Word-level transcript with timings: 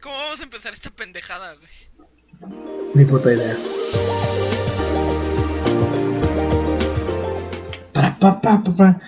¿Cómo 0.00 0.14
vamos 0.14 0.40
a 0.40 0.44
empezar 0.44 0.72
esta 0.72 0.90
pendejada, 0.90 1.54
güey? 1.54 1.70
Ni 2.94 3.04
puta 3.04 3.34
idea. 3.34 3.56
Para, 7.92 8.18
pa, 8.18 8.40
pa. 8.40 9.00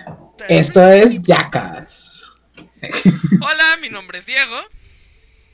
Esto 0.47 0.87
es 0.87 1.19
Yacas. 1.23 2.31
Hola, 2.85 3.77
mi 3.81 3.89
nombre 3.89 4.19
es 4.19 4.27
Diego. 4.27 4.55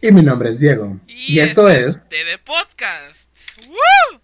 Y 0.02 0.12
mi 0.12 0.22
nombre 0.22 0.50
es 0.50 0.60
Diego. 0.60 1.00
Y, 1.08 1.40
esto 1.40 1.70
es. 1.70 2.00
TD 2.10 2.38
Podcast. 2.44 3.30
¡Woo! 3.68 4.22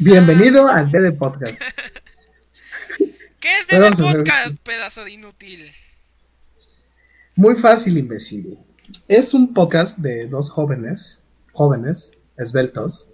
Bienvenido 0.00 0.68
al 0.68 0.90
TD 0.90 1.18
Podcast. 1.18 1.60
¿Qué 3.40 3.48
es 3.58 3.66
ver. 3.78 3.96
Podcast, 3.96 4.56
pedazo 4.62 5.04
de 5.04 5.12
inútil? 5.12 5.72
Muy 7.40 7.54
fácil, 7.54 7.96
imbécil. 7.96 8.58
Es 9.08 9.32
un 9.32 9.54
podcast 9.54 9.96
de 9.96 10.26
dos 10.26 10.50
jóvenes, 10.50 11.22
jóvenes, 11.52 12.12
esbeltos, 12.36 13.08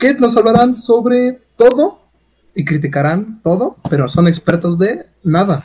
que 0.00 0.14
nos 0.14 0.36
hablarán 0.36 0.76
sobre 0.76 1.40
todo 1.56 2.10
y 2.56 2.64
criticarán 2.64 3.40
todo, 3.40 3.76
pero 3.88 4.08
son 4.08 4.26
expertos 4.26 4.80
de 4.80 5.06
nada. 5.22 5.64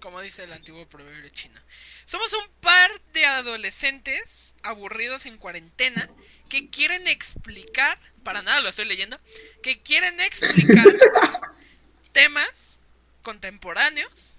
Como 0.00 0.20
dice 0.22 0.42
el 0.42 0.54
antiguo 0.54 0.88
proverbio 0.88 1.28
chino. 1.28 1.60
Somos 2.04 2.32
un 2.32 2.52
par 2.60 2.90
de 3.12 3.24
adolescentes 3.24 4.56
aburridos 4.64 5.24
en 5.26 5.38
cuarentena 5.38 6.10
que 6.48 6.68
quieren 6.68 7.06
explicar, 7.06 7.96
para 8.24 8.42
nada 8.42 8.60
lo 8.60 8.70
estoy 8.70 8.86
leyendo, 8.86 9.20
que 9.62 9.80
quieren 9.82 10.18
explicar 10.18 10.84
temas 12.10 12.80
contemporáneos 13.22 14.34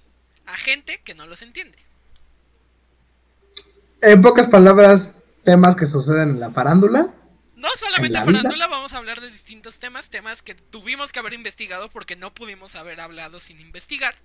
a 0.45 0.57
gente 0.57 0.99
que 1.05 1.15
no 1.15 1.25
los 1.25 1.41
entiende. 1.41 1.86
En 4.07 4.21
pocas 4.21 4.47
palabras, 4.47 5.11
temas 5.43 5.75
que 5.75 5.85
suceden 5.85 6.29
en 6.29 6.39
la 6.39 6.49
farándula. 6.51 7.13
No 7.55 7.67
solamente 7.75 8.17
farándula, 8.23 8.67
vamos 8.67 8.93
a 8.93 8.97
hablar 8.97 9.19
de 9.19 9.29
distintos 9.29 9.79
temas, 9.79 10.09
temas 10.09 10.41
que 10.41 10.55
tuvimos 10.55 11.11
que 11.11 11.19
haber 11.19 11.33
investigado 11.33 11.89
porque 11.89 12.15
no 12.15 12.33
pudimos 12.33 12.77
haber 12.77 13.01
hablado 13.01 13.41
sin 13.41 13.59
investigar. 13.59 14.15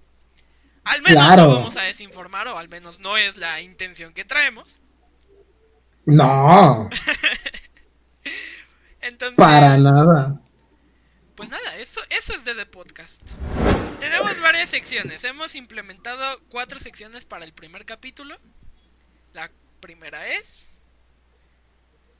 Al 0.84 1.02
menos 1.02 1.24
Claro. 1.24 1.48
no 1.48 1.54
vamos 1.56 1.76
a 1.76 1.82
desinformar, 1.82 2.46
o 2.46 2.58
al 2.58 2.68
menos 2.68 3.00
no 3.00 3.16
es 3.16 3.36
la 3.36 3.60
intención 3.60 4.12
que 4.12 4.24
traemos. 4.24 4.78
No, 6.04 6.88
Entonces, 9.00 9.36
para 9.36 9.76
nada. 9.78 10.40
Pues 11.34 11.48
nada, 11.48 11.76
eso, 11.78 12.00
eso 12.10 12.34
es 12.34 12.44
de 12.44 12.54
The 12.54 12.66
Podcast. 12.66 13.22
Tenemos 13.98 14.40
varias 14.42 14.68
secciones. 14.68 15.24
Hemos 15.24 15.56
implementado 15.56 16.40
cuatro 16.50 16.78
secciones 16.78 17.24
para 17.24 17.44
el 17.44 17.52
primer 17.52 17.84
capítulo. 17.84 18.36
La 19.32 19.50
primera 19.86 20.26
es 20.28 20.70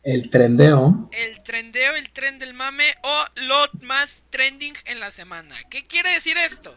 El 0.02 0.28
trendeo. 0.30 1.08
el 1.12 1.42
trendeo, 1.44 1.94
el 1.96 2.10
tren 2.10 2.38
del 2.38 2.52
mame 2.52 2.84
o 3.02 3.24
lo 3.48 3.56
más 3.86 4.24
trending 4.28 4.74
en 4.86 5.00
la 5.00 5.10
semana. 5.10 5.54
¿Qué 5.70 5.84
quiere 5.86 6.10
decir 6.10 6.36
esto? 6.36 6.74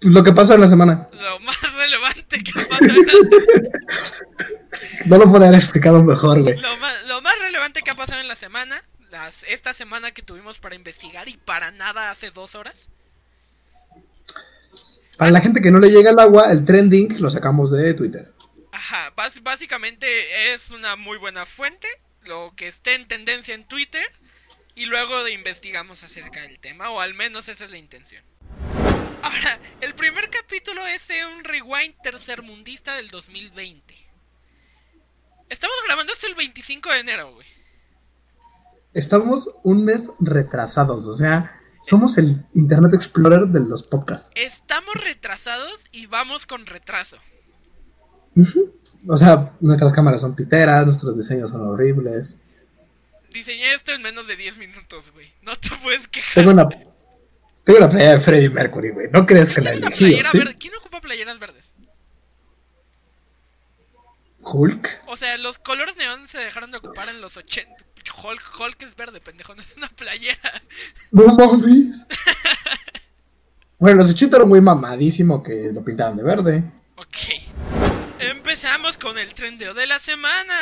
Lo 0.00 0.24
que 0.24 0.32
pasa 0.32 0.54
en 0.54 0.62
la 0.62 0.68
semana. 0.68 1.06
Lo 1.12 1.38
más 1.40 1.74
relevante 1.74 2.42
que 2.42 2.52
pasa 2.52 2.78
en 2.80 2.96
la 2.96 3.04
No 5.06 5.18
lo 5.18 5.30
puedo 5.30 5.44
haber 5.44 5.58
explicado 5.58 6.02
mejor, 6.02 6.40
güey. 6.42 6.56
lo 6.56 6.76
más, 6.78 7.06
lo 7.06 7.20
más 7.20 7.38
relevante 7.38 7.82
que 7.82 7.90
ha 7.90 7.94
pasado 7.94 8.20
en 8.20 8.28
la 8.28 8.34
semana. 8.34 8.82
Las, 9.10 9.42
esta 9.44 9.74
semana 9.74 10.10
que 10.12 10.22
tuvimos 10.22 10.58
para 10.58 10.74
investigar 10.74 11.28
y 11.28 11.36
para 11.36 11.70
nada 11.72 12.10
hace 12.10 12.30
dos 12.30 12.54
horas. 12.54 12.88
Para 15.18 15.32
la 15.32 15.40
gente 15.42 15.60
que 15.60 15.70
no 15.70 15.80
le 15.80 15.90
llega 15.90 16.12
el 16.12 16.18
agua, 16.18 16.50
el 16.50 16.64
trending 16.64 17.20
lo 17.20 17.28
sacamos 17.28 17.70
de 17.70 17.92
Twitter. 17.92 18.32
Ajá, 18.72 19.12
básicamente 19.42 20.52
es 20.52 20.70
una 20.70 20.96
muy 20.96 21.18
buena 21.18 21.44
fuente, 21.46 21.88
lo 22.22 22.54
que 22.56 22.68
esté 22.68 22.94
en 22.94 23.08
tendencia 23.08 23.54
en 23.54 23.66
Twitter, 23.66 24.04
y 24.74 24.86
luego 24.86 25.26
investigamos 25.28 26.02
acerca 26.04 26.42
del 26.42 26.58
tema, 26.60 26.90
o 26.90 27.00
al 27.00 27.14
menos 27.14 27.48
esa 27.48 27.64
es 27.64 27.70
la 27.70 27.78
intención. 27.78 28.24
Ahora, 29.22 29.58
el 29.80 29.94
primer 29.94 30.30
capítulo 30.30 30.86
es 30.86 31.10
un 31.36 31.44
rewind 31.44 31.94
tercermundista 32.02 32.96
del 32.96 33.10
2020. 33.10 33.94
Estamos 35.48 35.76
grabando 35.86 36.12
esto 36.12 36.26
el 36.26 36.34
25 36.34 36.90
de 36.90 36.98
enero, 37.00 37.34
güey. 37.34 37.46
Estamos 38.94 39.50
un 39.62 39.84
mes 39.84 40.10
retrasados, 40.20 41.06
o 41.06 41.12
sea, 41.12 41.60
somos 41.82 42.18
el 42.18 42.44
Internet 42.54 42.94
Explorer 42.94 43.46
de 43.46 43.60
los 43.60 43.86
podcasts. 43.86 44.30
Estamos 44.34 44.94
retrasados 44.94 45.86
y 45.92 46.06
vamos 46.06 46.46
con 46.46 46.66
retraso. 46.66 47.18
O 49.06 49.16
sea, 49.16 49.52
nuestras 49.60 49.92
cámaras 49.92 50.20
son 50.20 50.34
piteras, 50.34 50.86
nuestros 50.86 51.16
diseños 51.16 51.50
son 51.50 51.62
horribles. 51.62 52.38
Diseñé 53.32 53.74
esto 53.74 53.92
en 53.92 54.02
menos 54.02 54.26
de 54.26 54.36
10 54.36 54.58
minutos, 54.58 55.12
güey. 55.12 55.30
No 55.42 55.56
te 55.56 55.70
puedes 55.82 56.08
quejar. 56.08 56.34
Tengo 56.34 56.50
una, 56.50 56.68
tengo 56.68 57.78
una 57.78 57.88
playera 57.88 58.12
de 58.12 58.20
Freddie 58.20 58.50
Mercury, 58.50 58.90
güey. 58.90 59.08
No 59.12 59.24
crees 59.24 59.50
que 59.50 59.60
la 59.60 59.70
elegí. 59.70 60.20
¿Quién 60.58 60.74
ocupa 60.76 61.00
playeras 61.00 61.38
verdes? 61.38 61.74
Hulk. 64.42 65.02
O 65.06 65.16
sea, 65.16 65.36
los 65.38 65.58
colores 65.58 65.96
neón 65.96 66.26
se 66.26 66.38
dejaron 66.38 66.70
de 66.70 66.78
ocupar 66.78 67.08
en 67.08 67.20
los 67.20 67.36
80. 67.36 67.72
Hulk, 68.22 68.42
Hulk 68.58 68.82
es 68.82 68.96
verde, 68.96 69.20
pendejo, 69.20 69.54
no 69.54 69.62
es 69.62 69.76
una 69.76 69.88
playera. 69.88 70.62
No 71.10 71.26
mames. 71.34 72.06
Bueno, 73.78 73.98
los 73.98 74.10
80 74.10 74.36
era 74.36 74.46
muy 74.46 74.60
mamadísimo 74.60 75.42
que 75.42 75.70
lo 75.72 75.82
pintaban 75.82 76.16
de 76.16 76.22
verde. 76.22 76.64
Ok. 76.96 77.99
Empezamos 78.20 78.98
con 78.98 79.16
el 79.18 79.32
trendeo 79.32 79.72
de 79.72 79.86
la 79.86 79.98
semana. 79.98 80.54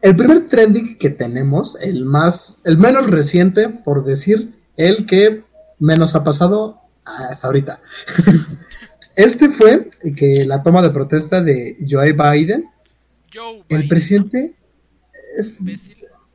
El 0.00 0.16
primer 0.16 0.48
trending 0.48 0.96
que 0.96 1.10
tenemos, 1.10 1.76
el 1.80 2.04
más, 2.04 2.56
el 2.64 2.78
menos 2.78 3.10
reciente, 3.10 3.68
por 3.68 4.04
decir, 4.04 4.54
el 4.76 5.06
que 5.06 5.44
menos 5.78 6.14
ha 6.14 6.24
pasado 6.24 6.80
hasta 7.04 7.46
ahorita. 7.46 7.80
Este 9.16 9.48
fue 9.50 9.90
que 10.16 10.44
la 10.46 10.62
toma 10.62 10.80
de 10.80 10.90
protesta 10.90 11.42
de 11.42 11.76
Joe 11.88 12.12
Biden, 12.12 12.70
Joe 13.34 13.64
el 13.68 13.78
Biden, 13.78 13.88
presidente 13.88 14.54
es, 15.36 15.58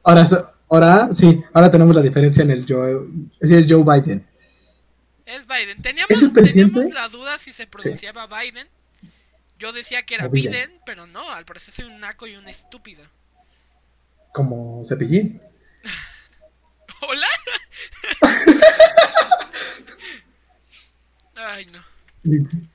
ahora, 0.03 0.28
ahora 0.67 1.09
sí, 1.13 1.41
ahora 1.53 1.72
tenemos 1.72 1.95
la 1.95 2.01
diferencia 2.01 2.44
en 2.44 2.51
el 2.51 2.66
Joe, 2.67 3.07
es 3.39 3.66
Joe 3.69 3.83
Biden. 3.83 4.28
Es 5.25 5.47
Biden. 5.47 5.81
Teníamos, 5.81 6.12
¿Es 6.12 6.22
el 6.23 6.33
presidente? 6.33 6.73
teníamos 6.73 6.94
la 6.94 7.07
duda 7.07 7.38
si 7.38 7.53
se 7.53 7.67
pronunciaba 7.67 8.28
Biden. 8.28 8.67
Yo 9.63 9.72
decía 9.72 10.03
que 10.03 10.16
era 10.16 10.28
Biden. 10.28 10.51
Biden, 10.51 10.72
pero 10.85 11.07
no, 11.07 11.31
al 11.31 11.46
parecer 11.46 11.74
soy 11.74 11.85
un 11.85 12.01
naco 12.01 12.28
y 12.28 12.35
un 12.35 12.46
estúpido. 12.50 13.01
Como 14.34 14.84
cepillín. 14.84 15.40
¿Hola? 17.01 17.28
Ay, 21.35 21.66
no. 21.68 21.79
Entonces- 22.25 22.66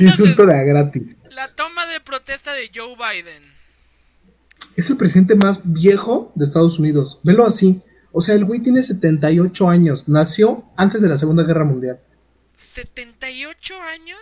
insulto 0.00 0.44
de 0.44 0.66
gratis. 0.66 1.16
La 1.30 1.48
toma 1.48 1.86
de 1.86 2.00
protesta 2.00 2.52
de 2.52 2.70
Joe 2.74 2.94
Biden. 2.94 3.42
Es 4.76 4.90
el 4.90 4.98
presidente 4.98 5.36
más 5.36 5.60
viejo 5.64 6.30
de 6.34 6.44
Estados 6.44 6.78
Unidos. 6.78 7.20
Velo 7.22 7.46
así. 7.46 7.80
O 8.12 8.20
sea, 8.20 8.34
el 8.34 8.44
güey 8.44 8.60
tiene 8.60 8.82
78 8.82 9.66
años. 9.70 10.08
Nació 10.08 10.70
antes 10.76 11.00
de 11.00 11.08
la 11.08 11.16
Segunda 11.16 11.44
Guerra 11.44 11.64
Mundial. 11.64 12.00
78 12.58 13.80
años 13.80 14.20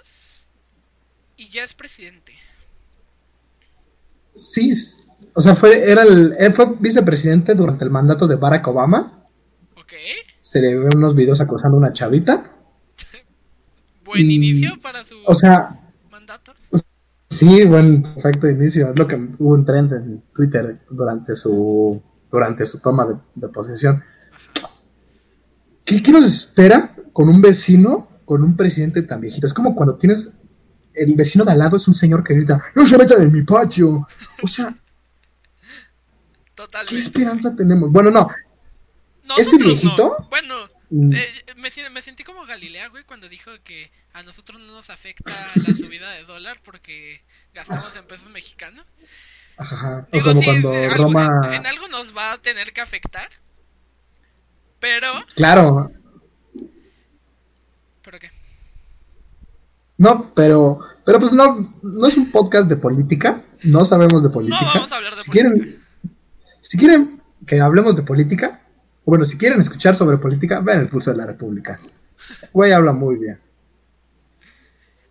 y 1.42 1.48
ya 1.48 1.64
es 1.64 1.74
presidente. 1.74 2.32
Sí, 4.34 4.72
o 5.34 5.40
sea, 5.40 5.54
fue, 5.54 5.90
era 5.90 6.02
el, 6.02 6.34
él 6.38 6.54
fue 6.54 6.74
vicepresidente 6.78 7.54
durante 7.54 7.84
el 7.84 7.90
mandato 7.90 8.26
de 8.26 8.36
Barack 8.36 8.66
Obama. 8.68 9.26
Ok. 9.76 9.92
Se 10.40 10.60
le 10.60 10.76
ve 10.76 10.88
unos 10.94 11.14
videos 11.14 11.40
acosando 11.40 11.76
a 11.76 11.80
una 11.80 11.92
chavita. 11.92 12.52
Buen 14.04 14.30
Y- 14.30 14.36
inicio 14.36 14.78
para 14.80 15.04
su 15.04 15.16
O 15.26 15.34
sea, 15.34 15.80
mandato. 16.10 16.52
sí, 17.30 17.64
buen 17.64 18.02
perfecto 18.02 18.48
inicio. 18.48 18.90
Es 18.90 18.98
lo 18.98 19.06
que 19.06 19.16
hubo 19.16 19.50
un 19.54 19.64
trend 19.64 19.92
en 19.92 20.22
Twitter 20.34 20.80
durante 20.90 21.34
su 21.34 22.00
durante 22.30 22.64
su 22.64 22.78
toma 22.78 23.04
de, 23.06 23.14
de 23.34 23.48
posesión. 23.48 24.02
¿Qué, 25.84 26.02
¿Qué 26.02 26.10
nos 26.12 26.24
espera 26.24 26.94
con 27.12 27.28
un 27.28 27.42
vecino, 27.42 28.08
con 28.24 28.42
un 28.42 28.56
presidente 28.56 29.02
tan 29.02 29.20
viejito? 29.20 29.46
Es 29.46 29.52
como 29.52 29.74
cuando 29.74 29.96
tienes 29.98 30.30
el 30.94 31.14
vecino 31.14 31.44
de 31.44 31.52
al 31.52 31.58
lado 31.58 31.76
es 31.76 31.86
un 31.88 31.94
señor 31.94 32.22
que 32.24 32.34
grita, 32.34 32.62
no 32.74 32.86
se 32.86 32.96
metan 32.98 33.22
en 33.22 33.32
mi 33.32 33.42
patio. 33.42 34.06
O 34.42 34.48
sea, 34.48 34.74
¿qué 35.60 36.52
Totalmente. 36.54 36.98
esperanza 37.00 37.54
tenemos? 37.56 37.90
Bueno, 37.90 38.10
no, 38.10 38.28
Nosotros 39.24 39.52
¿Este 39.54 39.64
viejito? 39.64 40.16
no. 40.18 40.28
Bueno, 40.28 40.54
Mm. 40.94 41.10
eh, 41.14 41.44
me, 41.56 41.70
me 41.90 42.02
sentí 42.02 42.22
como 42.22 42.44
Galilea, 42.44 42.88
güey, 42.88 43.02
cuando 43.04 43.26
dijo 43.26 43.50
que 43.64 43.90
a 44.12 44.22
nosotros 44.24 44.60
no 44.60 44.66
nos 44.72 44.90
afecta 44.90 45.32
la 45.54 45.74
subida 45.74 46.10
de 46.10 46.24
dólar 46.24 46.58
porque 46.62 47.22
gastamos 47.54 47.96
en 47.96 48.04
pesos 48.06 48.28
mexicanos. 48.28 48.84
Ajá. 49.56 50.06
O 50.12 50.12
Digo, 50.12 50.26
como 50.26 50.40
sí, 50.40 50.44
cuando 50.44 50.70
algo- 50.74 50.94
Roma. 51.04 51.40
en, 51.46 51.54
en 51.54 51.66
algo 51.66 51.88
nos 51.88 52.14
va 52.14 52.32
a 52.32 52.38
tener 52.38 52.74
que 52.74 52.82
afectar. 52.82 53.30
Pero, 54.80 55.06
Claro. 55.34 55.90
¿pero 58.02 58.18
qué? 58.18 58.30
No, 60.02 60.32
pero, 60.34 60.80
pero 61.04 61.20
pues 61.20 61.32
no, 61.32 61.72
no 61.80 62.06
es 62.08 62.16
un 62.16 62.32
podcast 62.32 62.68
de 62.68 62.74
política. 62.76 63.44
No 63.62 63.84
sabemos 63.84 64.20
de 64.24 64.30
política. 64.30 64.64
No 64.64 64.72
vamos 64.74 64.90
a 64.90 64.96
hablar 64.96 65.14
de 65.14 65.22
si 65.22 65.30
política. 65.30 65.54
Quieren, 65.54 65.82
si 66.60 66.76
quieren 66.76 67.22
que 67.46 67.60
hablemos 67.60 67.94
de 67.94 68.02
política, 68.02 68.62
o 69.04 69.10
bueno, 69.12 69.24
si 69.24 69.38
quieren 69.38 69.60
escuchar 69.60 69.94
sobre 69.94 70.18
política, 70.18 70.58
vean 70.58 70.80
el 70.80 70.88
pulso 70.88 71.12
de 71.12 71.18
la 71.18 71.26
República. 71.26 71.78
Güey 72.52 72.72
habla 72.72 72.92
muy 72.92 73.14
bien. 73.16 73.38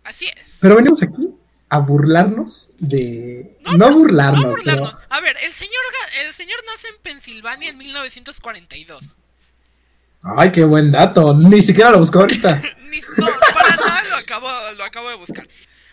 Así 0.04 0.26
es. 0.26 0.58
Pero 0.60 0.76
venimos 0.76 1.02
aquí 1.02 1.28
a 1.70 1.78
burlarnos 1.78 2.68
de. 2.78 3.56
No, 3.78 3.90
burlarnos. 3.96 4.42
no 4.42 4.48
burlarnos. 4.50 4.90
pero- 4.90 5.00
A 5.08 5.20
ver, 5.22 5.36
el 5.42 5.52
señor, 5.52 5.80
el 6.26 6.34
señor 6.34 6.58
nace 6.70 6.88
en 6.88 6.94
Pensilvania 7.02 7.70
en 7.70 7.78
1942. 7.78 9.18
Ay, 10.22 10.52
qué 10.52 10.64
buen 10.64 10.92
dato. 10.92 11.34
Ni 11.34 11.62
siquiera 11.62 11.90
lo 11.90 11.98
busco 11.98 12.20
ahorita. 12.20 12.60
No, 13.16 13.26
para 13.26 13.76
nada 13.76 14.04
lo 14.10 14.16
acabo, 14.16 14.48
lo 14.76 14.84
acabo 14.84 15.08
de 15.10 15.16
buscar. 15.16 15.44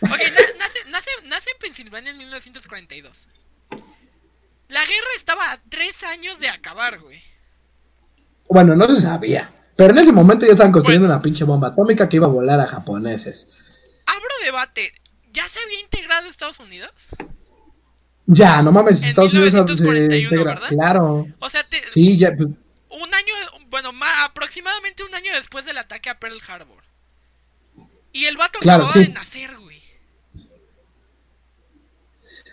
Ok, 0.02 0.10
na- 0.10 0.58
nace, 0.58 0.78
nace, 0.90 1.10
nace 1.26 1.50
en 1.50 1.58
Pensilvania 1.58 2.10
en 2.12 2.18
1942. 2.18 3.26
La 4.68 4.80
guerra 4.80 5.06
estaba 5.16 5.50
a 5.52 5.58
tres 5.68 6.02
años 6.04 6.38
de 6.40 6.48
acabar, 6.48 7.00
güey. 7.00 7.20
Bueno, 8.48 8.76
no 8.76 8.84
se 8.94 9.02
sabía. 9.02 9.52
Pero 9.76 9.92
en 9.92 9.98
ese 9.98 10.12
momento 10.12 10.44
ya 10.46 10.52
estaban 10.52 10.72
construyendo 10.72 11.06
Bueno. 11.08 11.16
una 11.18 11.22
pinche 11.22 11.44
bomba 11.44 11.68
atómica 11.68 12.08
que 12.08 12.16
iba 12.16 12.26
a 12.26 12.30
volar 12.30 12.60
a 12.60 12.66
japoneses. 12.66 13.48
Abro 14.06 14.28
debate. 14.44 14.92
¿Ya 15.32 15.48
se 15.48 15.58
había 15.64 15.80
integrado 15.80 16.28
Estados 16.28 16.58
Unidos? 16.60 17.08
Ya, 18.26 18.62
no 18.62 18.72
mames, 18.72 19.02
En 19.02 19.08
Estados 19.08 19.32
Unidos 19.32 19.50
se 19.52 19.56
1941, 19.56 20.22
integra. 20.22 20.54
¿verdad? 20.54 20.68
Claro. 20.68 21.26
O 21.38 21.50
sea, 21.50 21.62
te- 21.64 21.82
Sí, 21.90 22.16
ya. 22.18 22.34
pues, 22.36 22.48
un 22.48 23.14
año, 23.14 23.34
bueno, 23.70 23.92
ma- 23.92 24.24
aproximadamente 24.24 25.02
un 25.04 25.14
año 25.14 25.32
después 25.34 25.64
del 25.64 25.78
ataque 25.78 26.10
a 26.10 26.18
Pearl 26.18 26.40
Harbor. 26.48 26.82
Y 28.12 28.24
el 28.26 28.36
vato 28.36 28.58
Claro, 28.58 28.84
acababa 28.84 29.04
sí. 29.04 29.08
de 29.10 29.14
nacer, 29.14 29.56
güey. 29.58 29.80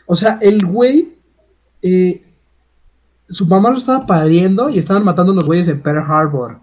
O 0.06 0.16
sea, 0.16 0.38
el 0.42 0.66
güey. 0.66 1.16
eh, 1.82 2.24
su 3.30 3.46
mamá 3.46 3.70
lo 3.72 3.78
estaba 3.78 4.06
pariendo 4.06 4.70
y 4.70 4.80
estaban 4.80 5.04
matando 5.04 5.34
unos 5.34 5.44
güeyes 5.44 5.68
en 5.68 5.82
Pearl 5.82 6.00
Harbor. 6.10 6.62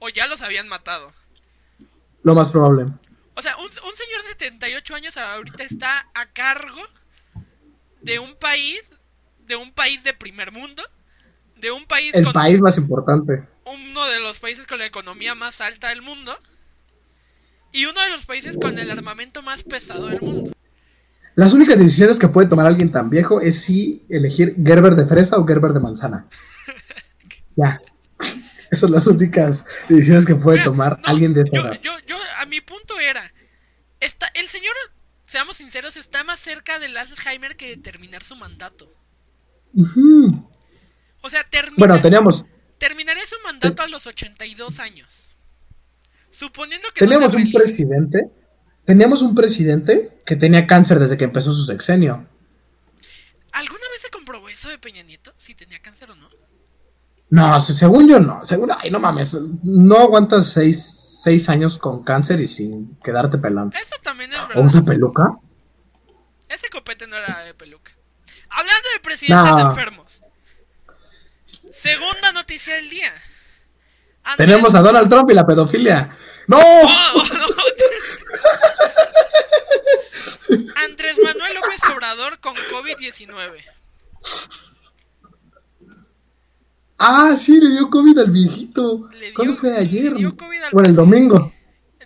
O 0.00 0.08
ya 0.08 0.26
los 0.26 0.42
habían 0.42 0.66
matado. 0.68 1.12
Lo 2.24 2.34
más 2.34 2.50
probable. 2.50 2.86
O 3.36 3.42
sea, 3.42 3.56
un, 3.58 3.64
un 3.64 3.70
señor 3.70 4.22
de 4.22 4.28
78 4.28 4.94
años 4.96 5.16
ahorita 5.16 5.62
está 5.62 6.08
a 6.14 6.26
cargo 6.32 6.80
de 8.00 8.18
un 8.18 8.34
país, 8.34 8.90
de 9.40 9.54
un 9.56 9.70
país 9.72 10.02
de 10.02 10.12
primer 10.14 10.50
mundo, 10.50 10.82
de 11.62 11.70
un 11.70 11.84
país 11.86 12.12
El 12.14 12.24
con 12.24 12.32
país 12.34 12.60
más 12.60 12.76
importante. 12.76 13.48
uno 13.64 14.06
de 14.08 14.20
los 14.20 14.38
países 14.40 14.66
con 14.66 14.78
la 14.78 14.84
economía 14.86 15.34
más 15.34 15.62
alta 15.62 15.88
del 15.88 16.02
mundo 16.02 16.36
y 17.72 17.86
uno 17.86 17.98
de 18.02 18.10
los 18.10 18.26
países 18.26 18.58
con 18.58 18.78
el 18.78 18.90
armamento 18.90 19.40
más 19.42 19.62
pesado 19.62 20.08
del 20.08 20.20
mundo. 20.20 20.52
Las 21.36 21.54
únicas 21.54 21.78
decisiones 21.78 22.18
que 22.18 22.28
puede 22.28 22.48
tomar 22.48 22.66
alguien 22.66 22.92
tan 22.92 23.08
viejo 23.08 23.40
es 23.40 23.62
si 23.62 24.04
elegir 24.10 24.54
Gerber 24.62 24.94
de 24.96 25.06
fresa 25.06 25.38
o 25.38 25.46
Gerber 25.46 25.72
de 25.72 25.80
manzana. 25.80 26.26
Ya. 27.56 27.80
Esas 28.70 28.80
son 28.80 28.92
las 28.92 29.06
únicas 29.06 29.66
decisiones 29.88 30.24
que 30.24 30.34
puede 30.34 30.56
Mira, 30.56 30.64
tomar 30.64 30.98
no, 31.00 31.06
alguien 31.06 31.34
de 31.34 31.42
esa 31.42 31.50
yo, 31.52 31.60
edad. 31.60 31.80
yo, 31.82 31.92
yo, 32.06 32.16
a 32.40 32.46
mi 32.46 32.62
punto 32.62 32.98
era, 32.98 33.30
está, 34.00 34.26
el 34.34 34.48
señor, 34.48 34.72
seamos 35.26 35.58
sinceros, 35.58 35.98
está 35.98 36.24
más 36.24 36.40
cerca 36.40 36.78
del 36.78 36.96
Alzheimer 36.96 37.54
que 37.56 37.68
de 37.68 37.76
terminar 37.76 38.22
su 38.22 38.36
mandato. 38.36 38.90
Ujú. 39.74 40.41
O 41.22 41.30
sea, 41.30 41.42
termina, 41.44 41.76
Bueno, 41.78 42.00
teníamos, 42.00 42.44
terminaría 42.78 43.24
su 43.26 43.36
mandato 43.44 43.82
a 43.82 43.86
los 43.88 44.06
82 44.06 44.80
años. 44.80 45.30
Suponiendo 46.30 46.88
que 46.94 47.00
teníamos 47.00 47.32
no 47.32 47.38
un 47.40 47.52
presidente. 47.52 48.30
Teníamos 48.84 49.22
un 49.22 49.34
presidente 49.34 50.18
que 50.26 50.34
tenía 50.36 50.66
cáncer 50.66 50.98
desde 50.98 51.16
que 51.16 51.24
empezó 51.24 51.52
su 51.52 51.64
sexenio. 51.64 52.26
¿Alguna 53.52 53.84
vez 53.92 54.00
se 54.02 54.10
comprobó 54.10 54.48
eso 54.48 54.68
de 54.68 54.78
Peña 54.78 55.02
Nieto? 55.02 55.32
Si 55.36 55.54
tenía 55.54 55.80
cáncer 55.80 56.10
o 56.10 56.16
no. 56.16 56.28
No, 57.30 57.60
se- 57.60 57.74
según 57.74 58.08
yo 58.08 58.18
no. 58.18 58.44
Según, 58.44 58.70
ay, 58.76 58.90
no 58.90 58.98
mames. 58.98 59.34
No 59.62 59.96
aguantas 59.98 60.50
seis, 60.52 61.20
seis 61.22 61.48
años 61.48 61.78
con 61.78 62.02
cáncer 62.02 62.40
y 62.40 62.48
sin 62.48 62.96
quedarte 63.04 63.38
pelando. 63.38 63.76
Eso 63.80 63.94
también 64.02 64.32
es 64.32 64.38
¿O 64.38 64.48
verdad. 64.48 64.66
usa 64.66 64.82
peluca? 64.82 65.36
Ese 66.48 66.68
copete 66.68 67.06
no 67.06 67.16
era 67.16 67.44
de 67.44 67.54
peluca. 67.54 67.92
Hablando 68.50 68.88
de 68.94 69.00
presidentes 69.00 69.52
No. 69.52 69.70
enfermos. 69.70 70.11
Segunda 71.72 72.32
noticia 72.32 72.74
del 72.76 72.88
día. 72.90 73.12
Andrés- 74.24 74.36
Tenemos 74.36 74.74
a 74.74 74.80
Donald 74.80 75.08
Trump 75.08 75.30
y 75.30 75.34
la 75.34 75.46
pedofilia. 75.46 76.16
¡No! 76.46 76.58
¡Oh, 76.58 76.90
oh, 77.16 77.24
no! 77.32 77.46
Andrés 80.84 81.16
Manuel 81.22 81.54
López 81.54 81.80
Obrador 81.92 82.38
con 82.40 82.54
COVID-19. 82.54 83.62
Ah, 86.98 87.36
sí, 87.36 87.60
le 87.60 87.70
dio 87.70 87.90
COVID 87.90 88.18
al 88.18 88.30
viejito. 88.30 89.08
Dio- 89.08 89.34
¿Cuándo 89.34 89.56
fue 89.56 89.76
ayer? 89.76 90.12
le 90.12 90.18
dio 90.18 90.36
COVID 90.36 90.62
al 90.62 90.70
Bueno, 90.72 90.88
el 90.88 90.96
domingo. 90.96 91.52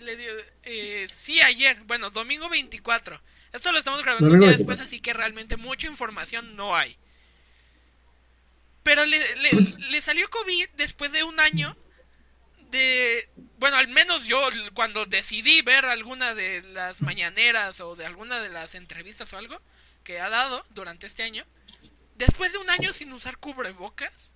Le 0.00 0.16
dio, 0.16 0.30
eh, 0.62 1.06
sí, 1.08 1.40
ayer. 1.42 1.78
Bueno, 1.86 2.10
domingo 2.10 2.48
24. 2.48 3.20
Esto 3.52 3.72
lo 3.72 3.78
estamos 3.78 4.00
grabando 4.02 4.26
Domingo 4.26 4.34
un 4.34 4.40
día 4.40 4.48
24. 4.56 4.74
después, 4.74 4.80
así 4.86 5.00
que 5.00 5.12
realmente 5.12 5.56
mucha 5.56 5.86
información 5.86 6.56
no 6.56 6.74
hay. 6.76 6.96
Pero 8.86 9.04
le, 9.04 9.18
le- 9.36 9.50
Pues- 9.50 9.78
le 9.90 10.00
salió 10.00 10.30
COVID 10.30 10.68
después 10.76 11.10
de 11.10 11.24
un 11.24 11.38
año 11.40 11.76
de... 12.70 13.28
Bueno, 13.58 13.76
al 13.78 13.88
menos 13.88 14.26
yo 14.26 14.38
cuando 14.74 15.04
decidí 15.06 15.60
ver 15.62 15.84
alguna 15.86 16.34
de 16.34 16.62
las 16.72 17.02
mañaneras 17.02 17.80
o 17.80 17.96
de 17.96 18.06
alguna 18.06 18.40
de 18.40 18.48
las 18.48 18.76
entrevistas 18.76 19.32
o 19.32 19.38
algo 19.38 19.60
que 20.04 20.20
ha 20.20 20.28
dado 20.28 20.64
durante 20.70 21.06
este 21.08 21.24
año, 21.24 21.44
después 22.16 22.52
de 22.52 22.58
un 22.58 22.70
año 22.70 22.92
sin 22.92 23.12
usar 23.12 23.38
cubrebocas, 23.38 24.34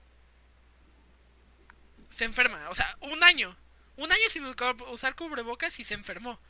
se 2.08 2.24
enferma. 2.24 2.68
O 2.70 2.74
sea, 2.74 2.86
un 3.02 3.22
año. 3.22 3.56
Un 3.96 4.10
año 4.10 4.24
sin 4.30 4.44
usar 4.92 5.14
cubrebocas 5.14 5.78
y 5.78 5.84
se 5.84 5.94
enfermó. 5.94 6.40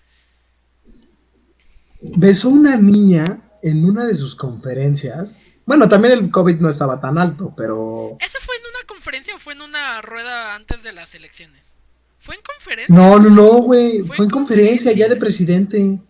Besó 2.01 2.49
una 2.49 2.77
niña 2.77 3.43
en 3.63 3.85
una 3.85 4.07
de 4.07 4.17
sus 4.17 4.35
conferencias. 4.35 5.37
Bueno, 5.71 5.87
también 5.87 6.15
el 6.15 6.33
COVID 6.33 6.57
no 6.57 6.69
estaba 6.69 6.99
tan 6.99 7.17
alto, 7.17 7.53
pero... 7.57 8.17
¿Eso 8.19 8.39
fue 8.41 8.57
en 8.57 8.63
una 8.63 8.89
conferencia 8.89 9.37
o 9.37 9.39
fue 9.39 9.53
en 9.53 9.61
una 9.61 10.03
rueda 10.03 10.57
antes 10.57 10.83
de 10.83 10.91
las 10.91 11.15
elecciones? 11.15 11.79
¿Fue 12.19 12.35
en 12.35 12.41
conferencia? 12.43 12.93
No, 12.93 13.21
no, 13.21 13.31
no, 13.31 13.63
güey. 13.63 14.01
Fue 14.01 14.17
Fue, 14.17 14.17
en 14.17 14.23
en 14.25 14.31
conferencia 14.31 14.87
conferencia. 14.87 15.07
ya 15.07 15.15
de 15.15 15.21
presidente. 15.21 16.01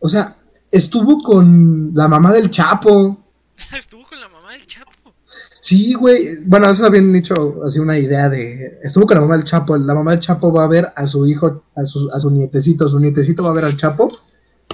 O 0.00 0.08
sea, 0.08 0.36
estuvo 0.72 1.22
con 1.22 1.92
la 1.94 2.08
mamá 2.08 2.32
del 2.32 2.50
Chapo. 2.50 3.24
Estuvo 3.78 4.04
con 4.08 4.18
la 4.20 4.28
mamá 4.28 4.50
del 4.50 4.66
Chapo. 4.66 5.14
Sí, 5.60 5.94
güey. 5.94 6.42
Bueno, 6.44 6.68
eso 6.68 6.84
habían 6.84 7.14
hecho 7.14 7.62
así 7.64 7.78
una 7.78 7.96
idea 7.96 8.28
de. 8.28 8.80
Estuvo 8.82 9.06
con 9.06 9.14
la 9.14 9.20
mamá 9.20 9.36
del 9.36 9.44
Chapo. 9.44 9.76
La 9.76 9.94
mamá 9.94 10.10
del 10.10 10.20
Chapo 10.20 10.52
va 10.52 10.64
a 10.64 10.68
ver 10.68 10.92
a 10.96 11.06
su 11.06 11.28
hijo, 11.28 11.62
a 11.76 11.84
su, 11.84 12.10
a 12.10 12.18
su 12.18 12.28
nietecito. 12.28 12.88
Su 12.88 12.98
nietecito 12.98 13.44
va 13.44 13.50
a 13.50 13.54
ver 13.54 13.66
al 13.66 13.76
Chapo. 13.76 14.10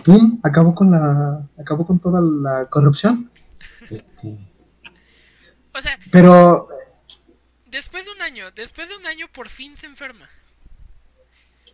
¡Pum! 0.03 0.41
Acabó 0.43 0.75
con 0.75 0.91
la. 0.91 1.47
Acabó 1.59 1.87
con 1.87 1.99
toda 1.99 2.23
la 2.23 2.65
corrupción. 2.71 3.31
Este, 3.83 4.05
O 5.75 5.83
sea, 5.83 5.99
Pero. 6.11 6.69
después 7.67 8.05
de 8.05 8.13
un 8.13 8.23
año, 8.23 8.51
después 8.53 8.89
de 8.89 8.97
un 8.97 9.07
año 9.07 9.31
por 9.33 9.49
fin 9.49 9.77
se 9.77 9.87
enferma. 9.87 10.29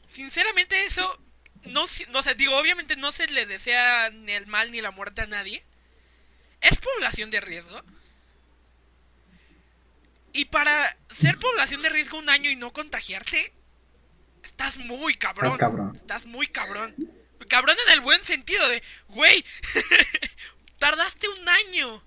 Sinceramente 0.06 0.84
eso, 0.84 1.22
no, 1.64 1.84
no 2.10 2.22
sé, 2.22 2.34
digo, 2.34 2.56
obviamente 2.58 2.96
no 2.96 3.12
se 3.12 3.26
le 3.26 3.44
desea 3.46 4.10
ni 4.10 4.32
el 4.32 4.46
mal 4.46 4.70
ni 4.70 4.80
la 4.80 4.90
muerte 4.90 5.22
a 5.22 5.26
nadie. 5.26 5.64
Es 6.60 6.78
población 6.78 7.30
de 7.30 7.40
riesgo. 7.40 7.82
Y 10.32 10.46
para 10.46 10.72
ser 11.10 11.38
población 11.38 11.82
de 11.82 11.88
riesgo 11.88 12.18
un 12.18 12.28
año 12.30 12.50
y 12.50 12.56
no 12.56 12.72
contagiarte, 12.72 13.52
estás 14.44 14.76
muy 14.76 15.14
cabrón. 15.14 15.52
Estás 15.52 15.58
cabrón. 15.70 15.96
Estás 15.96 16.26
muy 16.26 16.46
cabrón. 16.48 16.94
Cabrón 17.48 17.76
en 17.86 17.92
el 17.94 18.00
buen 18.00 18.22
sentido 18.24 18.68
de, 18.68 18.82
güey, 19.08 19.44
tardaste 20.78 21.26
un 21.28 21.48
año. 21.48 22.02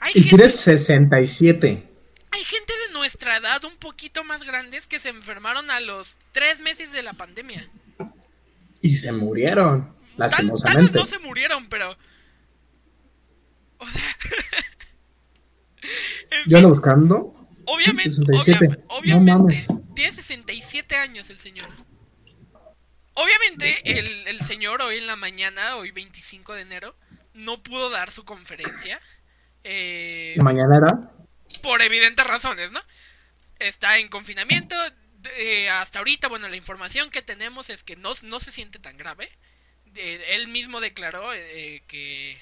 Hay 0.00 0.12
Y 0.14 0.22
gente, 0.22 0.36
tienes 0.36 0.60
67. 0.60 1.88
hay 2.30 2.44
gente 2.44 2.72
de 2.86 2.92
nuestra 2.92 3.36
edad 3.38 3.64
un 3.64 3.76
poquito 3.78 4.22
más 4.24 4.44
grandes 4.44 4.86
que 4.86 4.98
se 4.98 5.08
enfermaron 5.08 5.70
a 5.70 5.80
los 5.80 6.18
tres 6.32 6.60
meses 6.60 6.92
de 6.92 7.02
la 7.02 7.14
pandemia. 7.14 7.68
Y 8.80 8.96
se 8.96 9.10
murieron. 9.12 9.96
Tal, 10.16 10.30
tal 10.30 10.46
vez 10.46 10.60
Lastimosamente. 10.60 10.98
no 10.98 11.06
se 11.06 11.18
murieron, 11.20 11.68
pero... 11.68 11.96
O 13.78 13.86
sea... 13.86 14.02
en 15.82 16.38
Yo 16.38 16.44
fin, 16.44 16.56
ando 16.56 16.68
buscando. 16.70 17.48
Obviamente, 17.64 18.10
67. 18.10 18.66
obvia- 18.66 18.78
No 18.88 18.94
obviamente, 18.96 19.32
mames. 19.32 19.68
tiene 19.94 20.12
67 20.12 20.96
años 20.96 21.28
el 21.30 21.38
señor. 21.38 21.68
Obviamente, 23.14 23.98
el, 23.98 24.28
el 24.28 24.40
señor 24.40 24.80
hoy 24.82 24.96
en 24.98 25.06
la 25.06 25.16
mañana, 25.16 25.76
hoy 25.76 25.90
25 25.90 26.54
de 26.54 26.62
enero, 26.62 26.96
no 27.38 27.62
pudo 27.62 27.90
dar 27.90 28.10
su 28.10 28.24
conferencia. 28.24 29.00
eh, 29.64 30.38
Mañana 30.42 30.76
era. 30.78 30.88
por 31.62 31.82
evidentes 31.82 32.26
razones, 32.26 32.72
¿no? 32.72 32.80
Está 33.58 33.98
en 33.98 34.08
confinamiento. 34.08 34.74
eh, 35.38 35.68
hasta 35.70 35.98
ahorita, 36.00 36.28
bueno, 36.28 36.48
la 36.48 36.56
información 36.56 37.10
que 37.10 37.22
tenemos 37.22 37.70
es 37.70 37.82
que 37.84 37.96
no, 37.96 38.12
no 38.24 38.40
se 38.40 38.52
siente 38.52 38.78
tan 38.80 38.96
grave. 38.96 39.28
eh, 39.96 40.22
él 40.36 40.48
mismo 40.48 40.80
declaró 40.80 41.32
eh, 41.34 41.84
que, 41.88 42.38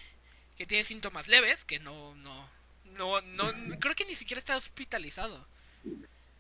que 0.57 0.67
tiene 0.67 0.85
síntomas 0.85 1.29
leves, 1.29 1.65
que 1.65 1.81
no, 1.81 2.15
no, 2.17 2.51
no, 2.85 3.23
no, 3.23 3.53
creo 3.81 3.95
que 3.95 4.07
ni 4.07 4.15
siquiera 4.17 4.39
está 4.41 4.57
hospitalizado. 4.57 5.49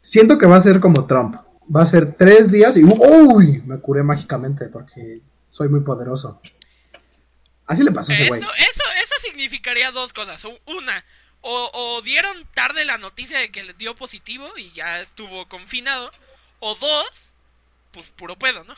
Siento 0.00 0.38
que 0.38 0.46
va 0.46 0.56
a 0.56 0.60
ser 0.60 0.80
como 0.80 1.06
Trump. 1.06 1.36
Va 1.75 1.82
a 1.82 1.86
ser 1.86 2.14
tres 2.14 2.50
días 2.52 2.76
y 2.76 2.84
¡Uy! 2.84 3.62
Me 3.66 3.78
curé 3.80 4.02
mágicamente 4.02 4.66
porque 4.68 5.22
soy 5.48 5.68
muy 5.68 5.80
poderoso. 5.80 6.40
Así 7.66 7.82
le 7.82 7.92
pasó 7.92 8.12
a 8.12 8.14
ese 8.14 8.28
güey. 8.28 8.40
Eso, 8.40 8.54
eso, 8.54 8.82
eso 9.02 9.14
significaría 9.20 9.90
dos 9.90 10.12
cosas. 10.12 10.44
Una, 10.66 11.04
o, 11.40 11.70
o, 11.73 12.02
dieron 12.02 12.44
tarde 12.54 12.85
la 12.85 12.99
noticia 12.99 13.38
de 13.38 13.50
que 13.50 13.64
le 13.64 13.73
dio 13.75 13.94
positivo 13.94 14.50
y 14.56 14.70
ya 14.73 15.00
estuvo 15.00 15.49
confinado. 15.49 16.11
O 16.61 16.75
dos, 16.75 17.35
pues 17.92 18.11
puro 18.11 18.38
pedo, 18.38 18.64
¿no? 18.64 18.75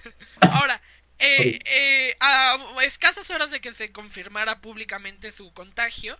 Ahora, 0.40 0.80
eh, 1.18 1.58
eh, 1.64 2.16
a 2.20 2.58
escasas 2.84 3.30
horas 3.30 3.50
de 3.50 3.60
que 3.60 3.72
se 3.72 3.92
confirmara 3.92 4.60
públicamente 4.60 5.30
su 5.30 5.52
contagio, 5.52 6.18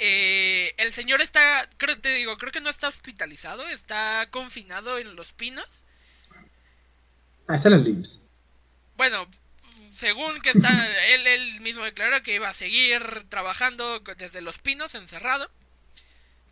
eh, 0.00 0.74
el 0.78 0.92
señor 0.92 1.20
está, 1.20 1.68
creo 1.76 1.98
te 2.00 2.14
digo, 2.14 2.36
creo 2.36 2.50
que 2.50 2.60
no 2.60 2.70
está 2.70 2.88
hospitalizado, 2.88 3.68
está 3.68 4.28
confinado 4.30 4.98
en 4.98 5.14
Los 5.14 5.32
Pinos. 5.32 5.84
Ah, 7.46 7.56
está 7.56 7.68
en 7.68 7.74
el 7.74 7.88
IMSS. 7.88 8.20
Bueno, 8.96 9.28
según 9.92 10.40
que 10.40 10.50
está, 10.50 10.70
él, 11.14 11.26
él 11.26 11.60
mismo 11.60 11.84
declaró 11.84 12.22
que 12.22 12.34
iba 12.34 12.48
a 12.48 12.54
seguir 12.54 13.02
trabajando 13.28 14.00
desde 14.16 14.40
Los 14.40 14.58
Pinos, 14.58 14.94
encerrado. 14.94 15.50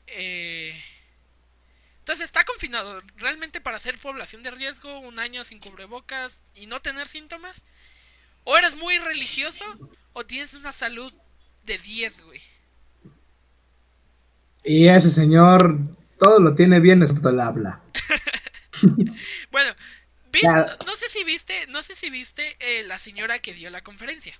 Eh, 0.06 0.74
entonces 2.00 2.24
está 2.24 2.44
confinado. 2.44 2.98
Realmente 3.16 3.60
para 3.60 3.78
ser 3.78 3.98
población 3.98 4.42
de 4.42 4.50
riesgo, 4.50 5.00
un 5.00 5.18
año 5.18 5.44
sin 5.44 5.58
cubrebocas 5.58 6.42
y 6.54 6.66
no 6.66 6.80
tener 6.80 7.06
síntomas, 7.06 7.64
o 8.44 8.56
eres 8.56 8.76
muy 8.76 8.98
religioso 8.98 9.64
o 10.14 10.24
tienes 10.24 10.54
una 10.54 10.72
salud 10.72 11.12
de 11.64 11.76
10, 11.76 12.22
güey. 12.22 12.40
Y 14.64 14.88
ese 14.88 15.10
señor 15.10 15.78
todo 16.18 16.40
lo 16.40 16.54
tiene 16.54 16.80
bien 16.80 17.02
excepto 17.02 17.28
el 17.28 17.40
habla. 17.40 17.82
bueno, 19.50 19.74
no, 20.86 20.96
sé 20.96 21.08
si 21.08 21.24
viste, 21.24 21.66
no 21.68 21.82
sé 21.82 21.94
si 21.94 22.10
viste 22.10 22.56
eh, 22.60 22.84
la 22.84 22.98
señora 22.98 23.38
que 23.38 23.54
dio 23.54 23.70
la 23.70 23.82
conferencia. 23.82 24.38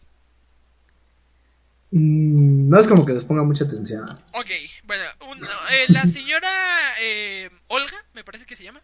Mm, 1.91 2.69
no 2.69 2.79
es 2.79 2.87
como 2.87 3.07
que 3.07 3.13
les 3.13 3.25
ponga 3.25 3.43
mucha 3.43 3.65
atención. 3.65 4.05
Ok, 4.33 4.51
bueno, 4.85 5.03
eh, 5.71 5.87
la 5.89 6.07
señora 6.07 6.51
eh, 7.01 7.51
Olga, 7.69 7.97
me 8.13 8.25
parece 8.25 8.45
que 8.45 8.57
se 8.57 8.65
llama. 8.65 8.83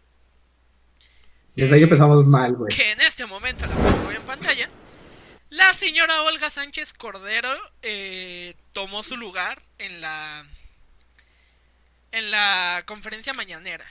Desde 1.55 1.75
ahí 1.75 1.83
empezamos 1.83 2.25
mal, 2.25 2.53
güey. 2.53 2.75
Que 2.75 2.91
en 2.91 3.01
este 3.01 3.25
momento 3.25 3.65
la 3.65 3.75
pongo 3.75 4.11
en 4.11 4.21
pantalla. 4.23 4.69
La 5.49 5.73
señora 5.73 6.23
Olga 6.23 6.49
Sánchez 6.49 6.93
Cordero 6.93 7.55
eh, 7.81 8.55
tomó 8.73 9.03
su 9.03 9.15
lugar 9.15 9.61
en 9.77 10.01
la 10.01 10.45
en 12.11 12.31
la 12.31 12.83
conferencia 12.85 13.33
mañanera. 13.33 13.85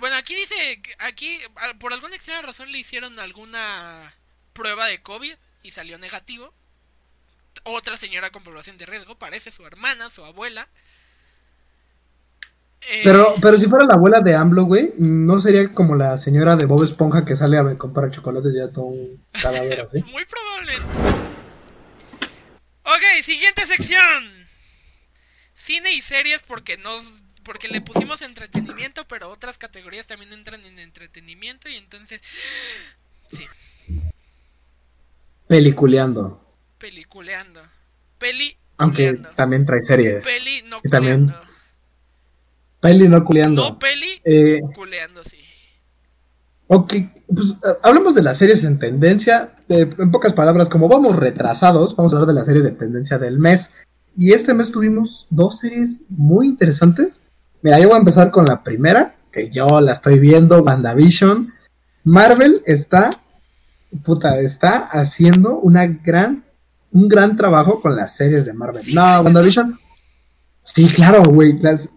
Bueno, 0.00 0.16
aquí 0.16 0.34
dice, 0.34 0.82
aquí 0.98 1.38
por 1.78 1.92
alguna 1.92 2.16
extraña 2.16 2.42
razón 2.42 2.70
le 2.72 2.78
hicieron 2.78 3.18
alguna 3.18 4.12
prueba 4.52 4.86
de 4.86 5.02
COVID 5.02 5.34
y 5.62 5.70
salió 5.70 5.98
negativo. 5.98 6.52
Otra 7.62 7.96
señora 7.96 8.30
con 8.30 8.42
población 8.42 8.76
de 8.76 8.86
riesgo, 8.86 9.16
parece 9.16 9.50
su 9.50 9.64
hermana, 9.66 10.10
su 10.10 10.24
abuela. 10.24 10.68
Eh, 12.82 13.00
pero, 13.02 13.34
pero 13.40 13.56
si 13.56 13.66
fuera 13.66 13.86
la 13.86 13.94
abuela 13.94 14.20
de 14.20 14.34
AMLO, 14.34 14.64
güey, 14.64 14.92
¿no 14.98 15.40
sería 15.40 15.72
como 15.72 15.94
la 15.96 16.18
señora 16.18 16.56
de 16.56 16.66
Bob 16.66 16.84
Esponja 16.84 17.24
que 17.24 17.36
sale 17.36 17.56
a 17.56 17.78
comprar 17.78 18.10
chocolates 18.10 18.52
y 18.52 18.58
ya 18.58 18.68
todo 18.68 18.84
un 18.86 19.24
cadáver 19.40 19.80
así? 19.80 20.02
Muy 20.12 20.24
probable. 20.26 20.74
Ok, 22.82 23.22
siguiente 23.22 23.64
sección. 23.64 24.46
Cine 25.54 25.92
y 25.92 26.02
series 26.02 26.42
porque 26.42 26.76
nos 26.76 27.23
porque 27.44 27.68
le 27.68 27.80
pusimos 27.80 28.22
entretenimiento, 28.22 29.04
pero 29.06 29.30
otras 29.30 29.58
categorías 29.58 30.06
también 30.06 30.32
entran 30.32 30.64
en 30.64 30.78
entretenimiento 30.78 31.68
y 31.68 31.76
entonces 31.76 32.20
sí. 33.28 33.46
Peliculeando. 35.46 36.40
Peliculeando. 36.78 37.60
Peli 38.18 38.56
Aunque 38.78 39.14
también 39.36 39.66
trae 39.66 39.82
series. 39.82 40.24
Peli 40.24 40.62
no 40.66 40.80
también 40.90 41.32
Peli 42.84 43.08
no 43.08 43.24
culeando. 43.24 43.70
No 43.70 43.78
peli, 43.78 44.20
eh, 44.24 44.60
culeando, 44.74 45.24
sí. 45.24 45.38
Ok, 46.66 46.92
pues 47.34 47.52
eh, 47.52 47.78
hablemos 47.82 48.14
de 48.14 48.22
las 48.22 48.36
series 48.36 48.62
en 48.62 48.78
tendencia. 48.78 49.54
en 49.68 50.10
pocas 50.10 50.34
palabras, 50.34 50.68
como 50.68 50.86
vamos 50.86 51.16
retrasados, 51.16 51.96
vamos 51.96 52.12
a 52.12 52.16
hablar 52.16 52.34
de 52.34 52.40
la 52.40 52.44
serie 52.44 52.60
de 52.60 52.72
tendencia 52.72 53.16
del 53.16 53.38
mes. 53.38 53.70
Y 54.14 54.34
este 54.34 54.52
mes 54.52 54.70
tuvimos 54.70 55.26
dos 55.30 55.60
series 55.60 56.02
muy 56.10 56.46
interesantes. 56.46 57.22
Mira, 57.64 57.80
yo 57.80 57.88
voy 57.88 57.96
a 57.96 58.00
empezar 58.00 58.30
con 58.30 58.44
la 58.44 58.62
primera, 58.62 59.16
que 59.32 59.48
yo 59.48 59.66
la 59.80 59.92
estoy 59.92 60.18
viendo, 60.18 60.62
WandaVision. 60.62 61.50
Marvel 62.04 62.62
está, 62.66 63.18
puta, 64.04 64.38
está 64.38 64.80
haciendo 64.80 65.60
una 65.60 65.86
gran, 65.86 66.44
un 66.92 67.08
gran 67.08 67.38
trabajo 67.38 67.80
con 67.80 67.96
las 67.96 68.14
series 68.14 68.44
de 68.44 68.52
Marvel. 68.52 68.82
no, 68.92 69.20
WandaVision. 69.22 69.80
Sí, 70.62 70.90
claro, 70.90 71.22
güey. 71.22 71.58
Las, 71.58 71.88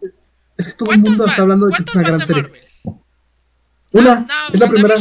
es 0.58 0.68
que 0.68 0.74
todo 0.74 0.94
el 0.94 1.00
mundo 1.00 1.26
está 1.26 1.42
hablando 1.42 1.66
de 1.66 1.74
que 1.76 1.84
es 1.84 1.96
una 1.96 2.08
gran 2.08 2.20
serie. 2.26 2.52
Una, 3.92 4.28
es 4.54 4.60
la 4.62 4.68
primera. 4.70 4.96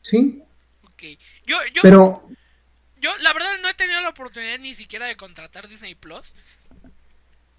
Sí. 0.00 0.42
Ok. 0.82 1.02
Yo, 1.46 1.56
yo, 1.72 1.80
Pero. 1.80 2.28
Yo, 3.00 3.10
la 3.22 3.32
verdad, 3.32 3.50
no 3.62 3.68
he 3.68 3.74
tenido 3.74 4.00
la 4.00 4.08
oportunidad 4.08 4.58
ni 4.58 4.74
siquiera 4.74 5.06
de 5.06 5.16
contratar 5.16 5.68
Disney 5.68 5.94
Plus. 5.94 6.34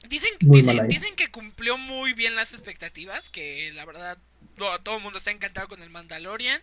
Dicen, 0.08 0.32
dicen, 0.40 0.88
dicen, 0.88 1.16
que 1.16 1.32
cumplió 1.32 1.78
muy 1.78 2.14
bien 2.14 2.36
las 2.36 2.54
expectativas. 2.54 3.30
Que 3.30 3.72
la 3.74 3.86
verdad, 3.86 4.18
todo, 4.84 4.98
el 4.98 5.04
mundo 5.04 5.18
está 5.18 5.32
encantado 5.32 5.68
con 5.68 5.82
el 5.82 5.90
Mandalorian. 5.90 6.62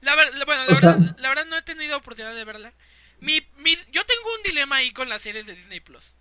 La, 0.00 0.14
bueno, 0.14 0.30
la, 0.32 0.44
verdad, 0.44 1.16
la 1.18 1.28
verdad, 1.28 1.46
no 1.46 1.56
he 1.56 1.62
tenido 1.62 1.96
oportunidad 1.96 2.34
de 2.34 2.44
verla. 2.44 2.72
Mi, 3.20 3.46
mi, 3.58 3.76
yo 3.92 4.04
tengo 4.04 4.34
un 4.36 4.42
dilema 4.44 4.76
ahí 4.76 4.92
con 4.92 5.08
las 5.08 5.22
series 5.22 5.46
de 5.46 5.54
Disney 5.54 5.80
Plus. 5.80 6.14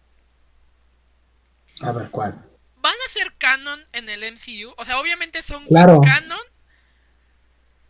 A 1.81 1.93
ver, 1.93 2.09
¿cuál? 2.09 2.49
van 2.81 2.95
a 3.05 3.09
ser 3.09 3.33
canon 3.37 3.85
en 3.93 4.09
el 4.09 4.21
MCU. 4.21 4.73
O 4.77 4.85
sea, 4.85 4.99
obviamente 4.99 5.41
son 5.41 5.65
canon. 5.67 6.39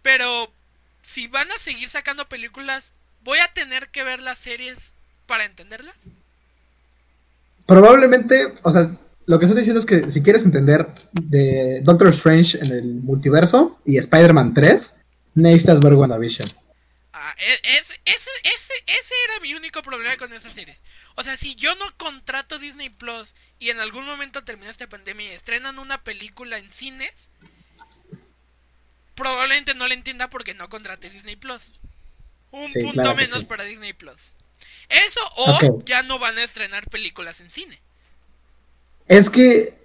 Pero 0.01 0.53
si 1.01 1.27
van 1.27 1.49
a 1.51 1.59
seguir 1.59 1.89
sacando 1.89 2.29
películas, 2.29 2.93
¿voy 3.21 3.39
a 3.39 3.53
tener 3.53 3.89
que 3.89 4.03
ver 4.03 4.21
las 4.21 4.37
series 4.37 4.93
para 5.25 5.45
entenderlas? 5.45 5.95
Probablemente, 7.69 8.55
o 8.63 8.71
sea, 8.71 8.89
lo 9.27 9.37
que 9.37 9.45
estoy 9.45 9.59
diciendo 9.59 9.79
es 9.79 9.85
que 9.85 10.09
si 10.09 10.23
quieres 10.23 10.43
entender 10.43 10.87
de 11.13 11.81
Doctor 11.83 12.07
Strange 12.07 12.57
en 12.57 12.71
el 12.71 12.95
multiverso 12.95 13.79
y 13.85 13.99
Spider-Man 13.99 14.55
3, 14.55 14.95
necesitas 15.35 15.79
ver 15.79 15.93
WandaVision. 15.93 16.51
Ah, 17.13 17.35
e, 17.37 17.77
ese, 17.77 17.93
ese, 18.05 18.73
ese 18.87 19.13
era 19.25 19.39
mi 19.43 19.53
único 19.53 19.83
problema 19.83 20.17
con 20.17 20.33
esas 20.33 20.51
series. 20.51 20.81
O 21.13 21.21
sea, 21.21 21.37
si 21.37 21.53
yo 21.53 21.75
no 21.75 21.85
contrato 21.97 22.57
Disney 22.57 22.89
Plus 22.89 23.35
y 23.59 23.69
en 23.69 23.79
algún 23.79 24.03
momento 24.03 24.43
termina 24.43 24.71
esta 24.71 24.89
pandemia 24.89 25.27
y 25.27 25.35
estrenan 25.35 25.77
una 25.77 26.03
película 26.03 26.57
en 26.57 26.71
cines, 26.71 27.29
probablemente 29.13 29.75
no 29.75 29.87
le 29.87 29.93
entienda 29.93 30.27
porque 30.27 30.55
no 30.55 30.69
contraté 30.69 31.11
Disney 31.11 31.35
Plus. 31.35 31.73
Un 32.49 32.71
punto 32.73 33.13
menos 33.13 33.45
para 33.45 33.63
Disney 33.63 33.93
Plus. 33.93 34.33
Eso 34.89 35.19
o 35.37 35.83
ya 35.85 36.03
no 36.03 36.19
van 36.19 36.37
a 36.37 36.43
estrenar 36.43 36.87
películas 36.89 37.41
en 37.41 37.49
cine. 37.49 37.79
Es 39.07 39.29
que 39.29 39.79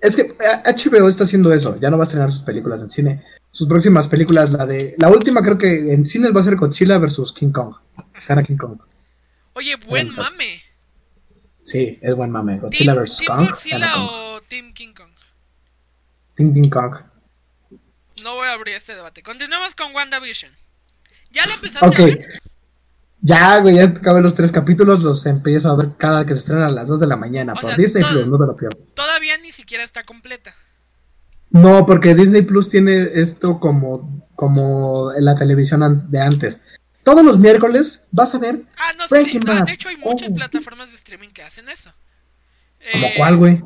es 0.00 0.16
que 0.16 0.34
HBO 0.38 1.08
está 1.08 1.24
haciendo 1.24 1.52
eso, 1.52 1.78
ya 1.78 1.90
no 1.90 1.98
va 1.98 2.04
a 2.04 2.06
estrenar 2.06 2.32
sus 2.32 2.42
películas 2.42 2.80
en 2.80 2.90
cine. 2.90 3.24
Sus 3.52 3.68
próximas 3.68 4.08
películas, 4.08 4.50
la 4.50 4.64
de 4.64 4.94
la 4.98 5.08
última 5.08 5.42
creo 5.42 5.58
que 5.58 5.92
en 5.92 6.06
cine 6.06 6.30
va 6.30 6.40
a 6.40 6.44
ser 6.44 6.56
Godzilla 6.56 6.98
vs 6.98 7.32
King 7.32 7.52
Kong. 7.52 7.74
Gana 8.26 8.42
King 8.42 8.56
Kong. 8.56 8.80
Oye, 9.54 9.76
buen 9.76 10.14
mame. 10.14 10.62
Sí, 11.62 11.98
es 12.00 12.14
buen 12.14 12.30
mame. 12.30 12.58
Godzilla 12.58 12.94
vs. 12.94 13.22
Kong. 13.26 13.48
Godzilla 13.48 13.92
o 14.02 14.40
Team 14.42 14.72
King 14.72 14.92
Kong? 14.94 15.10
Team 16.36 16.54
King 16.54 16.70
Kong. 16.70 16.96
No 18.22 18.34
voy 18.34 18.46
a 18.46 18.52
abrir 18.52 18.76
este 18.76 18.94
debate. 18.94 19.22
Continuamos 19.22 19.74
con 19.74 19.94
WandaVision. 19.94 20.52
¿Ya 21.30 21.46
lo 21.46 21.54
empezaste 21.54 21.86
a 21.86 22.04
ver? 22.06 22.40
Ya, 23.22 23.58
güey, 23.58 23.76
ya 23.76 23.84
acabé 23.84 24.22
los 24.22 24.34
tres 24.34 24.50
capítulos, 24.50 25.00
los 25.00 25.26
empiezo 25.26 25.70
a 25.70 25.76
ver 25.76 25.90
cada 25.98 26.24
que 26.24 26.34
se 26.34 26.40
estrena 26.40 26.66
a 26.66 26.70
las 26.70 26.88
2 26.88 27.00
de 27.00 27.06
la 27.06 27.16
mañana. 27.16 27.54
por 27.54 27.76
Disney 27.76 28.02
Plus, 28.02 28.26
no 28.26 28.38
te 28.38 28.46
lo 28.46 28.56
pierdas. 28.56 28.94
Todavía 28.94 29.36
ni 29.38 29.52
siquiera 29.52 29.84
está 29.84 30.02
completa. 30.02 30.54
No, 31.50 31.84
porque 31.84 32.14
Disney 32.14 32.42
Plus 32.42 32.68
tiene 32.68 33.08
esto 33.14 33.60
como, 33.60 34.26
como 34.36 35.12
en 35.12 35.24
la 35.24 35.34
televisión 35.34 36.10
de 36.10 36.20
antes 36.20 36.60
todos 37.02 37.24
los 37.24 37.38
miércoles 37.38 38.02
vas 38.10 38.34
a 38.34 38.38
ver. 38.38 38.62
Ah, 38.76 38.92
no, 38.98 39.08
sí, 39.08 39.24
sí. 39.24 39.38
de 39.38 39.72
hecho, 39.72 39.88
hay 39.88 39.96
muchas 39.96 40.30
oh. 40.30 40.34
plataformas 40.34 40.90
de 40.90 40.96
streaming 40.96 41.30
que 41.30 41.42
hacen 41.42 41.68
eso. 41.68 41.92
¿Como 42.92 43.06
eh, 43.06 43.14
cuál, 43.16 43.36
güey? 43.36 43.62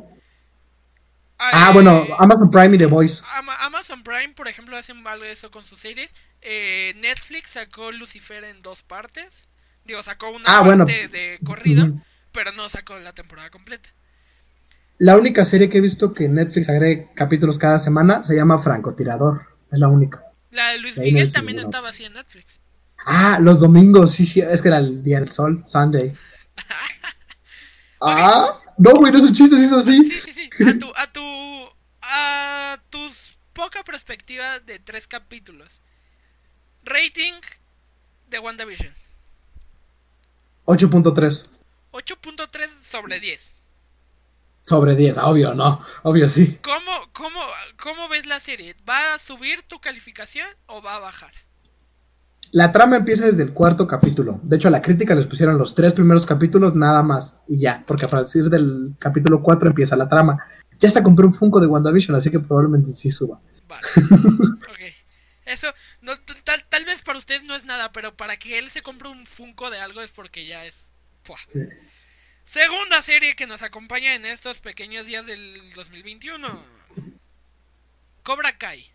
Ah, 1.37 1.71
bueno, 1.73 2.05
Amazon 2.17 2.49
Prime 2.49 2.75
y 2.75 2.77
The 2.77 2.85
Voice. 2.85 3.21
Amazon 3.59 4.03
Prime, 4.03 4.29
por 4.29 4.47
ejemplo, 4.47 4.77
hacen 4.77 5.05
algo 5.05 5.23
de 5.23 5.31
eso 5.31 5.51
con 5.51 5.65
sus 5.65 5.79
series. 5.79 6.13
Eh, 6.41 6.93
Netflix 6.97 7.51
sacó 7.51 7.91
Lucifer 7.91 8.43
en 8.43 8.61
dos 8.61 8.83
partes. 8.83 9.49
Digo, 9.83 10.01
sacó 10.01 10.29
una 10.29 10.45
ah, 10.47 10.63
parte 10.63 11.07
de 11.07 11.39
corrido, 11.43 11.91
pero 12.31 12.51
no 12.53 12.69
sacó 12.69 12.97
la 12.99 13.13
temporada 13.13 13.49
completa. 13.49 13.89
La 14.97 15.17
única 15.17 15.43
serie 15.43 15.69
que 15.69 15.79
he 15.79 15.81
visto 15.81 16.13
que 16.13 16.29
Netflix 16.29 16.69
agregue 16.69 17.09
capítulos 17.15 17.59
cada 17.59 17.79
semana 17.79 18.23
se 18.23 18.35
llama 18.35 18.59
Francotirador. 18.59 19.45
Es 19.71 19.79
la 19.79 19.89
única. 19.89 20.23
La 20.51 20.69
de 20.69 20.79
Luis 20.79 20.97
Miguel 20.97 21.31
también 21.33 21.59
estaba 21.59 21.89
así 21.89 22.05
en 22.05 22.13
Netflix. 22.13 22.61
Ah, 23.05 23.37
los 23.41 23.59
domingos, 23.59 24.13
sí, 24.13 24.25
sí, 24.25 24.39
es 24.39 24.61
que 24.61 24.69
era 24.69 24.77
el 24.77 25.03
día 25.03 25.19
del 25.19 25.31
sol, 25.31 25.61
Sunday. 25.65 26.13
Ah, 28.01 28.59
no, 28.77 28.91
güey, 28.91 29.11
no 29.11 29.17
es 29.17 29.23
un 29.23 29.33
chiste, 29.33 29.57
sí 29.57 29.65
es 29.65 29.71
así. 29.71 30.03
Sí, 30.03 30.19
sí, 30.21 30.33
sí. 30.33 30.49
A 30.63 30.77
tu, 30.77 30.93
a 30.95 31.11
tu, 31.11 31.69
a 32.01 32.79
tus 32.89 33.39
poca 33.53 33.83
perspectiva 33.83 34.59
de 34.59 34.79
tres 34.79 35.07
capítulos. 35.07 35.81
Rating 36.83 37.33
de 38.27 38.39
WandaVision. 38.39 38.93
8.3. 40.65 41.47
8.3 41.91 42.67
sobre 42.79 43.19
10. 43.19 43.53
Sobre 44.63 44.95
10, 44.95 45.17
obvio, 45.19 45.53
no, 45.53 45.85
obvio 46.01 46.27
sí. 46.27 46.57
¿Cómo, 46.63 47.09
cómo, 47.13 47.39
¿Cómo 47.77 48.09
ves 48.09 48.25
la 48.25 48.39
serie? 48.39 48.75
¿Va 48.87 49.13
a 49.13 49.19
subir 49.19 49.61
tu 49.63 49.79
calificación 49.79 50.47
o 50.65 50.81
va 50.81 50.95
a 50.95 50.99
bajar? 50.99 51.31
La 52.55 52.71
trama 52.71 52.95
empieza 52.95 53.25
desde 53.25 53.43
el 53.43 53.51
cuarto 53.51 53.85
capítulo. 53.85 54.39
De 54.41 54.55
hecho, 54.55 54.69
a 54.69 54.71
la 54.71 54.81
crítica 54.81 55.13
les 55.13 55.27
pusieron 55.27 55.57
los 55.57 55.75
tres 55.75 55.91
primeros 55.91 56.25
capítulos 56.25 56.73
nada 56.73 57.03
más 57.03 57.35
y 57.49 57.59
ya, 57.59 57.83
porque 57.85 58.05
a 58.05 58.07
partir 58.07 58.49
del 58.49 58.95
capítulo 58.97 59.43
4 59.43 59.67
empieza 59.67 59.97
la 59.97 60.07
trama. 60.07 60.41
Ya 60.79 60.89
se 60.89 61.03
compré 61.03 61.25
un 61.25 61.33
Funko 61.33 61.59
de 61.59 61.67
WandaVision, 61.67 62.15
así 62.15 62.31
que 62.31 62.39
probablemente 62.39 62.93
sí 62.93 63.11
suba. 63.11 63.41
Vale. 63.67 63.85
ok. 64.69 64.79
Eso, 65.43 65.67
no, 65.99 66.13
tal, 66.45 66.63
tal, 66.69 66.85
vez 66.85 67.01
para 67.01 67.17
ustedes 67.17 67.43
no 67.43 67.55
es 67.55 67.65
nada, 67.65 67.91
pero 67.91 68.15
para 68.15 68.37
que 68.37 68.57
él 68.57 68.69
se 68.69 68.81
compre 68.81 69.09
un 69.09 69.25
Funko 69.25 69.69
de 69.69 69.79
algo 69.79 69.99
es 69.99 70.11
porque 70.11 70.45
ya 70.45 70.63
es. 70.63 70.93
Sí. 71.47 71.59
Segunda 72.45 73.01
serie 73.01 73.35
que 73.35 73.47
nos 73.47 73.63
acompaña 73.63 74.15
en 74.15 74.23
estos 74.23 74.61
pequeños 74.61 75.07
días 75.07 75.25
del 75.25 75.59
2021. 75.75 76.47
Cobra 78.23 78.57
Kai. 78.57 78.93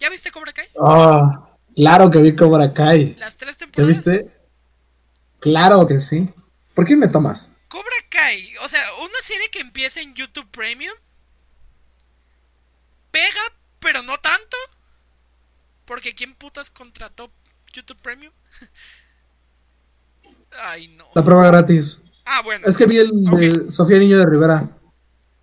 ¿Ya 0.00 0.10
viste 0.10 0.32
Cobra 0.32 0.52
Kai? 0.52 0.66
Ah. 0.84 1.52
Claro 1.76 2.10
que 2.10 2.22
vi 2.22 2.34
Cobra 2.34 2.72
Kai. 2.72 3.14
¿Las 3.18 3.36
tres 3.36 3.58
temporadas? 3.58 3.96
viste? 3.96 4.30
Claro 5.40 5.86
que 5.86 6.00
sí. 6.00 6.28
¿Por 6.74 6.86
qué 6.86 6.96
me 6.96 7.06
tomas? 7.06 7.50
Cobra 7.68 7.96
Kai, 8.08 8.54
o 8.64 8.68
sea, 8.68 8.80
una 9.02 9.20
serie 9.22 9.48
que 9.52 9.60
empieza 9.60 10.00
en 10.00 10.14
YouTube 10.14 10.48
Premium. 10.50 10.94
Pega, 13.10 13.42
pero 13.78 14.02
no 14.02 14.16
tanto. 14.16 14.56
Porque 15.84 16.14
¿quién 16.14 16.34
putas 16.34 16.70
contrató 16.70 17.30
YouTube 17.74 18.00
Premium? 18.00 18.32
Ay, 20.58 20.88
no. 20.88 21.06
La 21.14 21.22
prueba 21.22 21.46
gratis. 21.46 22.00
Ah, 22.24 22.40
bueno. 22.42 22.66
Es 22.66 22.76
que 22.78 22.86
vi 22.86 22.96
el 22.96 23.10
de 23.12 23.70
Sofía 23.70 23.98
Niño 23.98 24.18
de 24.18 24.26
Rivera. 24.26 24.70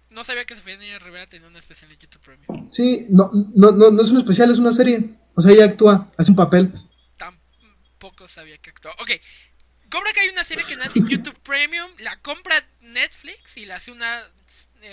No 0.10 0.24
sabía 0.24 0.46
que 0.46 0.56
Sofía 0.56 0.78
Niño 0.78 0.94
de 0.94 1.00
Rivera 1.00 1.28
tenía 1.28 1.48
una 1.48 1.60
especial 1.60 1.92
en 1.92 2.00
YouTube 2.00 2.22
Premium. 2.22 2.72
Sí, 2.72 3.06
no, 3.10 3.30
no, 3.54 3.72
no, 3.72 3.92
no 3.92 4.02
es 4.02 4.10
un 4.10 4.18
especial, 4.18 4.52
es 4.52 4.58
una 4.58 4.72
serie. 4.72 5.16
O 5.36 5.42
sea, 5.42 5.52
ella 5.52 5.66
actúa, 5.66 6.12
hace 6.18 6.32
un 6.32 6.38
papel. 6.38 6.74
Tampoco 7.18 8.28
sabía 8.28 8.58
que 8.58 8.70
actuaba. 8.70 8.96
Ok, 9.02 9.12
Cobra 9.94 10.12
que 10.12 10.22
hay 10.22 10.30
una 10.30 10.44
serie 10.44 10.66
que 10.66 10.76
nace 10.76 10.98
en 10.98 11.08
YouTube 11.08 11.38
Premium, 11.44 11.88
la 12.00 12.20
compra 12.22 12.56
Netflix 12.82 13.58
y 13.58 13.68
la 13.68 13.76
hace 13.76 13.92
una, 13.92 14.24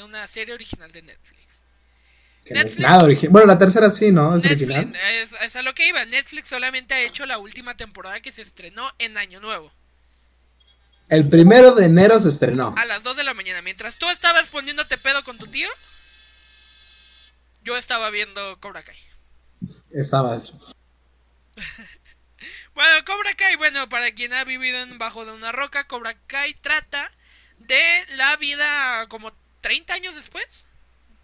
una 0.05 0.29
serie 0.29 0.53
original 0.53 0.93
de 0.93 1.01
Netflix. 1.01 1.63
Nada 2.79 3.05
original. 3.05 3.33
Bueno, 3.33 3.47
la 3.47 3.59
tercera 3.59 3.91
sí, 3.91 4.11
¿no? 4.13 4.37
Es 4.37 4.45
Netflix, 4.45 4.99
Es, 5.41 5.57
a 5.57 5.63
lo 5.63 5.75
que 5.75 5.89
iba. 5.89 6.05
Netflix 6.05 6.51
solamente 6.51 6.93
ha 6.93 7.01
hecho 7.01 7.25
la 7.25 7.39
última 7.39 7.79
temporada 7.79 8.21
que 8.21 8.31
se 8.31 8.43
estrenó 8.43 8.93
en 8.99 9.17
Año 9.17 9.41
Nuevo. 9.41 9.73
El 11.09 11.31
primero 11.31 11.75
de 11.75 11.87
enero 11.87 12.21
se 12.21 12.29
estrenó. 12.29 12.75
A 12.77 12.85
las 12.85 13.03
2 13.03 13.17
de 13.17 13.25
la 13.25 13.33
mañana. 13.33 13.63
Mientras 13.63 13.97
tú 13.97 14.07
estabas 14.11 14.49
poniéndote 14.49 14.99
pedo 14.99 15.25
con 15.25 15.39
tu 15.39 15.47
tío, 15.47 15.69
yo 17.63 17.75
estaba 17.79 18.11
viendo 18.11 18.61
Cobra 18.61 18.83
Kai 18.83 18.99
estabas. 19.93 20.53
bueno, 22.75 22.91
Cobra 23.07 23.35
Kai, 23.35 23.57
bueno, 23.57 23.89
para 23.89 24.13
quien 24.13 24.33
ha 24.33 24.45
vivido 24.45 24.79
en 24.81 24.99
bajo 24.99 25.25
de 25.25 25.33
una 25.33 25.53
roca, 25.53 25.85
Cobra 25.85 26.17
Kai 26.27 26.55
trata 26.55 27.11
de 27.59 27.81
la 28.17 28.37
vida 28.37 29.07
como 29.09 29.33
30 29.61 29.95
años 29.95 30.15
después. 30.15 30.67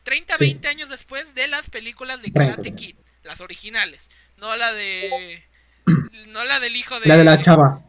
30, 0.04 0.36
20 0.38 0.68
años 0.68 0.88
después 0.88 1.34
de 1.34 1.48
las 1.48 1.68
películas 1.68 2.22
de 2.22 2.32
Karate 2.32 2.72
Kid, 2.76 2.94
las 3.24 3.40
originales, 3.40 4.08
no 4.36 4.54
la 4.54 4.72
de 4.72 5.42
no 6.28 6.44
la 6.44 6.60
del 6.60 6.76
hijo 6.76 7.00
de 7.00 7.08
La 7.08 7.16
de 7.16 7.24
la 7.24 7.42
chava. 7.42 7.82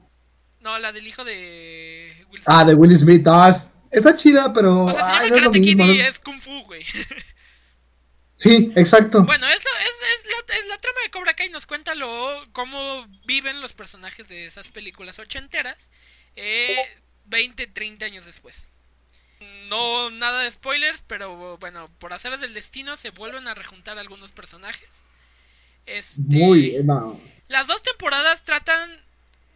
No, 0.59 0.79
la 0.79 0.91
del 0.91 1.05
hijo 1.05 1.23
de 1.23 2.25
Will 2.31 2.41
Smith. 2.41 2.47
Ah, 2.47 2.65
de 2.65 2.73
Will 2.73 2.97
Smith. 2.97 3.27
Ah, 3.27 3.55
está 3.91 4.15
chida, 4.15 4.51
pero 4.51 4.85
O 4.85 4.93
sea, 4.93 5.03
se 5.03 5.11
llama 5.11 5.35
Karate 5.35 5.61
Kid 5.61 5.79
y 5.79 5.99
es 5.99 6.19
Kung 6.19 6.39
Fu, 6.39 6.63
güey. 6.63 6.83
Sí, 8.37 8.71
exacto. 8.75 9.23
Bueno, 9.23 9.47
eso 9.47 9.69
es, 9.79 10.25
es, 10.25 10.67
la, 10.67 10.77
trama 10.77 10.99
de 11.03 11.09
Cobra 11.09 11.33
Kai 11.33 11.49
nos 11.49 11.65
cuenta 11.65 11.95
lo, 11.95 12.43
cómo 12.53 13.07
viven 13.25 13.61
los 13.61 13.73
personajes 13.73 14.27
de 14.27 14.45
esas 14.45 14.69
películas 14.69 15.17
ochenteras 15.17 15.89
eh, 16.35 16.77
20, 17.25 17.65
30 17.65 18.05
años 18.05 18.27
después. 18.27 18.67
No 19.69 20.11
nada 20.11 20.43
de 20.43 20.51
spoilers, 20.51 21.03
pero 21.07 21.57
bueno, 21.57 21.89
por 21.97 22.13
hacerles 22.13 22.41
del 22.41 22.53
destino 22.53 22.95
se 22.95 23.09
vuelven 23.09 23.47
a 23.47 23.55
rejuntar 23.55 23.97
algunos 23.97 24.31
personajes. 24.31 25.03
Este, 25.87 26.21
Muy 26.21 26.75
Las 27.47 27.65
dos 27.65 27.81
temporadas 27.81 28.43
tratan 28.43 28.91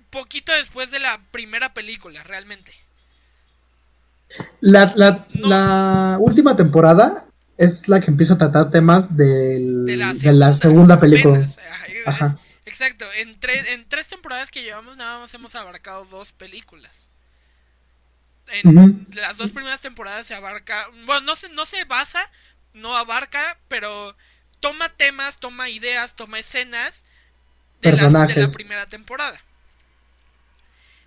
poquito 0.09 0.51
después 0.53 0.89
de 0.89 0.99
la 0.99 1.21
primera 1.29 1.73
película, 1.75 2.23
realmente. 2.23 2.73
La, 4.59 4.91
la, 4.95 5.27
la 5.33 6.17
última 6.19 6.55
temporada 6.55 7.27
es 7.61 7.87
la 7.87 7.99
que 7.99 8.09
empieza 8.09 8.33
a 8.33 8.37
tratar 8.39 8.71
temas 8.71 9.15
del, 9.15 9.85
de, 9.85 9.95
la 9.95 10.15
segunda, 10.53 10.99
película. 10.99 11.45
exacto, 12.65 13.05
en, 13.17 13.37
en 13.43 13.87
tres 13.87 14.07
temporadas 14.07 14.49
que 14.49 14.63
llevamos 14.63 14.97
nada 14.97 15.19
más 15.19 15.31
hemos 15.35 15.53
abarcado 15.53 16.05
dos 16.05 16.31
películas. 16.31 17.11
En 18.47 19.07
las 19.13 19.37
dos 19.37 19.51
primeras 19.51 19.79
temporadas 19.79 20.25
se 20.25 20.33
abarca, 20.33 20.87
bueno, 21.05 21.21
no 21.21 21.35
se, 21.35 21.49
no 21.49 21.67
se 21.67 21.85
basa, 21.85 22.19
no 22.73 22.97
abarca, 22.97 23.59
pero 23.67 24.17
toma 24.59 24.89
temas, 24.89 25.39
toma 25.39 25.69
ideas, 25.69 26.15
toma 26.15 26.39
escenas 26.39 27.05
de, 27.81 27.91
la, 27.91 28.25
de 28.25 28.41
la 28.41 28.51
primera 28.51 28.87
temporada. 28.87 29.39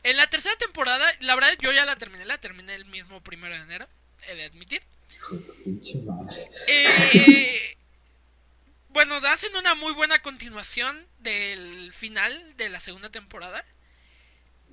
En 0.04 0.16
la 0.16 0.28
tercera 0.28 0.54
temporada, 0.56 1.04
la 1.18 1.34
verdad 1.34 1.50
yo 1.60 1.72
ya 1.72 1.84
la 1.84 1.96
terminé, 1.96 2.24
la 2.24 2.38
terminé 2.38 2.76
el 2.76 2.84
mismo 2.84 3.20
primero 3.22 3.56
de 3.56 3.62
enero, 3.62 3.88
he 4.28 4.36
de 4.36 4.44
admitir. 4.44 4.82
Eh, 5.66 7.76
bueno, 8.90 9.16
hacen 9.28 9.54
una 9.56 9.74
muy 9.74 9.92
buena 9.92 10.20
continuación 10.22 11.06
del 11.20 11.92
final 11.92 12.56
de 12.56 12.68
la 12.68 12.80
segunda 12.80 13.10
temporada. 13.10 13.64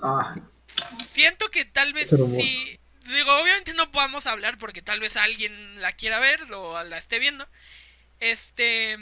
Ah. 0.01 0.35
Siento 0.67 1.49
que 1.49 1.65
tal 1.65 1.93
vez 1.93 2.09
sí. 2.09 2.79
Digo, 3.05 3.31
obviamente 3.41 3.73
no 3.73 3.91
podamos 3.91 4.27
hablar 4.27 4.57
porque 4.57 4.81
tal 4.81 4.99
vez 4.99 5.17
alguien 5.17 5.81
la 5.81 5.91
quiera 5.93 6.19
ver 6.19 6.39
o 6.53 6.83
la 6.83 6.97
esté 6.97 7.19
viendo. 7.19 7.47
Este. 8.19 8.97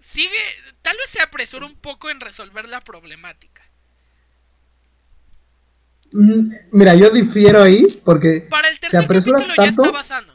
Sigue. 0.00 0.38
Tal 0.82 0.96
vez 0.96 1.10
se 1.10 1.22
apresura 1.22 1.66
un 1.66 1.76
poco 1.76 2.10
en 2.10 2.20
resolver 2.20 2.68
la 2.68 2.80
problemática. 2.80 3.62
Mm, 6.12 6.54
mira, 6.72 6.94
yo 6.94 7.10
difiero 7.10 7.62
ahí 7.62 8.00
porque. 8.04 8.46
Para 8.50 8.68
el 8.68 8.78
tercer 8.78 9.06
capítulo 9.06 9.54
ya 9.56 9.64
estaba 9.64 10.04
sano. 10.04 10.31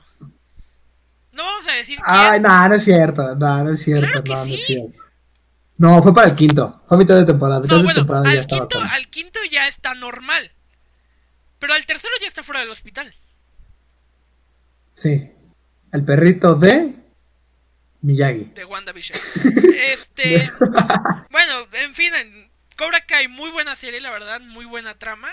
No 1.38 1.43
vamos 1.43 1.67
a 1.67 1.76
decir. 1.76 2.00
Ay, 2.04 2.39
no, 2.39 2.67
no 2.67 2.73
es 2.73 2.84
cierto. 2.84 3.36
No, 3.36 3.63
no 3.63 3.71
es 3.71 3.80
cierto. 3.80 4.08
no, 4.26 4.36
no 4.36 4.43
es 4.43 4.65
cierto. 4.65 5.00
No, 5.78 6.02
fue 6.02 6.12
para 6.12 6.30
el 6.30 6.36
quinto. 6.36 6.82
Fue 6.88 6.97
a 6.97 7.00
mitad 7.00 7.15
de 7.15 7.26
temporada. 7.26 7.60
no, 7.60 7.84
bueno, 7.84 8.02
al, 8.26 8.47
quinto, 8.47 8.80
al 8.80 9.08
quinto 9.10 9.39
ya 9.52 9.67
está 9.67 9.93
normal. 9.93 10.50
Pero 11.60 11.73
al 11.73 11.86
tercero 11.86 12.13
ya 12.19 12.28
está 12.28 12.41
fuera 12.41 12.62
del 12.62 12.71
hospital. 12.71 13.13
Sí. 14.95 15.32
El 15.93 16.04
perrito 16.04 16.56
de 16.56 16.95
Miyagi. 18.02 18.52
De 18.56 18.65
WandaVision. 18.65 19.19
este. 19.93 20.52
bueno, 20.60 21.54
en 21.86 21.93
fin, 21.93 22.12
Cobra 22.76 23.02
Kai, 23.08 23.28
muy 23.28 23.52
buena 23.52 23.76
serie, 23.76 24.02
la 24.02 24.10
verdad, 24.10 24.41
muy 24.41 24.65
buena 24.65 24.95
trama. 24.95 25.28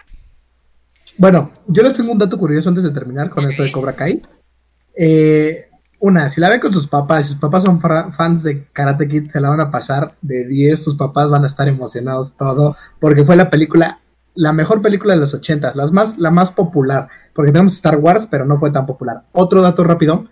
Bueno, 1.17 1.51
yo 1.67 1.83
les 1.83 1.95
tengo 1.95 2.12
un 2.12 2.19
dato 2.19 2.37
curioso 2.38 2.69
antes 2.69 2.85
de 2.85 2.90
terminar 2.90 3.31
con 3.31 3.49
esto 3.49 3.62
de 3.62 3.73
Cobra 3.73 3.95
Kai. 3.95 4.21
Eh, 4.97 5.71
una, 6.05 6.29
si 6.29 6.38
la 6.38 6.51
ven 6.51 6.61
con 6.61 6.71
sus 6.71 6.87
papás, 6.87 7.25
si 7.25 7.33
sus 7.33 7.40
papás 7.40 7.62
son 7.62 7.81
fans 7.81 8.43
de 8.43 8.67
Karate 8.75 9.09
Kid, 9.09 9.31
se 9.31 9.40
la 9.40 9.49
van 9.49 9.62
a 9.62 9.71
pasar 9.71 10.12
de 10.21 10.47
10, 10.47 10.85
sus 10.85 10.97
papás 10.97 11.31
van 11.31 11.45
a 11.45 11.47
estar 11.47 11.67
emocionados 11.67 12.37
todo, 12.37 12.77
porque 13.01 13.25
fue 13.25 13.37
la 13.37 13.49
película, 13.49 14.01
la 14.35 14.53
mejor 14.53 14.83
película 14.83 15.14
de 15.14 15.21
los 15.21 15.33
80, 15.33 15.73
las 15.75 15.93
más, 15.93 16.19
la 16.19 16.31
más 16.31 16.51
popular, 16.51 17.09
porque 17.33 17.53
tenemos 17.53 17.73
Star 17.73 17.97
Wars, 17.97 18.29
pero 18.31 18.45
no 18.45 18.59
fue 18.59 18.71
tan 18.71 18.85
popular. 18.85 19.23
Otro 19.33 19.62
dato 19.62 19.83
rápido, 19.83 20.27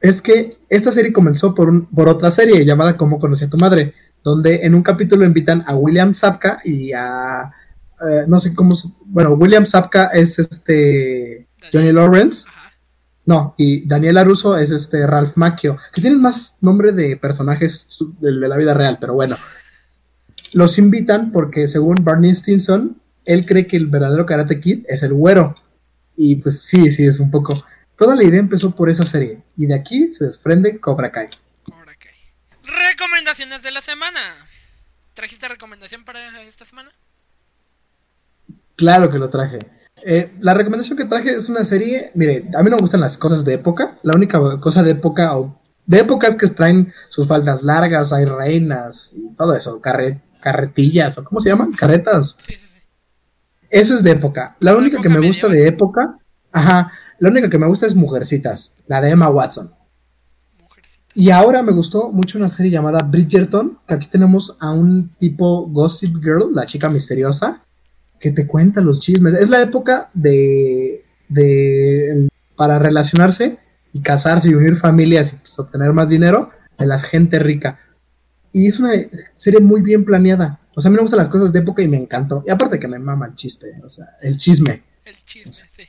es 0.00 0.22
que 0.22 0.58
esta 0.68 0.92
serie 0.92 1.12
comenzó 1.12 1.52
por, 1.52 1.68
un, 1.68 1.86
por 1.86 2.08
otra 2.08 2.30
serie 2.30 2.64
llamada 2.64 2.96
Cómo 2.96 3.18
conocí 3.18 3.44
a 3.44 3.50
tu 3.50 3.58
madre, 3.58 3.94
donde 4.22 4.60
en 4.62 4.76
un 4.76 4.84
capítulo 4.84 5.24
invitan 5.24 5.64
a 5.66 5.74
William 5.74 6.14
Sapka 6.14 6.60
y 6.62 6.92
a... 6.92 7.50
eh, 8.08 8.24
no 8.28 8.38
sé 8.38 8.54
cómo... 8.54 8.76
Bueno, 9.06 9.30
William 9.30 9.66
Sapka 9.66 10.10
es 10.12 10.38
este... 10.38 11.48
Johnny 11.72 11.90
Lawrence. 11.90 12.48
No, 13.28 13.54
y 13.58 13.86
Daniela 13.86 14.24
Russo 14.24 14.56
es 14.56 14.70
este 14.70 15.06
Ralph 15.06 15.36
Macchio, 15.36 15.76
que 15.92 16.00
tienen 16.00 16.22
más 16.22 16.56
nombre 16.62 16.92
de 16.92 17.14
personajes 17.18 17.86
de 18.20 18.32
la 18.32 18.56
vida 18.56 18.72
real, 18.72 18.96
pero 18.98 19.12
bueno. 19.12 19.36
Los 20.52 20.78
invitan 20.78 21.30
porque 21.30 21.68
según 21.68 21.96
Barney 22.00 22.32
Stinson, 22.32 22.98
él 23.26 23.44
cree 23.44 23.66
que 23.66 23.76
el 23.76 23.84
verdadero 23.84 24.24
Karate 24.24 24.58
Kid 24.58 24.86
es 24.88 25.02
el 25.02 25.12
güero. 25.12 25.54
Y 26.16 26.36
pues 26.36 26.62
sí, 26.62 26.90
sí, 26.90 27.04
es 27.04 27.20
un 27.20 27.30
poco... 27.30 27.62
Toda 27.98 28.16
la 28.16 28.24
idea 28.24 28.40
empezó 28.40 28.74
por 28.74 28.88
esa 28.88 29.04
serie, 29.04 29.42
y 29.58 29.66
de 29.66 29.74
aquí 29.74 30.10
se 30.14 30.24
desprende 30.24 30.80
Cobra 30.80 31.12
Kai. 31.12 31.28
Cobra 31.64 31.94
Kai. 31.96 32.14
Recomendaciones 32.92 33.62
de 33.62 33.72
la 33.72 33.82
semana. 33.82 34.20
¿Trajiste 35.12 35.48
recomendación 35.48 36.02
para 36.02 36.40
esta 36.44 36.64
semana? 36.64 36.88
Claro 38.74 39.10
que 39.10 39.18
lo 39.18 39.28
traje. 39.28 39.58
Eh, 40.04 40.32
la 40.40 40.54
recomendación 40.54 40.96
que 40.96 41.04
traje 41.04 41.34
es 41.34 41.48
una 41.48 41.64
serie, 41.64 42.10
mire, 42.14 42.48
a 42.56 42.62
mí 42.62 42.70
no 42.70 42.76
me 42.76 42.80
gustan 42.82 43.00
las 43.00 43.18
cosas 43.18 43.44
de 43.44 43.54
época. 43.54 43.98
La 44.02 44.14
única 44.14 44.38
cosa 44.60 44.82
de 44.82 44.92
época 44.92 45.36
o 45.36 45.58
de 45.86 45.98
época 46.00 46.28
es 46.28 46.36
que 46.36 46.46
traen 46.48 46.92
sus 47.08 47.26
faldas 47.26 47.62
largas, 47.62 48.12
hay 48.12 48.24
reinas 48.24 49.12
y 49.16 49.34
todo 49.36 49.54
eso, 49.54 49.80
carre- 49.80 50.20
carretillas 50.40 51.18
o 51.18 51.24
cómo 51.24 51.40
se 51.40 51.48
llaman, 51.50 51.72
carretas. 51.72 52.36
Sí, 52.38 52.54
sí, 52.54 52.66
sí. 52.68 52.78
Eso 53.70 53.94
es 53.94 54.02
de 54.02 54.12
época. 54.12 54.56
La 54.60 54.76
única 54.76 55.00
que 55.02 55.08
me 55.08 55.16
gusta 55.20 55.48
medieval. 55.48 55.64
de 55.64 55.68
época, 55.68 56.18
ajá, 56.52 56.92
la 57.18 57.28
única 57.30 57.50
que 57.50 57.58
me 57.58 57.66
gusta 57.66 57.86
es 57.86 57.94
Mujercitas, 57.94 58.74
la 58.86 59.00
de 59.00 59.10
Emma 59.10 59.28
Watson. 59.28 59.72
Y 61.14 61.30
ahora 61.30 61.62
me 61.62 61.72
gustó 61.72 62.12
mucho 62.12 62.38
una 62.38 62.48
serie 62.48 62.70
llamada 62.70 63.00
Bridgerton, 63.02 63.78
que 63.88 63.94
aquí 63.94 64.06
tenemos 64.06 64.56
a 64.60 64.70
un 64.70 65.10
tipo 65.18 65.66
Gossip 65.66 66.14
Girl, 66.22 66.54
la 66.54 66.64
chica 66.64 66.88
misteriosa, 66.88 67.64
que 68.18 68.30
te 68.30 68.46
cuenta 68.46 68.80
los 68.80 69.00
chismes. 69.00 69.34
Es 69.34 69.48
la 69.48 69.62
época 69.62 70.10
de, 70.14 71.04
de 71.28 72.28
para 72.56 72.78
relacionarse 72.78 73.58
y 73.92 74.02
casarse 74.02 74.50
y 74.50 74.54
unir 74.54 74.76
familias 74.76 75.32
y 75.32 75.36
pues, 75.36 75.58
obtener 75.58 75.92
más 75.92 76.08
dinero 76.08 76.50
de 76.78 76.86
la 76.86 76.98
gente 76.98 77.38
rica. 77.38 77.78
Y 78.52 78.66
es 78.66 78.78
una 78.78 78.92
serie 79.34 79.60
muy 79.60 79.82
bien 79.82 80.04
planeada. 80.04 80.60
O 80.74 80.80
sea, 80.80 80.88
a 80.88 80.90
mí 80.90 80.96
me 80.96 81.02
gustan 81.02 81.18
las 81.18 81.28
cosas 81.28 81.52
de 81.52 81.60
época 81.60 81.82
y 81.82 81.88
me 81.88 81.96
encantó. 81.96 82.44
Y 82.46 82.50
aparte 82.50 82.78
que 82.78 82.88
me 82.88 82.98
mama 82.98 83.26
el 83.26 83.34
chiste, 83.34 83.74
o 83.84 83.90
sea, 83.90 84.06
el 84.22 84.36
chisme. 84.38 84.82
El 85.04 85.16
chisme, 85.16 85.52
sí. 85.68 85.84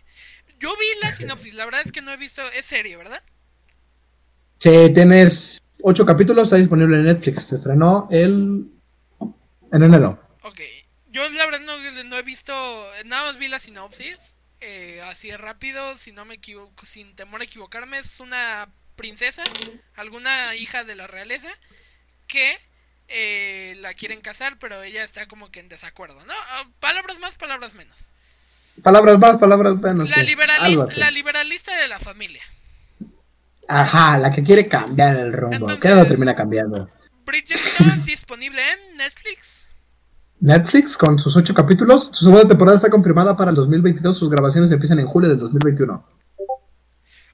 Yo 0.60 0.70
vi 0.70 0.86
la 1.02 1.12
sinopsis, 1.12 1.54
la 1.54 1.66
verdad 1.66 1.82
es 1.86 1.92
que 1.92 2.02
no 2.02 2.12
he 2.12 2.18
visto. 2.18 2.42
Es 2.58 2.66
serie, 2.66 2.98
¿verdad? 2.98 3.22
Sí, 4.58 4.92
tienes 4.94 5.62
ocho 5.84 6.06
capítulos, 6.06 6.46
está 6.46 6.58
disponible 6.58 6.98
en 6.98 7.06
Netflix. 7.06 7.44
Se 7.44 7.56
estrenó 7.56 8.08
el 8.12 8.70
en 9.72 9.84
enero. 9.84 10.20
Ok. 10.44 10.60
Yo 11.12 11.22
la 11.28 11.46
verdad 11.46 11.62
no, 11.66 11.78
no 11.78 11.79
he 12.20 12.24
visto. 12.24 12.54
Nada 13.06 13.24
más 13.26 13.38
vi 13.40 13.48
la 13.48 13.60
sinopsis. 13.60 14.36
eh, 14.62 15.02
así 15.06 15.32
rápido, 15.38 15.96
si 15.96 16.12
no 16.12 16.26
me 16.26 16.36
equivoco, 16.36 16.86
sin 16.86 17.16
temor 17.16 17.42
a 17.42 17.46
equivocarme. 17.46 17.98
Es 18.00 18.20
una 18.20 18.70
princesa, 18.96 19.44
alguna 19.96 20.54
hija 20.56 20.84
de 20.84 20.96
la 20.96 21.08
realeza, 21.08 21.50
que 22.28 22.58
eh, 23.08 23.76
la 23.80 23.94
quieren 23.94 24.20
casar, 24.22 24.60
pero 24.60 24.84
ella 24.84 25.04
está 25.04 25.28
como 25.28 25.50
que 25.50 25.62
en 25.62 25.70
desacuerdo, 25.70 26.24
¿no? 26.26 26.34
Ah, 26.50 26.66
Palabras 26.82 27.20
más, 27.20 27.36
palabras 27.36 27.74
menos. 27.74 28.10
Palabras 28.84 29.18
más, 29.18 29.38
palabras 29.38 29.76
menos. 29.78 30.10
La, 30.10 30.22
liberalista, 30.24 30.96
la 30.98 31.12
liberalista 31.12 31.76
de 31.82 31.88
la 31.88 32.00
familia. 32.00 32.44
Ajá, 33.68 34.18
la 34.18 34.32
que 34.32 34.44
quiere 34.44 34.68
cambiar 34.68 35.16
el 35.16 35.32
rumbo. 35.34 35.56
Entonces- 35.56 35.80
¿Qué 35.82 35.90
no 35.96 36.06
termina 36.08 36.36
cambiando? 36.36 36.90
Bridgerton 37.26 38.04
disponible 38.06 38.62
en 38.74 38.98
Netflix. 38.98 39.59
Netflix 40.42 40.96
con 40.98 41.20
sus 41.20 41.36
ocho 41.36 41.54
capítulos. 41.54 42.10
Su 42.14 42.26
segunda 42.26 42.48
temporada 42.48 42.78
está 42.78 42.90
confirmada 42.90 43.36
para 43.36 43.50
el 43.52 43.56
2022. 43.56 44.18
Sus 44.18 44.30
grabaciones 44.30 44.72
empiezan 44.72 45.00
en 45.00 45.08
julio 45.08 45.30
del 45.30 45.40
2021. 45.40 46.06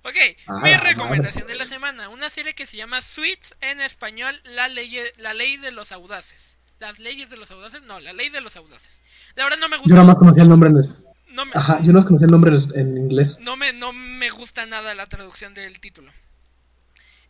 Ok, 0.03 0.15
Ah, 0.47 0.59
mi 0.63 0.73
recomendación 0.75 1.47
de 1.47 1.55
la 1.55 1.65
semana, 1.65 2.09
una 2.09 2.29
serie 2.29 2.53
que 2.53 2.67
se 2.67 2.77
llama 2.77 3.01
Suits 3.01 3.55
en 3.61 3.81
español, 3.81 4.35
la 4.55 4.67
ley, 4.67 4.95
la 5.17 5.33
ley 5.33 5.57
de 5.57 5.71
los 5.71 5.91
audaces. 5.91 6.57
Las 6.79 6.99
leyes 6.99 7.29
de 7.29 7.37
los 7.37 7.49
audaces, 7.51 7.81
no, 7.83 7.99
la 7.99 8.13
ley 8.13 8.29
de 8.29 8.41
los 8.41 8.55
audaces. 8.55 9.01
La 9.35 9.45
verdad 9.45 9.57
no 9.59 9.69
me 9.69 9.77
Yo 9.77 9.81
gusta. 9.81 9.95
nada 9.95 10.07
más 10.07 10.17
conocía 10.17 10.43
el 10.43 10.49
nombre 10.49 10.69
en, 10.69 10.77
es- 10.77 10.89
No 11.29 11.45
me, 11.45 11.51
Ajá, 11.55 11.79
yo 11.81 11.91
no 11.91 12.03
conocía 12.05 12.25
el 12.25 12.31
nombre 12.31 12.55
en- 12.55 12.79
en 12.79 12.97
inglés. 12.97 13.39
no 13.41 13.55
me, 13.57 13.73
no 13.73 13.93
me 13.93 14.29
gusta 14.29 14.65
nada 14.67 14.93
la 14.93 15.05
traducción 15.07 15.53
del 15.53 15.79
título. 15.79 16.11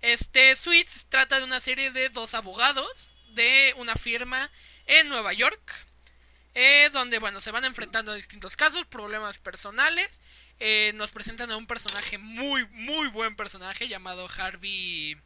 Este 0.02 0.56
Suits 0.56 1.08
trata 1.10 1.38
de 1.40 1.46
una 1.46 1.60
serie 1.60 1.92
de 1.92 2.10
dos 2.10 2.34
abogados 2.34 3.16
de 3.36 3.74
una 3.78 3.96
firma 3.96 4.50
en 4.88 5.10
Nueva 5.10 5.34
York. 5.34 5.60
eh, 6.58 6.90
donde 6.94 7.20
bueno 7.20 7.42
se 7.42 7.52
van 7.52 7.66
enfrentando 7.66 8.14
a 8.14 8.16
distintos 8.16 8.56
casos, 8.56 8.86
problemas 8.86 9.40
personales. 9.40 10.22
eh, 10.62 10.94
nos 10.96 11.12
presentan 11.12 11.52
a 11.52 11.58
un 11.58 11.68
personaje 11.68 12.18
muy, 12.18 12.66
muy 12.70 13.10
buen 13.10 13.36
personaje 13.36 13.90
llamado 13.90 14.26
Harvey. 14.38 15.18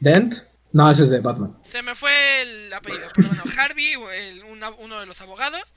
¿Dent? 0.00 0.34
No, 0.72 0.90
ese 0.90 1.02
es 1.04 1.10
de 1.10 1.20
Batman. 1.20 1.56
Se 1.62 1.82
me 1.82 1.94
fue 1.94 2.42
el 2.42 2.72
apellido, 2.72 3.08
pero 3.14 3.28
bueno, 3.28 3.44
Harvey, 3.58 3.92
el- 4.12 4.44
una- 4.44 4.70
uno 4.70 4.98
de 5.00 5.06
los 5.06 5.20
abogados, 5.20 5.74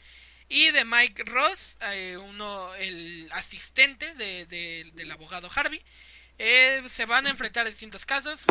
y 0.50 0.72
de 0.72 0.86
Mike 0.86 1.24
Ross, 1.26 1.78
eh, 1.92 2.18
uno, 2.18 2.74
el 2.76 3.30
asistente 3.34 4.14
de- 4.16 4.46
de- 4.48 4.92
del 4.94 5.12
abogado 5.12 5.50
Harvey. 5.56 5.84
Eh, 6.40 6.82
se 6.88 7.06
van 7.06 7.28
a 7.28 7.30
enfrentar 7.30 7.66
a 7.66 7.70
distintos 7.70 8.06
casos. 8.06 8.46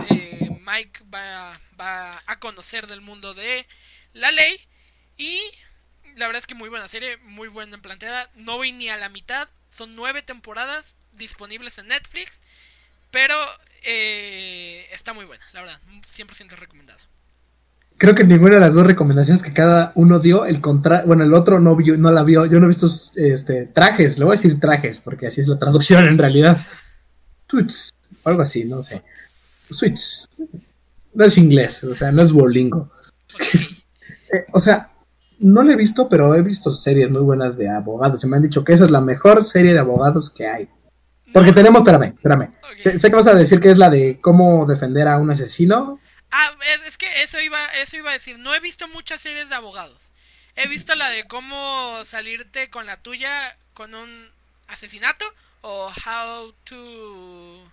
Mike 0.65 1.03
va, 1.13 1.59
va 1.81 2.23
a 2.27 2.39
conocer 2.39 2.87
del 2.87 3.01
mundo 3.01 3.35
de 3.35 3.67
la 4.15 4.31
ley. 4.31 4.61
Y 5.17 5.39
la 6.17 6.27
verdad 6.27 6.41
es 6.41 6.47
que 6.47 6.55
muy 6.55 6.69
buena 6.69 6.89
serie, 6.89 7.17
muy 7.19 7.49
buena 7.49 7.79
planteada. 7.79 8.29
No 8.37 8.57
voy 8.57 8.73
ni 8.73 8.89
a 8.89 8.97
la 8.97 9.09
mitad. 9.09 9.49
Son 9.69 9.95
nueve 9.97 10.23
temporadas 10.23 10.97
disponibles 11.13 11.79
en 11.79 11.89
Netflix. 11.89 12.41
Pero 13.11 13.35
eh, 13.85 14.87
está 14.93 15.13
muy 15.13 15.25
buena, 15.25 15.45
la 15.53 15.63
verdad. 15.63 15.81
100% 16.07 16.57
recomendada. 16.57 16.99
Creo 17.99 18.15
que 18.15 18.25
ninguna 18.25 18.57
de 18.57 18.61
las 18.63 18.75
dos 18.75 18.87
recomendaciones 18.87 19.43
que 19.43 19.53
cada 19.53 19.93
uno 19.95 20.19
dio, 20.19 20.45
el 20.45 20.61
contra... 20.61 21.05
bueno, 21.05 21.23
el 21.23 21.35
otro 21.35 21.61
no, 21.61 21.77
vio, 21.77 21.97
no 21.97 22.11
la 22.11 22.25
vio. 22.25 22.47
Yo 22.47 22.59
no 22.59 22.67
he 22.67 22.69
visto 22.69 22.89
este, 23.15 23.67
trajes, 23.67 24.19
le 24.19 24.25
voy 24.25 24.33
a 24.33 24.41
decir 24.41 24.59
trajes, 24.59 24.99
porque 24.99 25.29
así 25.29 25.41
es 25.41 25.47
la 25.47 25.59
traducción 25.59 26.07
en 26.07 26.19
realidad. 26.19 26.59
Tweets, 27.47 27.93
o 28.25 28.29
algo 28.31 28.43
así, 28.43 28.65
no 28.65 28.83
sé. 28.83 29.03
Switch. 29.15 30.27
No 31.15 31.25
es 31.25 31.39
inglés, 31.39 31.85
o 31.85 31.95
sea, 31.95 32.11
no 32.11 32.23
es 32.23 32.31
Duolingo. 32.31 32.91
Ok. 33.35 33.82
Eh, 34.33 34.47
o 34.53 34.61
sea, 34.61 34.91
no 35.39 35.63
la 35.63 35.73
he 35.73 35.77
visto, 35.77 36.09
pero 36.09 36.35
he 36.35 36.43
visto 36.43 36.75
series 36.75 37.11
muy 37.11 37.23
buenas 37.23 37.57
de 37.57 37.69
abogados. 37.69 38.23
Y 38.25 38.27
me 38.27 38.37
han 38.37 38.43
dicho 38.43 38.65
que 38.65 38.73
esa 38.73 38.85
es 38.85 38.91
la 38.91 39.01
mejor 39.01 39.45
serie 39.45 39.73
de 39.73 39.79
abogados 39.81 40.31
que 40.31 40.47
hay. 40.49 40.69
Porque 41.33 41.51
No. 41.51 41.55
tenemos, 41.57 41.81
espérame, 41.81 42.15
espérame. 42.15 42.43
Ok. 42.63 42.81
Sé, 42.81 42.99
sé 42.99 43.11
que 43.11 43.17
vas 43.17 43.27
a 43.27 43.35
decir 43.35 43.61
que 43.61 43.71
es 43.71 43.79
la 43.79 43.91
de 43.91 44.21
cómo 44.21 44.67
defender 44.67 45.09
a 45.09 45.19
un 45.19 45.31
asesino. 45.31 45.99
Ah, 46.31 46.51
es, 46.75 46.89
es 46.89 46.97
que 46.99 47.07
eso 47.23 47.41
iba, 47.41 47.59
eso 47.83 47.97
iba 47.97 48.11
a 48.11 48.15
decir. 48.15 48.39
No 48.39 48.55
he 48.55 48.61
visto 48.61 48.87
muchas 48.89 49.21
series 49.21 49.49
de 49.49 49.55
abogados. 49.55 50.11
He 50.57 50.69
visto 50.69 50.95
la 50.95 51.09
de 51.11 51.25
cómo 51.25 52.05
salirte 52.05 52.69
con 52.71 52.87
la 52.87 52.99
tuya 52.99 53.31
con 53.75 53.95
un 53.95 54.29
asesinato 54.69 55.25
o 55.63 55.87
how 56.07 56.53
to... 56.65 57.72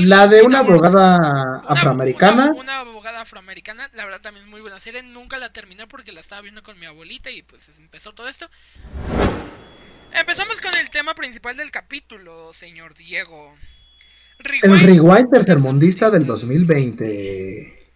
La 0.00 0.26
de 0.26 0.42
una 0.42 0.60
abogada 0.60 1.18
Una- 1.18 1.58
afroamericana. 1.68 2.46
Una, 2.50 2.60
una 2.60 2.78
abogada 2.80 3.20
afroamericana, 3.20 3.88
la 3.94 4.04
verdad 4.04 4.20
también 4.20 4.44
es 4.44 4.50
muy 4.50 4.60
buena 4.60 4.80
serie. 4.80 5.02
Nunca 5.02 5.38
la 5.38 5.50
terminé 5.50 5.86
porque 5.86 6.12
la 6.12 6.20
estaba 6.20 6.42
viendo 6.42 6.62
con 6.62 6.78
mi 6.78 6.86
abuelita 6.86 7.30
y 7.30 7.42
pues 7.42 7.68
empezó 7.78 8.12
todo 8.12 8.28
esto. 8.28 8.48
Empezamos 10.12 10.60
con 10.60 10.74
el 10.76 10.90
tema 10.90 11.14
principal 11.14 11.56
del 11.56 11.70
capítulo, 11.70 12.52
señor 12.52 12.94
Diego. 12.94 13.56
El 14.38 14.60
Rewind- 14.62 14.82
Rewind 14.86 15.30
tercermundista 15.30 16.10
del 16.10 16.26
2020. 16.26 17.90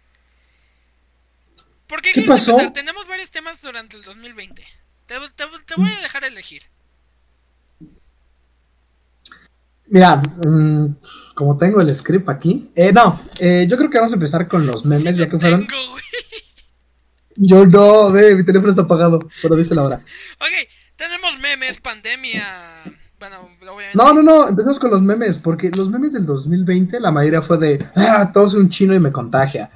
¿Por 1.87 2.01
qué, 2.01 2.11
¿Qué 2.13 2.21
pasó? 2.23 2.51
empezar? 2.51 2.73
Tenemos 2.73 3.07
varios 3.07 3.31
temas 3.31 3.61
durante 3.61 3.97
el 3.97 4.03
2020. 4.03 4.63
Te, 5.05 5.15
te- 5.35 5.45
te 5.65 5.75
voy 5.75 5.89
a 5.89 6.01
dejar 6.01 6.23
elegir. 6.23 6.63
Mira, 9.87 10.17
mm, 10.17 10.95
como 11.39 11.57
tengo 11.57 11.79
el 11.79 11.95
script 11.95 12.27
aquí. 12.27 12.69
Eh, 12.75 12.91
no, 12.91 13.21
eh, 13.39 13.65
yo 13.69 13.77
creo 13.77 13.89
que 13.89 13.97
vamos 13.97 14.11
a 14.11 14.15
empezar 14.15 14.45
con 14.49 14.67
los 14.67 14.83
memes, 14.83 15.13
Sí 15.15 15.19
ya 15.21 15.29
que 15.29 15.39
fueron. 15.39 15.65
tengo, 15.65 15.87
güey. 15.91 16.03
Yo 17.37 17.65
no, 17.65 18.11
ve, 18.11 18.35
mi 18.35 18.43
teléfono 18.43 18.69
está 18.71 18.81
apagado, 18.81 19.19
pero 19.41 19.55
dice 19.55 19.73
la 19.73 19.83
hora. 19.83 19.95
Ok, 20.41 20.67
tenemos 20.97 21.39
memes, 21.41 21.79
pandemia. 21.79 22.43
Bueno, 23.17 23.37
obviamente. 23.61 23.91
No, 23.97 24.13
no, 24.13 24.21
no, 24.21 24.49
empecemos 24.49 24.79
con 24.79 24.91
los 24.91 25.01
memes, 25.01 25.37
porque 25.39 25.71
los 25.71 25.89
memes 25.89 26.11
del 26.11 26.25
2020, 26.25 26.99
la 26.99 27.11
mayoría 27.11 27.41
fue 27.41 27.57
de, 27.57 27.87
ah, 27.95 28.29
todo 28.33 28.47
es 28.47 28.53
un 28.55 28.67
chino 28.69 28.93
y 28.93 28.99
me 28.99 29.13
contagia. 29.13 29.71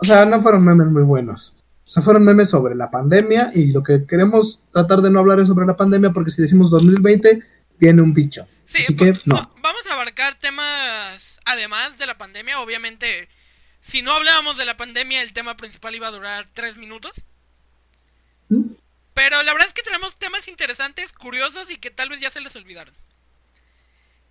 O 0.00 0.04
sea, 0.06 0.24
no 0.24 0.40
fueron 0.40 0.64
memes 0.64 0.86
muy 0.88 1.02
buenos. 1.02 1.54
O 1.84 1.90
sea, 1.90 2.02
fueron 2.02 2.24
memes 2.24 2.48
sobre 2.48 2.74
la 2.74 2.90
pandemia 2.90 3.50
y 3.54 3.66
lo 3.72 3.82
que 3.82 4.06
queremos 4.06 4.62
tratar 4.72 5.02
de 5.02 5.10
no 5.10 5.18
hablar 5.20 5.40
es 5.40 5.48
sobre 5.48 5.66
la 5.66 5.76
pandemia 5.76 6.10
porque 6.12 6.30
si 6.30 6.40
decimos 6.40 6.70
2020, 6.70 7.42
viene 7.78 8.00
un 8.00 8.14
bicho. 8.14 8.46
sí, 8.64 8.84
Así 8.84 8.96
que 8.96 9.12
no. 9.26 9.34
va- 9.36 9.50
vamos 9.62 9.86
a 9.90 9.91
abarcar 10.12 10.34
temas 10.38 11.40
además 11.44 11.98
de 11.98 12.06
la 12.06 12.18
pandemia. 12.18 12.60
Obviamente, 12.60 13.28
si 13.80 14.02
no 14.02 14.12
hablábamos 14.12 14.56
de 14.56 14.64
la 14.66 14.76
pandemia, 14.76 15.22
el 15.22 15.32
tema 15.32 15.56
principal 15.56 15.94
iba 15.94 16.08
a 16.08 16.12
durar 16.12 16.46
tres 16.52 16.76
minutos. 16.76 17.24
Pero 19.14 19.42
la 19.42 19.52
verdad 19.52 19.68
es 19.68 19.74
que 19.74 19.82
tenemos 19.82 20.18
temas 20.18 20.48
interesantes, 20.48 21.12
curiosos 21.12 21.70
y 21.70 21.78
que 21.78 21.90
tal 21.90 22.10
vez 22.10 22.20
ya 22.20 22.30
se 22.30 22.40
les 22.40 22.54
olvidaron. 22.56 22.94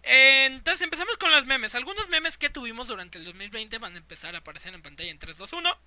Entonces 0.03 0.81
empezamos 0.81 1.17
con 1.17 1.31
los 1.31 1.45
memes. 1.45 1.75
Algunos 1.75 2.09
memes 2.09 2.37
que 2.37 2.49
tuvimos 2.49 2.87
durante 2.87 3.17
el 3.17 3.25
2020 3.25 3.77
van 3.79 3.95
a 3.95 3.97
empezar 3.97 4.35
a 4.35 4.39
aparecer 4.39 4.73
en 4.73 4.81
pantalla 4.81 5.11
en 5.11 5.19
3, 5.19 5.37
2, 5.37 5.53
1. 5.53 5.79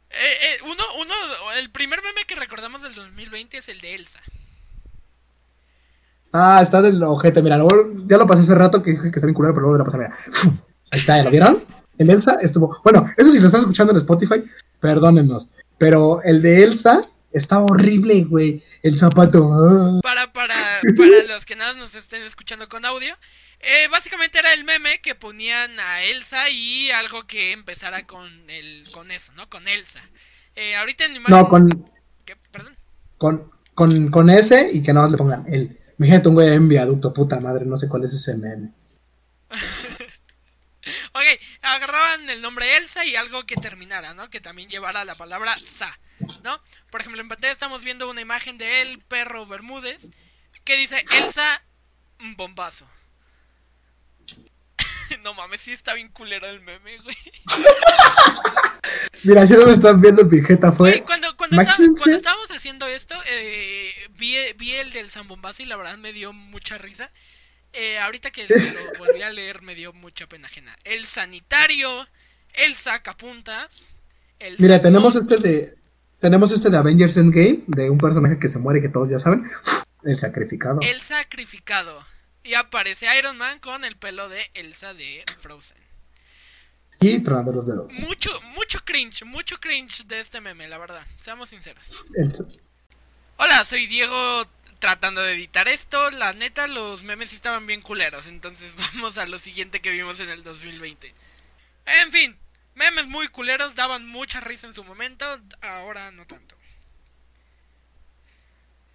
uno, 0.63 0.85
uno, 0.99 1.53
el 1.53 1.71
primer 1.71 2.03
meme 2.03 2.25
que 2.25 2.37
recordamos 2.37 2.83
del 2.83 2.95
2020 2.95 3.59
es 3.59 3.69
el 3.69 3.81
de 3.81 3.95
Elsa. 3.95 4.23
Ah, 6.37 6.59
está 6.61 6.83
del 6.83 7.01
ojete, 7.01 7.41
mira, 7.43 7.63
ya 8.07 8.17
lo 8.17 8.27
pasé 8.27 8.43
hace 8.43 8.57
rato 8.57 8.83
que 8.83 8.91
dije 8.91 9.03
que 9.05 9.17
está 9.17 9.27
bien 9.27 9.35
culero, 9.35 9.55
pero 9.55 9.69
luego 9.69 9.79
de 9.79 9.79
la 9.79 9.85
pasar, 9.85 10.13
Ahí 10.91 10.99
está, 10.99 11.23
¿lo 11.23 11.31
vieron? 11.31 11.63
El 11.97 12.11
Elsa 12.11 12.39
estuvo. 12.43 12.77
Bueno, 12.83 13.09
eso 13.17 13.31
si 13.31 13.39
lo 13.39 13.47
están 13.47 13.61
escuchando 13.61 13.93
en 13.93 13.99
Spotify, 13.99 14.43
perdónennos. 14.81 15.49
Pero 15.79 16.21
el 16.25 16.43
de 16.43 16.65
Elsa 16.65 17.09
está 17.31 17.61
horrible, 17.61 18.25
güey. 18.25 18.65
El 18.83 18.99
zapato. 18.99 19.49
Ah. 19.53 20.01
Para, 20.03 20.33
para, 20.33 20.57
para 20.97 21.23
los 21.29 21.45
que 21.45 21.55
nada 21.55 21.73
nos 21.75 21.95
estén 21.95 22.25
escuchando 22.25 22.69
con 22.69 22.85
audio, 22.85 23.15
eh, 23.61 23.87
básicamente 23.93 24.41
era 24.41 24.53
el 24.55 24.65
meme 24.65 25.01
que 25.01 25.15
ponían 25.15 25.71
a 25.79 26.03
Elsa 26.03 26.51
y 26.51 26.91
algo 26.91 27.29
que 27.29 27.53
empezara 27.53 28.09
con 28.09 28.29
el, 28.49 28.91
con 28.91 29.13
eso, 29.13 29.31
¿no? 29.37 29.49
Con 29.49 29.69
Elsa. 29.69 30.01
Eh, 30.57 30.75
ahorita 30.75 31.05
en 31.05 31.15
imagen... 31.15 31.37
No, 31.37 31.49
con. 31.49 31.69
¿Qué? 32.25 32.35
Perdón. 32.51 32.77
Con, 33.19 33.53
con, 33.75 34.11
con 34.11 34.31
ese 34.31 34.69
y 34.73 34.83
que 34.83 34.93
no 34.93 35.07
le 35.07 35.17
pongan 35.17 35.45
el. 35.47 35.79
Imagínate 35.99 36.29
un 36.29 36.35
güey 36.35 36.49
en 36.53 36.69
viaducto, 36.69 37.13
puta 37.13 37.41
madre, 37.41 37.65
no 37.65 37.77
sé 37.77 37.89
cuál 37.89 38.05
es 38.05 38.13
ese 38.13 38.35
meme. 38.37 38.73
ok, 41.13 41.25
agarraban 41.63 42.29
el 42.31 42.43
nombre 42.43 42.77
Elsa 42.77 43.05
y 43.05 43.17
algo 43.17 43.47
que 43.47 43.57
terminara, 43.57 44.15
¿no? 44.15 44.31
Que 44.31 44.41
también 44.41 44.69
llevara 44.69 45.05
la 45.05 45.15
palabra 45.15 45.55
sa, 45.63 45.99
¿no? 46.43 46.61
Por 46.91 47.01
ejemplo, 47.01 47.23
en 47.23 47.29
pantalla 47.29 47.53
estamos 47.53 47.85
viendo 47.85 48.11
una 48.11 48.21
imagen 48.21 48.59
de 48.59 48.83
el 48.83 48.99
perro 48.99 49.47
Bermúdez 49.47 50.11
que 50.65 50.77
dice 50.77 51.05
Elsa, 51.19 51.63
un 52.21 52.37
bombazo. 52.37 52.87
No 55.25 55.35
mames, 55.35 55.63
sí 55.63 55.73
está 55.73 55.95
bien 55.95 56.09
culero 56.09 56.47
el 56.47 56.61
meme, 56.61 56.99
güey. 56.99 57.17
Mira, 59.25 59.47
si 59.47 59.55
no 59.55 59.63
me 59.63 59.73
están 59.73 60.01
viendo, 60.01 60.29
pijeta 60.29 60.71
fue. 60.71 61.03
cuando, 61.03 61.35
cuando, 61.37 61.61
estábamos 61.63 62.51
haciendo 62.51 62.87
esto, 62.87 63.15
eh, 63.31 63.91
vi, 64.19 64.37
vi, 64.59 64.75
el 64.75 64.93
del 64.93 65.11
Zambombazo 65.11 65.63
y 65.63 65.67
la 65.67 65.77
verdad 65.77 65.97
me 65.97 66.13
dio 66.13 66.35
mucha 66.35 66.77
risa. 66.77 67.11
Eh, 67.73 67.99
ahorita 67.99 68.31
que 68.31 68.47
lo 68.47 68.99
volví 68.99 69.23
a 69.23 69.33
leer 69.33 69.63
me 69.63 69.75
dio 69.75 69.95
mucha 69.95 70.29
pena 70.29 70.47
ajena. 70.47 70.77
El 70.85 71.07
sanitario, 71.07 72.07
el 72.67 72.75
sacapuntas. 72.75 73.97
El 74.39 74.57
Mira, 74.59 74.81
tenemos 74.83 75.17
este 75.17 75.39
de. 75.39 75.75
Tenemos 76.21 76.53
este 76.53 76.69
de 76.71 76.77
Avengers 76.77 77.17
Endgame, 77.17 77.65
de 77.67 77.91
un 77.91 77.99
personaje 77.99 78.39
que 78.39 78.49
se 78.49 78.59
muere, 78.59 78.81
que 78.81 78.89
todos 78.89 79.09
ya 79.09 79.19
saben. 79.19 79.51
El 80.05 80.19
sacrificado. 80.19 80.81
El 80.83 81.01
sacrificado. 81.01 82.03
Y 82.45 82.55
aparece 82.55 83.07
Iron 83.19 83.39
Man 83.39 83.59
con 83.59 83.85
el 83.85 83.97
pelo 83.97 84.29
de 84.29 84.51
Elsa 84.55 84.95
de 84.95 85.25
Frozen. 85.39 85.79
Y 87.01 87.19
tronando 87.21 87.53
los 87.53 87.67
dedos. 87.67 87.93
Mucho, 87.95 88.31
mucho 88.55 88.85
cringe, 88.85 89.25
mucho 89.25 89.59
cringe 89.59 90.05
de 90.07 90.21
este 90.21 90.41
meme, 90.41 90.69
la 90.69 90.79
verdad. 90.79 91.05
Seamos 91.17 91.49
sinceros. 91.49 92.05
Hola, 93.37 93.65
soy 93.65 93.87
Diego 93.87 94.47
tratando 94.79 95.23
de 95.23 95.33
editar 95.33 95.67
esto. 95.69 96.11
La 96.13 96.35
neta, 96.35 96.67
los 96.67 97.03
memes 97.03 97.33
estaban 97.33 97.67
bien 97.67 97.81
culeros. 97.81 98.29
Entonces 98.29 98.75
vamos 98.95 99.19
a 99.19 99.27
lo 99.27 99.39
siguiente 99.39 99.81
que 99.81 99.91
vimos 99.91 100.21
en 100.21 100.29
el 100.29 100.43
2020. 100.43 101.15
En 101.87 102.13
fin, 102.13 102.37
memes 102.75 103.07
muy 103.07 103.29
culeros, 103.29 103.75
daban 103.75 104.07
mucha 104.07 104.41
risa 104.41 104.67
en 104.67 104.75
su 104.75 104.85
momento. 104.85 105.25
Ahora 105.63 106.11
no 106.13 106.27
tanto. 106.27 106.57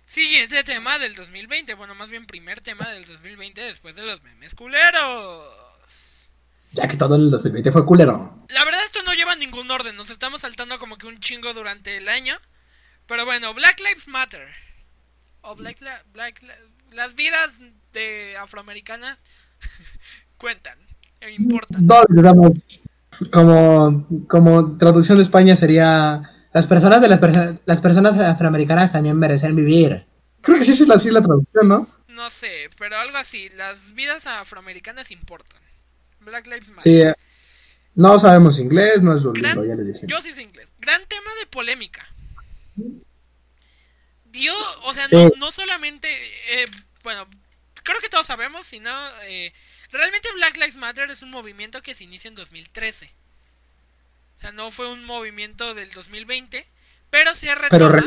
Siguiente 0.09 0.63
tema 0.63 0.97
del 0.97 1.13
2020. 1.13 1.75
Bueno, 1.75 1.93
más 1.93 2.09
bien 2.09 2.25
primer 2.25 2.61
tema 2.61 2.89
del 2.89 3.05
2020 3.05 3.61
después 3.61 3.95
de 3.95 4.01
los 4.01 4.23
memes 4.23 4.55
culeros. 4.55 6.31
Ya 6.71 6.87
que 6.87 6.97
todo 6.97 7.15
el 7.15 7.29
2020 7.29 7.71
fue 7.71 7.85
culero. 7.85 8.33
La 8.49 8.65
verdad 8.65 8.81
esto 8.87 9.03
no 9.05 9.13
lleva 9.13 9.35
ningún 9.35 9.69
orden, 9.69 9.95
nos 9.95 10.09
estamos 10.09 10.41
saltando 10.41 10.79
como 10.79 10.97
que 10.97 11.05
un 11.05 11.19
chingo 11.19 11.53
durante 11.53 11.95
el 11.95 12.09
año. 12.09 12.35
Pero 13.05 13.23
bueno, 13.23 13.53
Black 13.53 13.79
Lives 13.81 14.07
Matter. 14.07 14.47
O 15.41 15.55
Black, 15.55 15.77
Black 16.11 16.41
las 16.91 17.13
vidas 17.13 17.59
de 17.93 18.35
afroamericanas 18.37 19.19
cuentan, 20.37 20.79
e 21.21 21.33
importan. 21.33 21.85
No, 21.85 22.01
digamos, 22.09 22.65
como, 23.31 24.07
como 24.27 24.75
traducción 24.79 25.19
de 25.19 25.23
España 25.23 25.55
sería 25.55 26.31
las 26.53 26.67
personas 26.67 27.01
de 27.01 27.07
las, 27.07 27.19
las 27.65 27.81
personas 27.81 28.17
afroamericanas 28.17 28.91
también 28.91 29.17
merecen 29.17 29.55
vivir. 29.55 30.05
Creo 30.41 30.57
que 30.57 30.65
sí 30.65 30.71
es 30.71 30.89
así 30.89 31.11
la 31.11 31.21
traducción, 31.21 31.67
¿no? 31.67 31.87
No 32.07 32.29
sé, 32.29 32.69
pero 32.77 32.97
algo 32.97 33.17
así, 33.17 33.49
las 33.51 33.93
vidas 33.93 34.25
afroamericanas 34.25 35.11
importan. 35.11 35.61
Black 36.21 36.47
Lives 36.47 36.69
Matter. 36.71 36.83
Sí, 36.83 37.01
eh, 37.01 37.13
no 37.95 38.19
sabemos 38.19 38.59
inglés, 38.59 39.01
no 39.01 39.15
es 39.15 39.23
Duolingo, 39.23 39.65
ya 39.65 39.75
les 39.75 39.87
dije. 39.87 40.07
Yo 40.07 40.21
sí 40.21 40.33
sé 40.33 40.41
inglés. 40.41 40.69
Gran 40.79 41.01
tema 41.05 41.29
de 41.39 41.45
polémica. 41.47 42.07
Dio, 44.25 44.53
o 44.83 44.93
sea, 44.93 45.07
no, 45.11 45.31
no, 45.37 45.51
solamente, 45.51 46.07
eh, 46.51 46.65
bueno, 47.03 47.27
creo 47.83 47.99
que 47.99 48.09
todos 48.09 48.27
sabemos, 48.27 48.67
sino, 48.67 48.91
eh, 49.23 49.53
realmente 49.91 50.29
Black 50.35 50.55
Lives 50.57 50.75
Matter 50.75 51.09
es 51.09 51.21
un 51.21 51.31
movimiento 51.31 51.81
que 51.81 51.95
se 51.95 52.03
inicia 52.03 52.27
en 52.27 52.35
2013. 52.35 53.11
O 54.39 54.41
sea, 54.41 54.53
no 54.53 54.71
fue 54.71 54.89
un 54.89 55.03
movimiento 55.03 55.75
del 55.75 55.91
2020, 55.91 56.65
pero 57.09 57.35
se 57.35 57.53
retoma, 57.53 58.01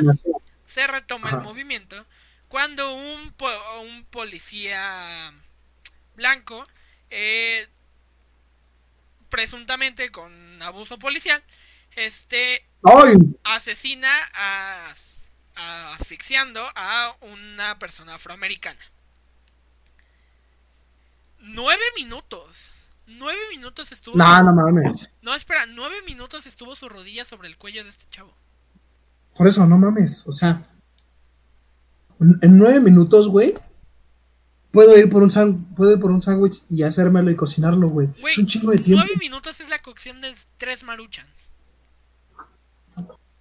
se 0.65 0.87
retoma 0.87 1.29
el 1.29 1.43
movimiento 1.43 2.07
cuando 2.49 2.95
un, 2.95 3.35
un 3.83 4.05
policía 4.07 5.31
blanco 6.15 6.65
eh, 7.11 7.69
presuntamente 9.29 10.11
con 10.11 10.63
abuso 10.63 10.99
policial, 10.99 11.45
este 11.97 12.65
asesina 13.45 14.11
a, 14.35 14.93
asfixiando 15.93 16.67
a 16.75 17.15
una 17.21 17.79
persona 17.79 18.15
afroamericana. 18.15 18.81
Nueve 21.41 21.85
minutos. 21.97 22.82
Nueve 23.07 23.41
minutos 23.51 23.93
estuvo. 23.93 24.17
No, 24.17 24.43
no 24.43 24.53
mames. 24.53 25.11
No, 25.23 25.35
espera, 25.35 25.67
nueve 25.67 25.97
minutos 26.07 26.47
estuvo 26.47 26.75
su 26.75 26.89
rodilla 26.89 27.25
sobre 27.25 27.49
el 27.49 27.57
cuello 27.57 27.83
de 27.83 27.91
este 27.91 28.07
chavo. 28.11 28.35
Por 29.37 29.49
eso, 29.49 29.67
no 29.67 29.79
mames. 29.79 30.27
O 30.27 30.33
sea, 30.33 30.69
en 32.21 32.59
nueve 32.59 32.81
minutos, 32.81 33.29
güey, 33.29 33.55
Puedo 34.73 34.97
ir 34.97 35.11
por 35.11 35.23
un 35.23 35.31
puedo 35.77 35.93
ir 35.93 36.01
por 36.01 36.11
un 36.11 36.23
sándwich 36.23 36.63
y 36.71 36.83
hacérmelo 36.83 37.31
y 37.31 37.37
cocinarlo, 37.37 37.89
güey. 37.91 38.09
Es 38.27 38.39
un 38.39 38.47
chingo 38.47 38.73
de 38.73 38.79
tiempo. 38.79 39.05
Nueve 39.05 39.21
minutos 39.21 39.61
es 39.61 39.69
la 39.69 39.79
cocción 39.79 40.23
de 40.23 40.35
tres 40.57 40.83
maruchans. 40.83 41.51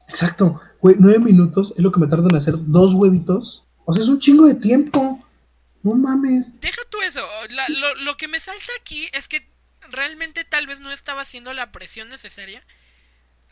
Exacto, 0.10 0.60
güey, 0.82 0.98
nueve 1.00 1.20
minutos 1.20 1.74
es 1.78 1.82
lo 1.82 1.92
que 1.94 2.02
me 2.02 2.08
tardan 2.08 2.32
en 2.32 2.36
hacer 2.36 2.56
dos 2.58 2.94
huevitos. 2.94 3.64
O 3.86 3.94
sea, 3.94 4.04
es 4.04 4.10
un 4.10 4.20
chingo 4.20 4.46
de 4.46 4.56
tiempo. 4.56 5.26
No 5.84 5.96
mames. 5.96 6.60
Deja 6.60 6.82
tú 6.90 6.98
eso. 7.02 7.22
lo, 8.04 8.18
que 8.18 8.28
me 8.28 8.40
salta 8.40 8.72
aquí 8.82 9.08
es 9.14 9.30
que 9.30 9.50
realmente 9.92 10.44
tal 10.44 10.68
vez 10.68 10.80
no 10.80 10.92
estaba 10.92 11.22
haciendo 11.22 11.54
la 11.54 11.72
presión 11.72 12.10
necesaria. 12.10 12.64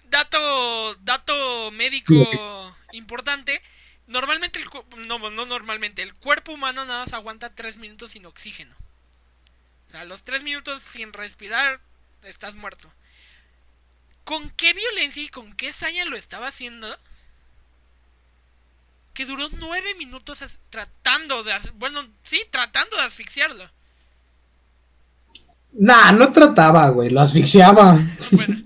Dato, 0.05 0.95
dato 0.95 1.71
médico 1.71 2.15
importante 2.93 3.61
Normalmente, 4.09 4.59
el, 4.59 5.07
no, 5.07 5.19
no 5.29 5.45
normalmente, 5.45 6.01
el 6.01 6.15
cuerpo 6.15 6.53
humano 6.53 6.83
nada 6.83 7.01
más 7.01 7.13
aguanta 7.13 7.53
3 7.53 7.77
minutos 7.77 8.13
sin 8.13 8.25
oxígeno. 8.25 8.75
O 9.87 9.91
sea, 9.91 10.03
los 10.03 10.23
3 10.23 10.41
minutos 10.41 10.81
sin 10.81 11.13
respirar, 11.13 11.79
estás 12.23 12.55
muerto. 12.55 12.91
¿Con 14.23 14.49
qué 14.49 14.73
violencia 14.73 15.21
y 15.21 15.29
con 15.29 15.53
qué 15.53 15.71
saña 15.71 16.05
lo 16.05 16.17
estaba 16.17 16.47
haciendo? 16.47 16.87
Que 19.13 19.25
duró 19.25 19.47
9 19.47 19.93
minutos 19.93 20.43
tratando 20.71 21.43
de... 21.43 21.53
Bueno, 21.75 22.09
sí, 22.23 22.43
tratando 22.49 22.97
de 22.97 23.03
asfixiarlo. 23.03 23.71
Nah, 25.73 26.11
no 26.11 26.31
trataba, 26.31 26.89
güey, 26.89 27.09
lo 27.09 27.21
asfixiaba. 27.21 27.97
Bueno. 28.31 28.63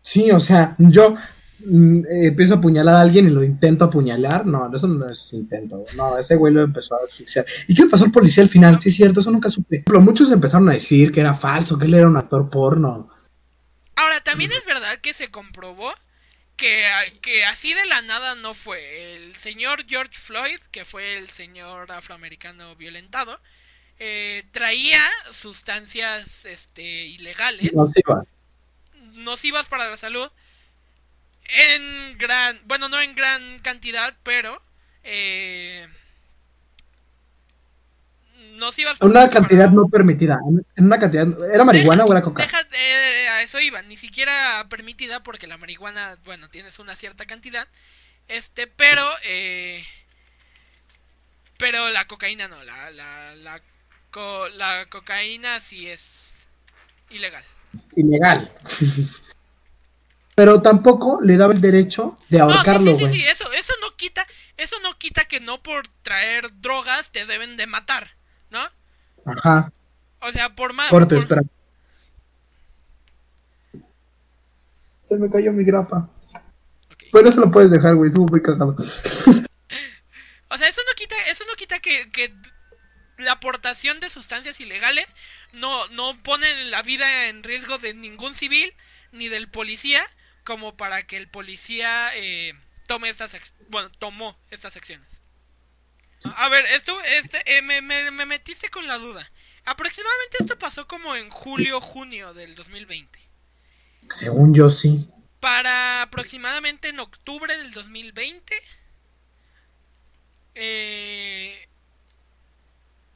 sí, 0.00 0.30
o 0.30 0.40
sea, 0.40 0.74
yo 0.78 1.16
Mm, 1.64 2.06
eh, 2.06 2.26
empiezo 2.28 2.54
a 2.54 2.56
apuñalar 2.56 2.96
a 2.96 3.00
alguien 3.02 3.26
y 3.26 3.30
lo 3.30 3.44
intento 3.44 3.84
apuñalar. 3.84 4.46
No, 4.46 4.70
eso 4.74 4.86
no 4.86 5.08
es 5.08 5.32
intento. 5.32 5.84
No, 5.96 6.18
ese 6.18 6.36
güey 6.36 6.52
lo 6.52 6.62
empezó 6.62 6.94
a 6.94 7.04
asfixiar. 7.06 7.46
¿Y 7.66 7.74
qué 7.74 7.86
pasó 7.86 8.04
el 8.04 8.12
policía 8.12 8.42
al 8.42 8.48
final? 8.48 8.80
Sí, 8.80 8.88
es 8.88 8.96
cierto, 8.96 9.20
eso 9.20 9.30
nunca 9.30 9.50
supe. 9.50 9.82
Pero 9.84 10.00
muchos 10.00 10.30
empezaron 10.30 10.68
a 10.68 10.72
decir 10.72 11.12
que 11.12 11.20
era 11.20 11.34
falso, 11.34 11.78
que 11.78 11.86
él 11.86 11.94
era 11.94 12.06
un 12.06 12.16
actor 12.16 12.48
porno. 12.48 13.10
Ahora, 13.96 14.20
también 14.20 14.50
es 14.52 14.64
verdad 14.64 14.96
que 15.02 15.12
se 15.12 15.30
comprobó 15.30 15.92
que, 16.56 16.82
que 17.20 17.44
así 17.44 17.74
de 17.74 17.86
la 17.86 18.02
nada 18.02 18.36
no 18.36 18.54
fue. 18.54 19.14
El 19.14 19.34
señor 19.34 19.84
George 19.86 20.18
Floyd, 20.18 20.58
que 20.70 20.84
fue 20.84 21.18
el 21.18 21.28
señor 21.28 21.92
afroamericano 21.92 22.74
violentado, 22.76 23.38
eh, 24.00 24.44
traía 24.52 25.00
sustancias 25.30 26.44
este, 26.46 26.82
ilegales, 26.82 27.72
Nocivas. 27.74 28.26
nocivas 29.12 29.66
para 29.66 29.88
la 29.90 29.96
salud, 29.96 30.30
en 31.48 32.18
gran, 32.18 32.60
bueno, 32.64 32.88
no 32.88 33.00
en 33.00 33.14
gran 33.14 33.58
cantidad, 33.60 34.16
pero 34.22 34.60
eh, 35.04 35.86
nocivas 38.56 38.98
para 38.98 39.10
Una 39.10 39.28
cantidad 39.28 39.70
no 39.70 39.88
permitida. 39.88 40.38
En 40.76 40.84
una 40.84 40.98
cantidad. 40.98 41.26
¿Era 41.52 41.64
marihuana 41.64 42.02
Deja- 42.04 42.08
o 42.08 42.12
era 42.12 42.22
coca? 42.22 42.42
deja- 42.42 42.66
eh, 42.72 43.28
a 43.28 43.42
eso 43.42 43.60
iba, 43.60 43.82
ni 43.82 43.96
siquiera 43.96 44.66
permitida 44.68 45.22
porque 45.22 45.46
la 45.46 45.56
marihuana, 45.58 46.16
bueno, 46.24 46.48
tienes 46.48 46.78
una 46.78 46.96
cierta 46.96 47.26
cantidad. 47.26 47.66
Este, 48.28 48.66
pero, 48.66 49.02
eh, 49.24 49.84
pero 51.58 51.88
la 51.90 52.06
cocaína 52.06 52.48
no, 52.48 52.62
la, 52.62 52.90
la, 52.90 53.34
la, 53.36 53.60
co- 54.10 54.48
la 54.50 54.86
cocaína 54.88 55.60
sí 55.60 55.88
es 55.88 56.48
ilegal. 57.10 57.44
Ilegal. 57.96 58.52
Pero 60.34 60.62
tampoco 60.62 61.18
le 61.22 61.36
daba 61.36 61.52
el 61.52 61.60
derecho 61.60 62.16
de 62.28 62.38
No, 62.38 62.50
sí, 62.50 62.56
ahorcarlo, 62.56 62.94
sí, 62.94 62.94
sí, 62.94 63.08
sí, 63.08 63.24
eso, 63.26 63.50
eso 63.52 63.74
no 63.82 63.94
quita, 63.96 64.26
eso 64.56 64.76
no 64.82 64.96
quita 64.96 65.24
que 65.26 65.40
no 65.40 65.62
por 65.62 65.86
traer 66.02 66.48
drogas 66.60 67.12
te 67.12 67.26
deben 67.26 67.56
de 67.56 67.66
matar, 67.66 68.08
¿no? 68.50 68.60
Ajá. 69.26 69.72
O 70.20 70.32
sea, 70.32 70.54
por 70.54 70.72
más... 70.72 70.88
Corte, 70.88 71.14
por- 71.16 71.24
espera. 71.24 71.42
Se 75.04 75.16
me 75.16 75.28
cayó 75.30 75.52
mi 75.52 75.64
grapa. 75.64 76.08
Ok. 76.92 77.04
Bueno, 77.12 77.30
eso 77.30 77.40
lo 77.40 77.50
puedes 77.50 77.70
dejar, 77.70 77.94
güey. 77.96 78.08
Estuvo 78.08 78.26
muy 78.28 78.42
cagado. 78.42 78.74
O 80.52 80.58
sea, 80.58 80.68
eso 80.68 80.80
no 80.84 80.92
quita, 80.96 81.14
eso 81.30 81.44
no 81.48 81.54
quita 81.54 81.78
que, 81.78 82.10
que 82.10 82.34
la 83.20 83.32
aportación 83.32 84.00
de 84.00 84.10
sustancias 84.10 84.60
ilegales 84.60 85.06
no, 85.52 85.88
no 85.88 86.20
pone 86.22 86.46
la 86.66 86.82
vida 86.82 87.28
en 87.28 87.42
riesgo 87.42 87.78
de 87.78 87.94
ningún 87.94 88.34
civil 88.34 88.72
ni 89.12 89.28
del 89.28 89.48
policía 89.48 90.02
como 90.44 90.76
para 90.76 91.02
que 91.06 91.16
el 91.16 91.28
policía 91.28 92.10
eh, 92.14 92.54
tome 92.86 93.08
estas 93.08 93.54
bueno 93.68 93.90
tomó 93.90 94.38
estas 94.50 94.76
acciones. 94.76 95.20
A 96.22 96.48
ver, 96.48 96.66
esto 96.66 96.98
este 97.18 97.40
eh, 97.56 97.62
me, 97.62 97.80
me, 97.80 98.10
me 98.10 98.26
metiste 98.26 98.68
con 98.68 98.86
la 98.86 98.98
duda. 98.98 99.26
Aproximadamente 99.64 100.38
esto 100.40 100.58
pasó 100.58 100.86
como 100.86 101.14
en 101.16 101.30
julio 101.30 101.80
junio 101.80 102.34
del 102.34 102.54
2020. 102.54 103.30
Según 104.10 104.54
yo, 104.54 104.68
sí. 104.68 105.08
Para 105.38 106.02
aproximadamente 106.02 106.88
en 106.88 107.00
octubre 107.00 107.56
del 107.56 107.72
2020. 107.72 108.54
Eh, 110.54 111.68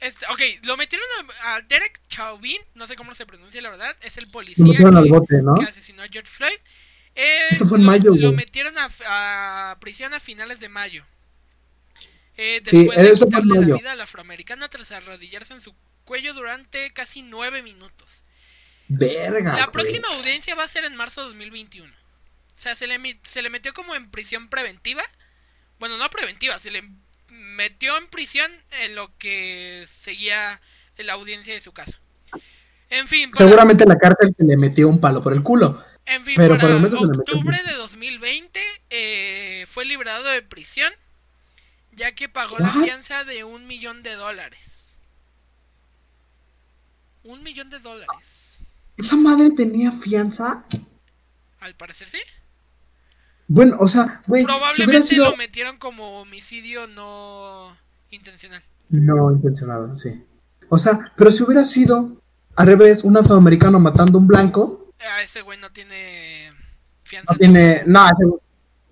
este, 0.06 0.26
ok, 0.26 0.66
lo 0.66 0.76
metieron 0.76 1.06
a, 1.42 1.54
a 1.56 1.60
Derek 1.62 2.00
Chauvin, 2.08 2.58
no 2.74 2.86
sé 2.86 2.96
cómo 2.96 3.14
se 3.14 3.26
pronuncia 3.26 3.60
la 3.62 3.70
verdad, 3.70 3.96
es 4.02 4.18
el 4.18 4.30
policía 4.30 4.76
que, 4.76 4.84
bote, 5.10 5.42
¿no? 5.42 5.54
que 5.54 5.64
asesinó 5.64 6.02
a 6.02 6.08
George 6.08 6.30
Floyd. 6.30 6.58
Eh, 7.14 7.48
Esto 7.50 7.66
fue 7.66 7.78
en 7.78 7.84
lo, 7.84 7.90
mayo, 7.90 8.14
lo 8.14 8.32
metieron 8.32 8.74
a, 8.78 8.88
a 9.70 9.78
prisión 9.80 10.12
a 10.14 10.20
finales 10.20 10.60
de 10.60 10.68
mayo. 10.68 11.06
Eh, 12.36 12.60
Sí, 12.66 12.78
después 12.78 12.98
de 12.98 13.04
fue 13.04 13.10
en 13.12 13.30
quitarle 13.30 13.66
la 13.66 13.76
vida 13.76 13.92
al 13.92 14.00
afroamericano 14.00 14.68
tras 14.68 14.90
arrodillarse 14.92 15.52
en 15.54 15.60
su 15.60 15.74
cuello 16.04 16.34
durante 16.34 16.92
casi 16.92 17.22
nueve 17.22 17.62
minutos. 17.62 18.24
Verga. 18.88 19.52
La 19.54 19.66
güey. 19.66 19.72
próxima 19.72 20.08
audiencia 20.08 20.54
va 20.54 20.64
a 20.64 20.68
ser 20.68 20.84
en 20.84 20.96
marzo 20.96 21.22
de 21.22 21.28
2021. 21.28 21.90
O 21.92 22.58
sea, 22.58 22.74
se 22.74 22.86
le, 22.86 23.20
se 23.22 23.42
le 23.42 23.50
metió 23.50 23.72
como 23.72 23.94
en 23.94 24.10
prisión 24.10 24.48
preventiva. 24.48 25.02
Bueno, 25.78 25.96
no 25.98 26.08
preventiva, 26.10 26.58
se 26.58 26.70
le 26.70 26.84
metió 27.56 27.96
en 27.98 28.06
prisión 28.08 28.50
en 28.84 28.94
lo 28.94 29.10
que 29.18 29.84
seguía 29.86 30.60
la 30.98 31.14
audiencia 31.14 31.54
de 31.54 31.60
su 31.60 31.72
caso. 31.72 31.98
En 32.90 33.08
fin, 33.08 33.30
Seguramente 33.34 33.84
en 33.84 33.88
la 33.88 33.98
cárcel 33.98 34.34
se 34.36 34.44
le 34.44 34.56
metió 34.56 34.88
un 34.88 35.00
palo 35.00 35.22
por 35.22 35.32
el 35.32 35.42
culo. 35.42 35.82
en 36.06 36.22
fin, 36.22 36.34
pero 36.36 36.58
para 36.58 36.78
por 36.78 37.16
octubre 37.18 37.58
de 37.66 37.74
2020 37.74 38.60
eh, 38.90 39.64
fue 39.66 39.84
liberado 39.84 40.24
de 40.28 40.42
prisión 40.42 40.92
ya 41.96 42.12
que 42.12 42.28
pagó 42.28 42.58
la 42.58 42.72
fianza 42.72 43.24
de 43.24 43.44
un 43.44 43.66
millón 43.66 44.02
de 44.02 44.14
dólares. 44.14 45.00
Un 47.22 47.42
millón 47.42 47.70
de 47.70 47.78
dólares. 47.78 48.60
¿Esa 48.96 49.16
madre 49.16 49.50
tenía 49.50 49.92
fianza? 49.92 50.64
Al 51.60 51.74
parecer 51.74 52.08
sí. 52.08 52.20
Bueno, 53.46 53.76
o 53.78 53.87
sea, 53.88 54.22
güey, 54.26 54.44
Probablemente 54.44 55.07
sido... 55.09 55.30
lo 55.30 55.37
metieron 55.37 55.76
como 55.78 56.20
homicidio 56.22 56.87
no 56.88 57.76
intencional. 58.11 58.62
No 58.88 59.30
intencionado, 59.33 59.94
sí. 59.94 60.24
O 60.68 60.78
sea, 60.78 61.12
pero 61.16 61.30
si 61.30 61.42
hubiera 61.42 61.64
sido 61.64 62.20
al 62.57 62.66
revés, 62.66 63.04
un 63.04 63.16
afroamericano 63.16 63.78
matando 63.80 64.18
a 64.18 64.20
un 64.20 64.26
blanco, 64.26 64.90
A 65.11 65.22
ese 65.22 65.42
güey 65.42 65.59
no 65.59 65.70
tiene 65.72 66.50
fianza. 67.02 67.33
no 67.33 67.38
tiene... 67.38 67.83
No, 67.87 68.07
ese- 68.07 68.40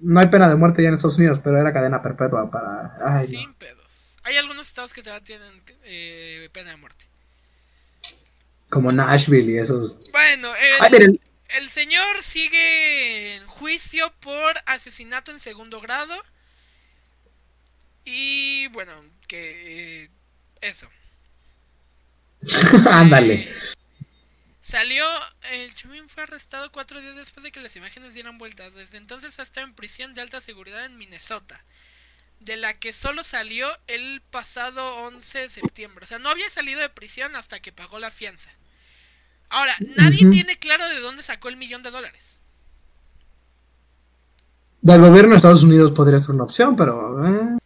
no 0.00 0.18
hay 0.20 0.26
pena 0.26 0.48
de 0.48 0.56
muerte 0.56 0.82
ya 0.82 0.88
en 0.88 0.94
Estados 0.94 1.16
Unidos, 1.18 1.40
pero 1.42 1.58
era 1.58 1.72
cadena 1.72 2.02
perpetua 2.02 2.50
para... 2.50 2.98
Ay, 3.04 3.22
no. 3.22 3.28
Sin 3.28 3.54
pedos. 3.54 4.18
Hay 4.24 4.36
algunos 4.36 4.66
estados 4.66 4.92
que 4.92 5.02
todavía 5.02 5.24
tienen 5.24 5.62
eh, 5.84 6.48
pena 6.52 6.70
de 6.70 6.76
muerte. 6.76 7.06
Como 8.68 8.90
Nashville 8.90 9.52
y 9.52 9.58
esos... 9.58 9.96
Bueno, 10.10 10.48
el, 10.48 10.72
Ay, 10.82 10.92
miren, 10.92 11.20
el 11.56 11.68
señor 11.70 12.22
sigue 12.22 13.36
en 13.36 13.46
juicio 13.46 14.12
por 14.20 14.54
asesinato 14.66 15.30
en 15.30 15.40
segundo 15.40 15.80
grado. 15.80 16.14
Y 18.04 18.68
bueno, 18.68 18.92
que 19.28 20.04
eh, 20.04 20.10
eso. 20.60 20.88
ándale. 22.90 23.34
Eh, 23.34 23.54
salió, 24.60 25.06
el 25.50 25.74
Chubin 25.74 26.08
fue 26.08 26.24
arrestado 26.24 26.72
cuatro 26.72 27.00
días 27.00 27.16
después 27.16 27.44
de 27.44 27.52
que 27.52 27.60
las 27.60 27.76
imágenes 27.76 28.14
dieran 28.14 28.38
vueltas. 28.38 28.74
Desde 28.74 28.98
entonces 28.98 29.38
ha 29.38 29.42
estado 29.42 29.66
en 29.66 29.74
prisión 29.74 30.14
de 30.14 30.20
alta 30.20 30.40
seguridad 30.40 30.84
en 30.84 30.98
Minnesota, 30.98 31.64
de 32.40 32.56
la 32.56 32.74
que 32.74 32.92
solo 32.92 33.22
salió 33.22 33.68
el 33.86 34.22
pasado 34.30 34.96
11 35.04 35.38
de 35.38 35.50
septiembre. 35.50 36.04
O 36.04 36.08
sea, 36.08 36.18
no 36.18 36.30
había 36.30 36.50
salido 36.50 36.80
de 36.80 36.88
prisión 36.88 37.36
hasta 37.36 37.60
que 37.60 37.72
pagó 37.72 37.98
la 37.98 38.10
fianza. 38.10 38.50
Ahora, 39.52 39.72
nadie 39.96 40.28
tiene 40.30 40.56
claro 40.58 40.88
de 40.88 41.00
dónde 41.00 41.22
sacó 41.22 41.48
el 41.50 41.56
millón 41.58 41.82
de 41.82 41.90
dólares. 41.90 42.38
Del 44.80 45.00
gobierno 45.00 45.30
de 45.32 45.36
Estados 45.36 45.62
Unidos 45.62 45.92
podría 45.92 46.18
ser 46.18 46.30
una 46.30 46.44
opción, 46.44 46.74
pero... 46.74 47.24
eh, 47.26 47.58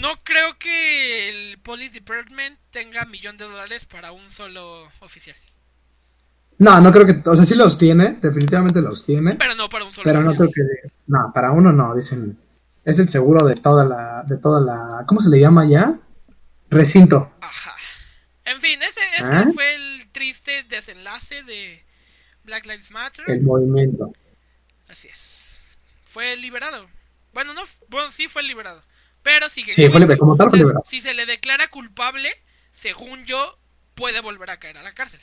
No 0.00 0.08
creo 0.24 0.58
que 0.58 1.28
el 1.52 1.58
Police 1.60 1.94
Department 1.94 2.58
tenga 2.70 3.04
millón 3.06 3.36
de 3.36 3.44
dólares 3.44 3.84
para 3.84 4.10
un 4.12 4.30
solo 4.30 4.88
oficial. 5.00 5.36
No, 6.58 6.80
no 6.80 6.90
creo 6.92 7.06
que... 7.06 7.22
O 7.28 7.36
sea, 7.36 7.44
sí 7.46 7.54
los 7.54 7.78
tiene, 7.78 8.18
definitivamente 8.20 8.80
los 8.82 9.06
tiene. 9.06 9.36
Pero 9.36 9.54
no 9.54 9.68
para 9.68 9.84
un 9.84 9.92
solo 9.92 10.04
Pero 10.04 10.20
no 10.22 10.30
oficial. 10.30 10.50
creo 10.52 10.66
que... 10.82 10.92
No, 11.06 11.30
para 11.32 11.52
uno 11.52 11.72
no, 11.72 11.94
dicen... 11.94 12.36
Es 12.84 12.98
el 12.98 13.08
seguro 13.08 13.46
de 13.46 13.54
toda 13.54 13.84
la... 13.84 14.24
De 14.26 14.36
toda 14.38 14.60
la 14.60 15.04
¿Cómo 15.06 15.20
se 15.20 15.30
le 15.30 15.38
llama 15.40 15.66
ya? 15.68 15.98
Recinto. 16.68 17.32
Ajá. 17.40 17.74
En 18.44 18.58
fin, 18.60 18.78
ese, 18.82 19.00
ese 19.22 19.32
¿Ah? 19.32 19.46
fue 19.54 19.74
el 19.74 19.79
triste 20.20 20.64
desenlace 20.68 21.42
de 21.44 21.82
Black 22.44 22.66
Lives 22.66 22.90
Matter. 22.90 23.24
El 23.30 23.40
movimiento. 23.40 24.12
Así 24.86 25.08
es. 25.08 25.78
Fue 26.04 26.36
liberado. 26.36 26.86
Bueno, 27.32 27.54
no, 27.54 27.62
bueno, 27.88 28.10
sí 28.10 28.28
fue 28.28 28.42
liberado. 28.42 28.82
Pero 29.22 29.48
sigue. 29.48 29.70
en 29.70 29.76
Sí, 29.76 29.88
fue 29.90 30.18
como 30.18 30.36
tal 30.36 30.50
fue 30.50 30.58
liberado. 30.58 30.82
Si 30.84 31.00
se 31.00 31.14
le 31.14 31.24
declara 31.24 31.68
culpable, 31.68 32.28
según 32.70 33.24
yo, 33.24 33.58
puede 33.94 34.20
volver 34.20 34.50
a 34.50 34.58
caer 34.58 34.76
a 34.76 34.82
la 34.82 34.92
cárcel. 34.92 35.20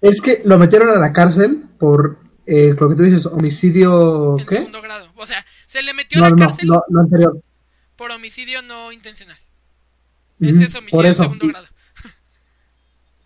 Es 0.00 0.20
que 0.20 0.42
lo 0.44 0.58
metieron 0.58 0.88
a 0.88 0.98
la 0.98 1.12
cárcel 1.12 1.66
por 1.78 2.18
eh, 2.46 2.74
lo 2.76 2.88
que 2.88 2.96
tú 2.96 3.04
dices, 3.04 3.26
homicidio... 3.26 4.36
En 4.36 4.46
¿Qué? 4.46 4.56
segundo 4.56 4.82
grado. 4.82 5.12
O 5.14 5.26
sea, 5.28 5.46
se 5.66 5.80
le 5.80 5.94
metió 5.94 6.18
No, 6.18 6.24
a 6.26 6.30
la 6.30 6.34
no, 6.34 6.44
cárcel 6.44 6.68
no, 6.88 7.00
anterior. 7.00 7.40
por 7.94 8.10
homicidio 8.10 8.62
no 8.62 8.90
intencional. 8.90 9.38
Ese 10.40 10.64
es 10.64 10.74
homicidio 10.74 11.06
en 11.06 11.14
segundo 11.14 11.46
grado. 11.46 11.68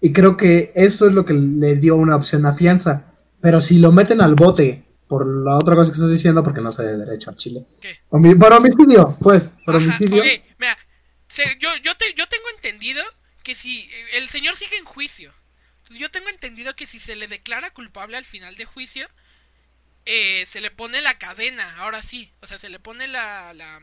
Y 0.01 0.13
creo 0.13 0.37
que 0.37 0.73
eso 0.75 1.07
es 1.07 1.13
lo 1.15 1.25
que 1.25 1.33
le 1.35 1.77
dio 1.77 1.97
una 1.97 2.17
opción 2.17 2.47
a 2.47 2.53
fianza. 2.55 3.15
Pero 3.41 3.61
si 3.61 3.79
lo 3.79 3.93
meten 3.93 4.21
al 4.21 4.35
bote 4.35 4.85
por 5.09 5.27
la 5.27 5.57
otra 5.57 5.75
cosa 5.75 5.91
que 5.91 5.97
estás 5.97 6.11
diciendo, 6.11 6.43
porque 6.43 6.61
no 6.61 6.71
sé 6.73 6.83
de 6.83 6.99
derecho 6.99 7.31
a 7.31 7.37
Chile. 7.37 7.65
¿Qué? 7.81 7.99
Homi- 8.11 8.39
por 8.39 8.53
homicidio, 8.53 9.17
pues, 9.21 9.51
por 9.65 9.75
Ajá, 9.77 9.85
homicidio. 9.85 10.23
ok, 10.23 10.29
mira, 10.59 10.77
yo, 11.61 11.77
yo, 11.83 11.97
te- 11.97 12.15
yo 12.15 12.27
tengo 12.29 12.45
entendido 12.57 13.03
que 13.43 13.55
si 13.55 13.81
eh, 13.91 14.07
el 14.19 14.29
señor 14.29 14.55
sigue 14.57 14.77
en 14.77 14.85
juicio, 14.85 15.33
yo 15.91 16.11
tengo 16.11 16.29
entendido 16.29 16.75
que 16.77 16.87
si 16.87 17.01
se 17.01 17.17
le 17.17 17.27
declara 17.29 17.71
culpable 17.71 18.17
al 18.19 18.25
final 18.25 18.55
de 18.57 18.67
juicio, 18.67 19.09
eh, 20.05 20.45
se 20.47 20.61
le 20.61 20.71
pone 20.71 21.01
la 21.01 21.17
cadena, 21.19 21.77
ahora 21.79 22.03
sí, 22.03 22.33
o 22.41 22.47
sea, 22.47 22.59
se 22.59 22.69
le 22.69 22.79
pone 22.79 23.09
la, 23.09 23.53
la 23.55 23.81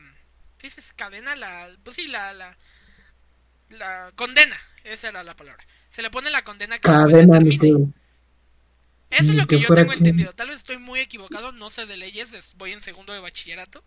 ¿qué 0.58 0.68
dices? 0.68 0.92
Cadena, 0.94 1.34
la, 1.36 1.68
pues 1.82 1.96
sí, 1.96 2.06
la, 2.08 2.32
la, 2.32 2.56
la 3.70 4.12
condena, 4.14 4.56
esa 4.84 5.08
era 5.08 5.22
la 5.24 5.34
palabra. 5.36 5.64
Se 5.96 6.02
le 6.02 6.10
pone 6.10 6.28
la 6.28 6.44
condena 6.44 6.74
que 6.76 6.82
Cadena 6.82 7.38
ni 7.38 7.52
determine. 7.56 7.58
que- 9.08 9.16
Eso 9.16 9.30
es 9.30 9.36
lo 9.38 9.46
que 9.46 9.56
que 9.56 9.62
yo 9.62 9.74
tengo 9.74 9.92
que- 9.92 9.96
entendido. 9.96 10.30
Tal 10.34 10.48
vez 10.48 10.58
estoy 10.58 10.76
muy 10.76 11.00
equivocado, 11.00 11.52
no 11.52 11.70
sé 11.70 11.86
de 11.86 11.96
leyes, 11.96 12.34
es- 12.34 12.52
voy 12.58 12.72
en 12.72 12.82
segundo 12.82 13.14
de 13.14 13.20
bachillerato. 13.20 13.82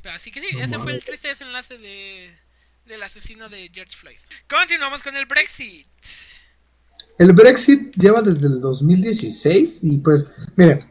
Pero 0.00 0.14
así 0.14 0.30
que 0.30 0.40
sí, 0.40 0.56
No 0.56 0.62
ese 0.64 0.78
fue 0.78 0.94
el 0.94 1.04
triste 1.04 1.28
desenlace 1.28 1.76
de, 1.76 2.34
del 2.86 3.02
asesino 3.02 3.50
de 3.50 3.70
George 3.74 3.94
Floyd. 3.94 4.16
Continuamos 4.48 5.02
con 5.02 5.14
el 5.18 5.26
Brexit. 5.26 5.86
El 7.18 7.34
Brexit 7.34 7.94
lleva 7.96 8.22
desde 8.22 8.46
el 8.46 8.58
2016 8.62 9.80
y 9.82 9.98
pues, 9.98 10.28
miren, 10.56 10.90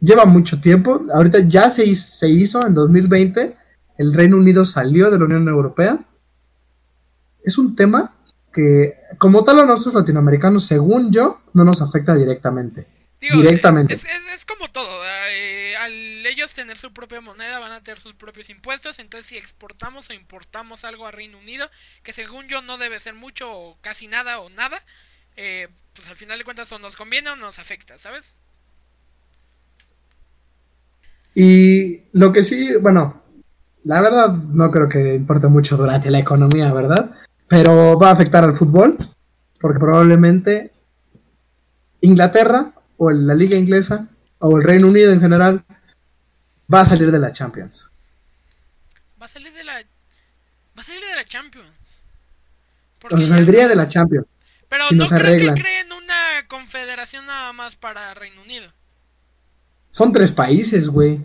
lleva 0.00 0.24
mucho 0.24 0.58
tiempo. 0.58 1.04
Ahorita 1.12 1.40
ya 1.46 1.68
se 1.68 1.84
hizo, 1.84 2.10
se 2.14 2.30
hizo 2.30 2.66
en 2.66 2.72
2020. 2.72 3.58
El 3.98 4.14
Reino 4.14 4.38
Unido 4.38 4.64
salió 4.64 5.10
de 5.10 5.18
la 5.18 5.24
Unión 5.26 5.46
Europea. 5.48 6.02
Es 7.44 7.58
un 7.58 7.76
tema 7.76 8.15
que, 8.56 8.94
como 9.18 9.44
tal 9.44 9.60
a 9.60 9.66
nosotros 9.66 10.00
latinoamericanos, 10.00 10.64
según 10.64 11.12
yo, 11.12 11.42
no 11.52 11.62
nos 11.62 11.82
afecta 11.82 12.14
directamente. 12.14 12.86
directamente. 13.20 13.92
Es, 13.92 14.06
es, 14.34 14.46
como 14.46 14.68
todo. 14.68 14.88
Eh, 15.30 15.76
al 15.76 15.92
ellos 16.26 16.54
tener 16.54 16.78
su 16.78 16.90
propia 16.94 17.20
moneda, 17.20 17.58
van 17.58 17.72
a 17.72 17.82
tener 17.82 18.00
sus 18.00 18.14
propios 18.14 18.48
impuestos. 18.48 18.98
Entonces, 18.98 19.26
si 19.26 19.36
exportamos 19.36 20.08
o 20.08 20.14
importamos 20.14 20.84
algo 20.84 21.06
a 21.06 21.10
Reino 21.10 21.38
Unido, 21.38 21.68
que 22.02 22.14
según 22.14 22.48
yo 22.48 22.62
no 22.62 22.78
debe 22.78 22.98
ser 22.98 23.12
mucho 23.12 23.52
o 23.52 23.76
casi 23.82 24.06
nada 24.06 24.40
o 24.40 24.48
nada, 24.48 24.80
eh, 25.36 25.68
pues 25.92 26.08
al 26.08 26.16
final 26.16 26.38
de 26.38 26.44
cuentas 26.44 26.72
o 26.72 26.78
nos 26.78 26.96
conviene 26.96 27.28
o 27.28 27.36
nos 27.36 27.58
afecta, 27.58 27.98
¿sabes? 27.98 28.38
Y 31.34 32.04
lo 32.12 32.32
que 32.32 32.42
sí, 32.42 32.74
bueno, 32.80 33.22
la 33.84 34.00
verdad 34.00 34.32
no 34.32 34.70
creo 34.70 34.88
que 34.88 35.14
importe 35.14 35.46
mucho 35.48 35.76
durante 35.76 36.10
la 36.10 36.20
economía, 36.20 36.72
¿verdad? 36.72 37.10
Pero 37.48 37.98
va 37.98 38.10
a 38.10 38.12
afectar 38.12 38.44
al 38.44 38.56
fútbol, 38.56 38.98
porque 39.60 39.78
probablemente 39.78 40.72
Inglaterra 42.00 42.72
o 42.96 43.10
la 43.10 43.34
liga 43.34 43.56
inglesa 43.56 44.08
o 44.38 44.56
el 44.56 44.62
Reino 44.62 44.88
Unido 44.88 45.12
en 45.12 45.20
general 45.20 45.64
va 46.72 46.80
a 46.80 46.86
salir 46.86 47.10
de 47.10 47.18
la 47.18 47.32
Champions. 47.32 47.88
Va 49.20 49.26
a 49.26 49.28
salir 49.28 49.52
de 49.52 49.64
la 49.64 49.74
va 49.74 50.80
a 50.80 50.82
salir 50.82 51.00
de 51.00 51.14
la 51.14 51.24
Champions. 51.24 52.04
o 53.10 53.16
sea, 53.16 53.26
saldría 53.28 53.68
de 53.68 53.76
la 53.76 53.88
Champions. 53.88 54.26
Pero 54.68 54.84
no 54.92 55.08
creo 55.08 55.36
que 55.36 55.62
creen 55.62 55.92
una 55.92 56.46
confederación 56.48 57.26
nada 57.26 57.52
más 57.52 57.76
para 57.76 58.12
Reino 58.14 58.42
Unido. 58.42 58.66
Son 59.92 60.12
tres 60.12 60.32
países, 60.32 60.88
güey. 60.88 61.24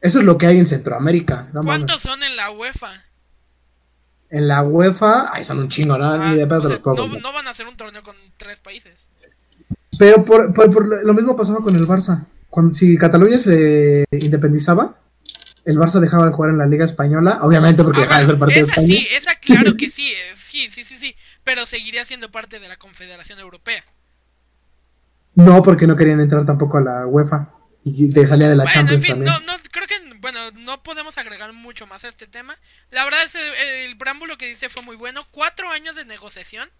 Eso 0.00 0.20
es 0.20 0.24
lo 0.24 0.38
que 0.38 0.46
hay 0.46 0.58
en 0.58 0.66
Centroamérica. 0.66 1.48
¿Cuántos 1.64 2.02
son 2.02 2.22
en 2.22 2.36
la 2.36 2.50
UEFA? 2.50 2.92
En 4.30 4.46
la 4.46 4.62
UEFA, 4.62 5.34
ay, 5.34 5.42
son 5.44 5.58
un 5.58 5.68
chingo, 5.68 5.98
¿no? 5.98 6.12
Ah, 6.12 6.34
de 6.34 6.46
no, 6.46 7.32
van 7.32 7.46
a 7.46 7.50
hacer 7.50 7.66
un 7.66 7.76
torneo 7.76 8.02
con 8.02 8.14
tres 8.36 8.60
países. 8.60 9.10
Pero 9.98 10.24
por, 10.24 11.04
lo 11.04 11.14
mismo 11.14 11.36
pasaba 11.36 11.60
con 11.60 11.74
el 11.74 11.86
Barça. 11.86 12.26
Cuando, 12.48 12.72
si 12.72 12.96
Cataluña 12.96 13.38
se 13.38 14.04
independizaba, 14.12 14.96
el 15.64 15.76
Barça 15.76 16.00
dejaba 16.00 16.26
de 16.26 16.32
jugar 16.32 16.52
en 16.52 16.58
la 16.58 16.66
Liga 16.66 16.84
Española, 16.84 17.40
obviamente 17.42 17.82
porque 17.82 18.00
ah, 18.00 18.02
dejaba 18.02 18.20
de 18.20 18.26
ser 18.26 18.38
parte 18.38 18.60
esa 18.60 18.80
Sí, 18.80 19.06
esa 19.16 19.34
claro 19.34 19.76
que 19.76 19.90
sí, 19.90 20.12
sí, 20.34 20.70
sí, 20.70 20.84
sí, 20.84 20.96
sí, 20.96 21.16
pero 21.44 21.66
seguiría 21.66 22.04
siendo 22.04 22.30
parte 22.30 22.60
de 22.60 22.68
la 22.68 22.76
Confederación 22.76 23.38
Europea. 23.40 23.84
No, 25.34 25.62
porque 25.62 25.86
no 25.86 25.96
querían 25.96 26.20
entrar 26.20 26.46
tampoco 26.46 26.78
a 26.78 26.80
la 26.80 27.06
UEFA 27.06 27.50
y 27.84 28.12
te 28.12 28.26
salía 28.26 28.48
de 28.48 28.56
la 28.56 28.66
Champions 28.66 29.06
también. 29.06 29.32
No, 29.32 29.38
no, 29.40 29.52
creo 29.70 29.86
que, 29.86 29.99
bueno, 30.20 30.50
no 30.52 30.82
podemos 30.82 31.18
agregar 31.18 31.52
mucho 31.52 31.86
más 31.86 32.04
a 32.04 32.08
este 32.08 32.26
tema. 32.26 32.56
La 32.90 33.04
verdad 33.04 33.22
es 33.24 33.34
el, 33.34 33.54
el 33.90 33.96
preámbulo 33.96 34.38
que 34.38 34.46
dice 34.46 34.68
fue 34.68 34.82
muy 34.82 34.96
bueno. 34.96 35.26
Cuatro 35.30 35.70
años 35.70 35.96
de 35.96 36.04
negociación. 36.04 36.70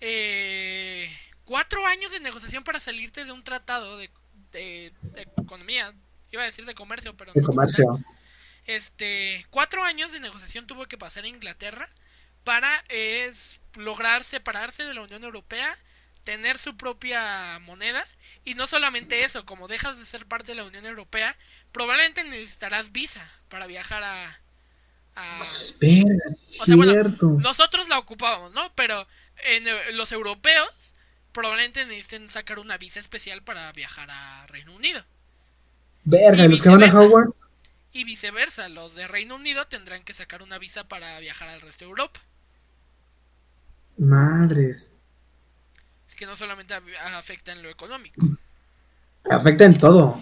Eh, 0.00 1.10
cuatro 1.44 1.84
años 1.86 2.12
de 2.12 2.20
negociación 2.20 2.64
para 2.64 2.80
salirte 2.80 3.24
de 3.24 3.32
un 3.32 3.44
tratado 3.44 3.98
de, 3.98 4.10
de, 4.52 4.92
economía. 5.16 5.92
Iba 6.30 6.42
a 6.42 6.46
decir 6.46 6.64
de 6.64 6.74
comercio, 6.74 7.16
pero 7.16 7.32
de 7.32 7.42
comercio. 7.42 7.98
Este, 8.66 9.44
cuatro 9.50 9.84
años 9.84 10.12
de 10.12 10.20
negociación 10.20 10.66
tuvo 10.66 10.86
que 10.86 10.96
pasar 10.96 11.26
Inglaterra 11.26 11.88
para 12.44 12.84
es, 12.88 13.60
lograr 13.76 14.24
separarse 14.24 14.84
de 14.84 14.94
la 14.94 15.02
Unión 15.02 15.24
Europea 15.24 15.76
tener 16.24 16.58
su 16.58 16.76
propia 16.76 17.58
moneda 17.60 18.04
y 18.44 18.54
no 18.54 18.66
solamente 18.66 19.24
eso, 19.24 19.44
como 19.44 19.68
dejas 19.68 19.98
de 19.98 20.06
ser 20.06 20.26
parte 20.26 20.52
de 20.52 20.56
la 20.56 20.64
Unión 20.64 20.86
Europea, 20.86 21.36
probablemente 21.72 22.24
necesitarás 22.24 22.92
visa 22.92 23.26
para 23.48 23.66
viajar 23.66 24.02
a... 24.02 24.40
a... 25.16 25.40
o 25.40 26.64
sea, 26.64 26.76
bueno, 26.76 26.92
nosotros 27.40 27.88
la 27.88 27.98
ocupábamos, 27.98 28.52
¿no? 28.52 28.72
Pero 28.74 29.06
en 29.44 29.66
eh, 29.66 29.92
los 29.94 30.12
europeos 30.12 30.94
probablemente 31.32 31.84
necesiten 31.86 32.28
sacar 32.28 32.58
una 32.58 32.76
visa 32.76 33.00
especial 33.00 33.42
para 33.42 33.72
viajar 33.72 34.08
a 34.10 34.46
Reino 34.48 34.74
Unido. 34.74 35.04
Verga, 36.04 36.48
los 36.48 36.62
que 36.62 36.68
van 36.68 36.82
a 36.82 36.92
Howard. 36.92 37.34
Y 37.92 38.04
viceversa, 38.04 38.68
los 38.68 38.94
de 38.94 39.08
Reino 39.08 39.34
Unido 39.34 39.66
tendrán 39.66 40.04
que 40.04 40.14
sacar 40.14 40.42
una 40.42 40.58
visa 40.58 40.86
para 40.86 41.18
viajar 41.18 41.48
al 41.48 41.60
resto 41.60 41.84
de 41.84 41.90
Europa. 41.90 42.20
Madres 43.98 44.94
que 46.20 46.26
no 46.26 46.36
solamente 46.36 46.74
afecta 47.14 47.50
en 47.50 47.62
lo 47.62 47.70
económico. 47.70 48.20
Afecta 49.30 49.64
en 49.64 49.78
todo. 49.78 50.20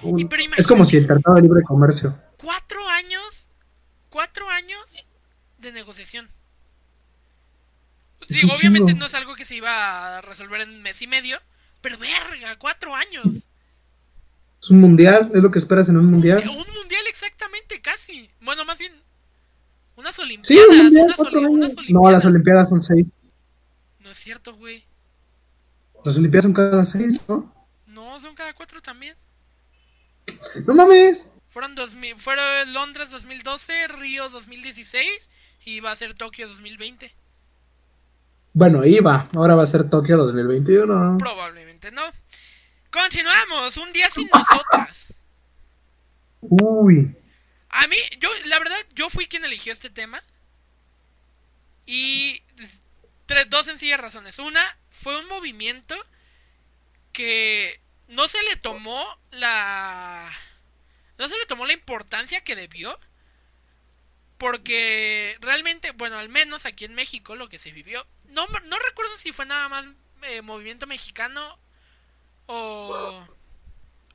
es 0.57 0.65
como 0.69 0.85
si 0.85 0.97
el 0.97 1.09
Tratado 1.09 1.35
de 1.35 1.43
Libre 1.43 1.63
Comercio. 1.65 2.17
Cuatro 2.37 2.79
años, 2.91 3.49
cuatro 4.09 4.49
años 4.49 5.09
de 5.59 5.73
negociación. 5.73 6.29
Sí, 8.29 8.49
obviamente 8.49 8.95
no 8.95 9.07
es 9.07 9.15
algo 9.15 9.35
que 9.35 9.45
se 9.45 9.57
iba 9.57 10.19
a 10.19 10.21
resolver 10.21 10.61
en 10.61 10.71
un 10.71 10.83
mes 10.83 11.03
y 11.03 11.09
medio, 11.09 11.37
pero 11.81 11.99
verga, 11.99 12.57
cuatro 12.61 12.95
años. 12.95 13.49
Es 14.63 14.71
un 14.71 14.81
mundial, 14.81 15.33
es 15.35 15.43
lo 15.43 15.51
que 15.51 15.59
esperas 15.59 15.89
en 15.89 15.97
un 15.97 16.07
mundial. 16.07 16.45
Un 16.49 16.75
mundial 16.75 17.03
exactamente, 17.09 17.81
casi. 17.81 18.31
Bueno, 18.41 18.65
más 18.65 18.79
bien, 18.79 18.93
unas 19.97 20.17
olimpiadas. 20.21 20.47
Sí, 20.47 21.01
unas, 21.01 21.19
olimpiadas. 21.19 21.75
No, 21.89 22.09
las 22.09 22.25
olimpiadas 22.25 22.69
son 22.69 22.85
seis. 22.85 23.09
No 23.99 24.13
es 24.13 24.17
cierto, 24.17 24.55
güey. 24.55 24.88
Las 26.05 26.17
Olimpiadas 26.17 26.45
son 26.45 26.53
cada 26.53 26.85
seis, 26.85 27.21
¿no? 27.29 27.53
No, 27.87 28.21
son 28.21 28.35
cada 28.35 28.55
cuatro 28.55 28.81
también. 28.81 29.17
No 30.67 30.75
mames. 30.75 31.27
Fueron, 31.49 31.75
dos, 31.75 31.97
fueron 32.17 32.73
Londres 32.73 33.11
2012, 33.11 33.89
Río 33.89 34.29
2016 34.29 35.31
y 35.65 35.81
va 35.81 35.93
a 35.93 35.97
ser 35.97 36.15
Tokio 36.15 36.47
2020. 36.49 37.15
Bueno, 38.53 38.85
iba. 38.85 39.29
Ahora 39.35 39.55
va 39.55 39.65
a 39.65 39.67
ser 39.67 39.89
Tokio 39.89 40.17
2021. 40.17 41.19
Probablemente 41.19 41.91
no. 41.91 42.03
Continuamos. 42.91 43.77
Un 43.77 43.93
día 43.93 44.11
sin 44.11 44.29
nosotras. 44.33 45.15
Uy. 46.41 47.17
A 47.71 47.87
mí, 47.89 47.97
yo, 48.21 48.29
la 48.47 48.59
verdad, 48.59 48.77
yo 48.95 49.09
fui 49.11 49.27
quien 49.27 49.45
eligió 49.45 49.73
este 49.73 49.91
tema. 49.91 50.23
Y 51.87 52.43
tres, 53.29 53.49
dos 53.51 53.67
sencillas 53.67 54.01
razones. 54.01 54.41
Una, 54.41 54.79
fue 54.89 55.17
un 55.21 55.29
movimiento 55.29 55.95
que 57.13 57.81
no 58.09 58.27
se 58.27 58.43
le 58.45 58.57
tomó 58.57 59.21
la... 59.31 60.33
No 61.19 61.29
se 61.29 61.37
le 61.37 61.47
tomó 61.47 61.67
la 61.67 61.75
importancia 61.75 62.43
que 62.43 62.57
debió. 62.57 62.99
Porque 64.39 65.37
realmente, 65.41 65.91
bueno, 65.93 66.19
al 66.19 66.29
menos 66.29 66.65
aquí 66.65 66.85
en 66.85 66.95
México 66.95 67.37
lo 67.37 67.49
que 67.49 67.59
se 67.59 67.71
vivió... 67.71 68.05
No, 68.29 68.47
no 68.47 68.79
recuerdo 68.79 69.17
si 69.17 69.33
fue 69.33 69.47
nada 69.47 69.69
más 69.69 69.87
eh, 70.23 70.43
movimiento 70.43 70.87
mexicano 70.89 71.61
o... 72.47 73.25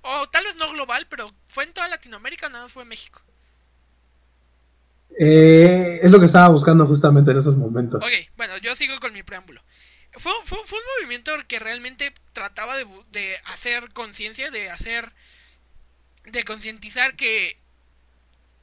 O 0.05 0.29
tal 0.29 0.43
vez 0.43 0.57
no 0.57 0.69
global, 0.69 1.07
pero 1.07 1.33
fue 1.47 1.63
en 1.63 1.73
toda 1.73 1.87
Latinoamérica 1.87 2.49
nada 2.49 2.65
más 2.65 2.73
fue 2.73 2.83
en 2.83 2.89
México. 2.89 3.23
Eh, 5.19 5.99
es 6.01 6.11
lo 6.11 6.19
que 6.19 6.25
estaba 6.25 6.49
buscando 6.49 6.85
justamente 6.87 7.31
en 7.31 7.37
esos 7.37 7.55
momentos. 7.55 8.03
Ok, 8.03 8.11
bueno, 8.35 8.57
yo 8.57 8.75
sigo 8.75 8.95
con 8.99 9.13
mi 9.13 9.23
preámbulo. 9.23 9.61
Fue, 10.13 10.31
fue, 10.45 10.57
fue 10.65 10.79
un 10.79 10.85
movimiento 10.99 11.31
que 11.47 11.59
realmente 11.59 12.13
trataba 12.33 12.77
de, 12.77 12.85
de 13.11 13.35
hacer 13.45 13.91
conciencia, 13.93 14.51
de 14.51 14.69
hacer. 14.69 15.11
de 16.25 16.43
concientizar 16.43 17.15
que 17.15 17.57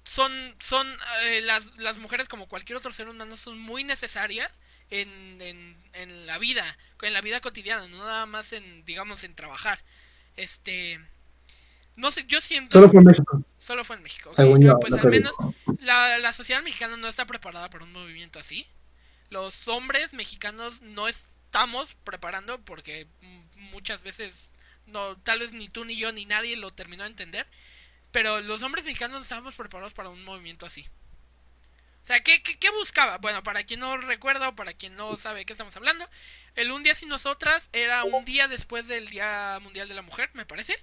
son, 0.04 0.32
son 0.58 0.86
eh, 1.24 1.42
las, 1.42 1.76
las, 1.76 1.98
mujeres 1.98 2.28
como 2.28 2.48
cualquier 2.48 2.76
otro 2.78 2.92
ser 2.92 3.08
humano 3.08 3.36
son 3.36 3.58
muy 3.58 3.84
necesarias 3.84 4.50
en, 4.90 5.08
en, 5.40 5.76
en, 5.92 6.26
la 6.26 6.38
vida, 6.38 6.64
en 7.02 7.12
la 7.12 7.20
vida 7.20 7.40
cotidiana, 7.40 7.86
no 7.88 7.98
nada 7.98 8.26
más 8.26 8.52
en, 8.52 8.84
digamos, 8.84 9.24
en 9.24 9.34
trabajar. 9.34 9.82
Este, 10.36 11.00
no 11.96 12.10
sé, 12.10 12.24
yo 12.26 12.40
siento. 12.40 12.78
Solo 12.78 12.88
fue 12.88 13.00
en 13.00 13.06
México. 13.06 13.44
Solo 13.56 13.84
fue 13.84 13.96
en 13.96 14.02
México. 14.02 14.32
Ah, 14.36 14.76
pues 14.80 14.94
al 14.94 15.10
menos 15.10 15.32
la, 15.80 16.18
la, 16.18 16.32
sociedad 16.32 16.62
mexicana 16.62 16.96
no 16.96 17.08
está 17.08 17.26
preparada 17.26 17.70
para 17.70 17.84
un 17.84 17.92
movimiento 17.92 18.38
así. 18.38 18.66
Los 19.28 19.68
hombres 19.68 20.14
mexicanos 20.14 20.82
no 20.82 21.08
estamos 21.08 21.96
preparando 22.04 22.60
porque 22.64 23.06
muchas 23.56 24.02
veces 24.02 24.52
no 24.86 25.16
tal 25.18 25.40
vez 25.40 25.52
ni 25.52 25.68
tú 25.68 25.84
ni 25.84 25.96
yo 25.96 26.12
ni 26.12 26.26
nadie 26.26 26.56
lo 26.56 26.70
terminó 26.70 27.04
de 27.04 27.10
entender. 27.10 27.46
Pero 28.12 28.40
los 28.40 28.62
hombres 28.62 28.84
mexicanos 28.84 29.16
no 29.16 29.22
estábamos 29.22 29.54
preparados 29.54 29.94
para 29.94 30.08
un 30.08 30.24
movimiento 30.24 30.66
así. 30.66 30.86
O 32.02 32.06
sea, 32.06 32.18
¿qué, 32.20 32.42
qué, 32.42 32.70
buscaba? 32.70 33.18
Bueno, 33.18 33.42
para 33.42 33.62
quien 33.62 33.80
no 33.80 33.96
recuerda 33.98 34.48
o 34.48 34.54
para 34.54 34.72
quien 34.72 34.96
no 34.96 35.16
sabe 35.16 35.40
de 35.40 35.44
qué 35.44 35.52
estamos 35.52 35.76
hablando, 35.76 36.08
el 36.56 36.72
Un 36.72 36.82
Día 36.82 36.94
Sin 36.94 37.08
Nosotras 37.08 37.68
era 37.72 38.04
un 38.04 38.24
día 38.24 38.48
después 38.48 38.88
del 38.88 39.06
Día 39.08 39.58
Mundial 39.62 39.86
de 39.86 39.94
la 39.94 40.02
Mujer, 40.02 40.30
me 40.32 40.46
parece. 40.46 40.74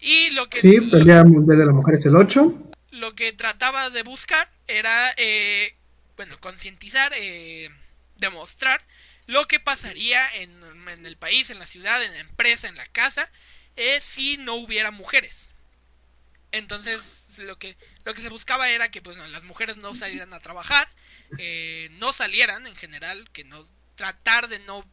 Y 0.00 0.30
lo 0.30 0.50
que, 0.50 0.58
sí, 0.58 0.74
el 0.74 1.04
Día 1.04 1.22
Mundial 1.24 1.58
de 1.58 1.66
la 1.66 1.72
Mujer 1.72 1.94
es 1.94 2.04
el 2.06 2.16
8. 2.16 2.72
Lo 2.92 3.14
que 3.14 3.32
trataba 3.32 3.90
de 3.90 4.02
buscar 4.02 4.48
era, 4.68 5.12
eh, 5.16 5.74
bueno, 6.16 6.38
concientizar, 6.40 7.12
eh, 7.16 7.70
demostrar 8.16 8.80
lo 9.26 9.46
que 9.46 9.58
pasaría 9.58 10.22
en, 10.36 10.60
en, 10.88 11.06
el 11.06 11.16
país, 11.16 11.50
en 11.50 11.58
la 11.58 11.66
ciudad, 11.66 12.02
en 12.02 12.12
la 12.12 12.20
empresa, 12.20 12.68
en 12.68 12.76
la 12.76 12.86
casa, 12.86 13.30
es 13.76 14.04
si 14.04 14.36
no 14.36 14.54
hubiera 14.54 14.90
mujeres. 14.90 15.48
Entonces, 16.52 17.40
lo 17.46 17.58
que, 17.58 17.76
lo 18.04 18.12
que 18.12 18.20
se 18.20 18.28
buscaba 18.28 18.68
era 18.68 18.90
que 18.90 19.00
pues, 19.00 19.16
las 19.16 19.44
mujeres 19.44 19.78
no 19.78 19.94
salieran 19.94 20.34
a 20.34 20.40
trabajar, 20.40 20.86
eh, 21.38 21.88
no 21.92 22.12
salieran 22.12 22.66
en 22.66 22.76
general, 22.76 23.28
que 23.30 23.44
no 23.44 23.62
tratar 23.94 24.48
de 24.48 24.58
no 24.60 24.84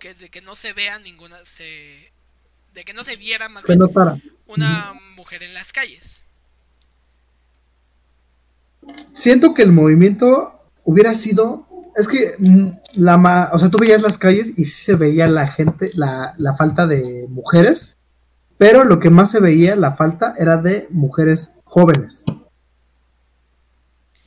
que, 0.00 0.14
de 0.14 0.28
que 0.28 0.40
no 0.40 0.56
se 0.56 0.72
vea 0.72 0.98
ninguna 0.98 1.44
se 1.44 2.12
de 2.72 2.84
que 2.84 2.92
no 2.92 3.02
se 3.02 3.16
viera 3.16 3.48
más 3.48 3.64
bien 3.64 3.80
una 4.46 4.92
mujer 5.16 5.42
en 5.42 5.54
las 5.54 5.72
calles. 5.72 6.24
Siento 9.12 9.54
que 9.54 9.62
el 9.62 9.72
movimiento 9.72 10.60
hubiera 10.84 11.14
sido 11.14 11.66
es 11.96 12.06
que 12.06 12.34
mm, 12.38 12.68
la 12.94 13.50
o 13.52 13.58
sea, 13.58 13.68
tú 13.68 13.78
veías 13.78 14.00
las 14.00 14.18
calles 14.18 14.52
y 14.56 14.64
sí 14.64 14.84
se 14.84 14.94
veía 14.94 15.26
la 15.26 15.48
gente 15.48 15.90
la, 15.94 16.32
la 16.38 16.54
falta 16.54 16.86
de 16.86 17.26
mujeres, 17.28 17.96
pero 18.56 18.84
lo 18.84 19.00
que 19.00 19.10
más 19.10 19.30
se 19.30 19.40
veía 19.40 19.74
la 19.76 19.96
falta 19.96 20.34
era 20.38 20.56
de 20.56 20.86
mujeres 20.90 21.50
jóvenes. 21.64 22.24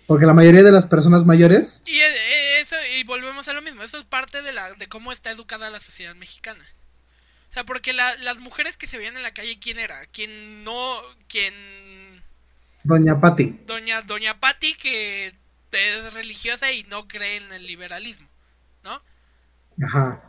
Porque 0.05 0.25
la 0.25 0.33
mayoría 0.33 0.63
de 0.63 0.73
las 0.73 0.85
personas 0.85 1.25
mayores. 1.25 1.81
Y 1.85 1.97
eh, 1.97 2.59
eso, 2.59 2.75
y 2.97 3.03
volvemos 3.05 3.47
a 3.47 3.53
lo 3.53 3.61
mismo, 3.61 3.83
eso 3.83 3.97
es 3.97 4.03
parte 4.03 4.41
de 4.41 4.51
la 4.51 4.73
de 4.73 4.87
cómo 4.87 5.13
está 5.13 5.31
educada 5.31 5.69
la 5.69 5.79
sociedad 5.79 6.15
mexicana. 6.15 6.65
O 7.49 7.53
sea, 7.53 7.65
porque 7.65 7.91
las 7.93 8.37
mujeres 8.39 8.77
que 8.77 8.87
se 8.87 8.97
veían 8.97 9.17
en 9.17 9.23
la 9.23 9.33
calle, 9.33 9.59
¿quién 9.59 9.77
era? 9.77 10.05
¿Quién 10.07 10.63
no? 10.63 11.01
¿Quién? 11.27 11.53
Doña 12.83 13.19
Patti. 13.19 13.59
Doña, 13.65 14.01
Doña 14.01 14.39
Patti 14.39 14.73
que 14.73 15.33
es 15.71 16.13
religiosa 16.13 16.71
y 16.71 16.83
no 16.83 17.07
cree 17.07 17.37
en 17.37 17.51
el 17.53 17.65
liberalismo, 17.65 18.27
¿no? 18.83 19.01
Ajá. 19.85 20.21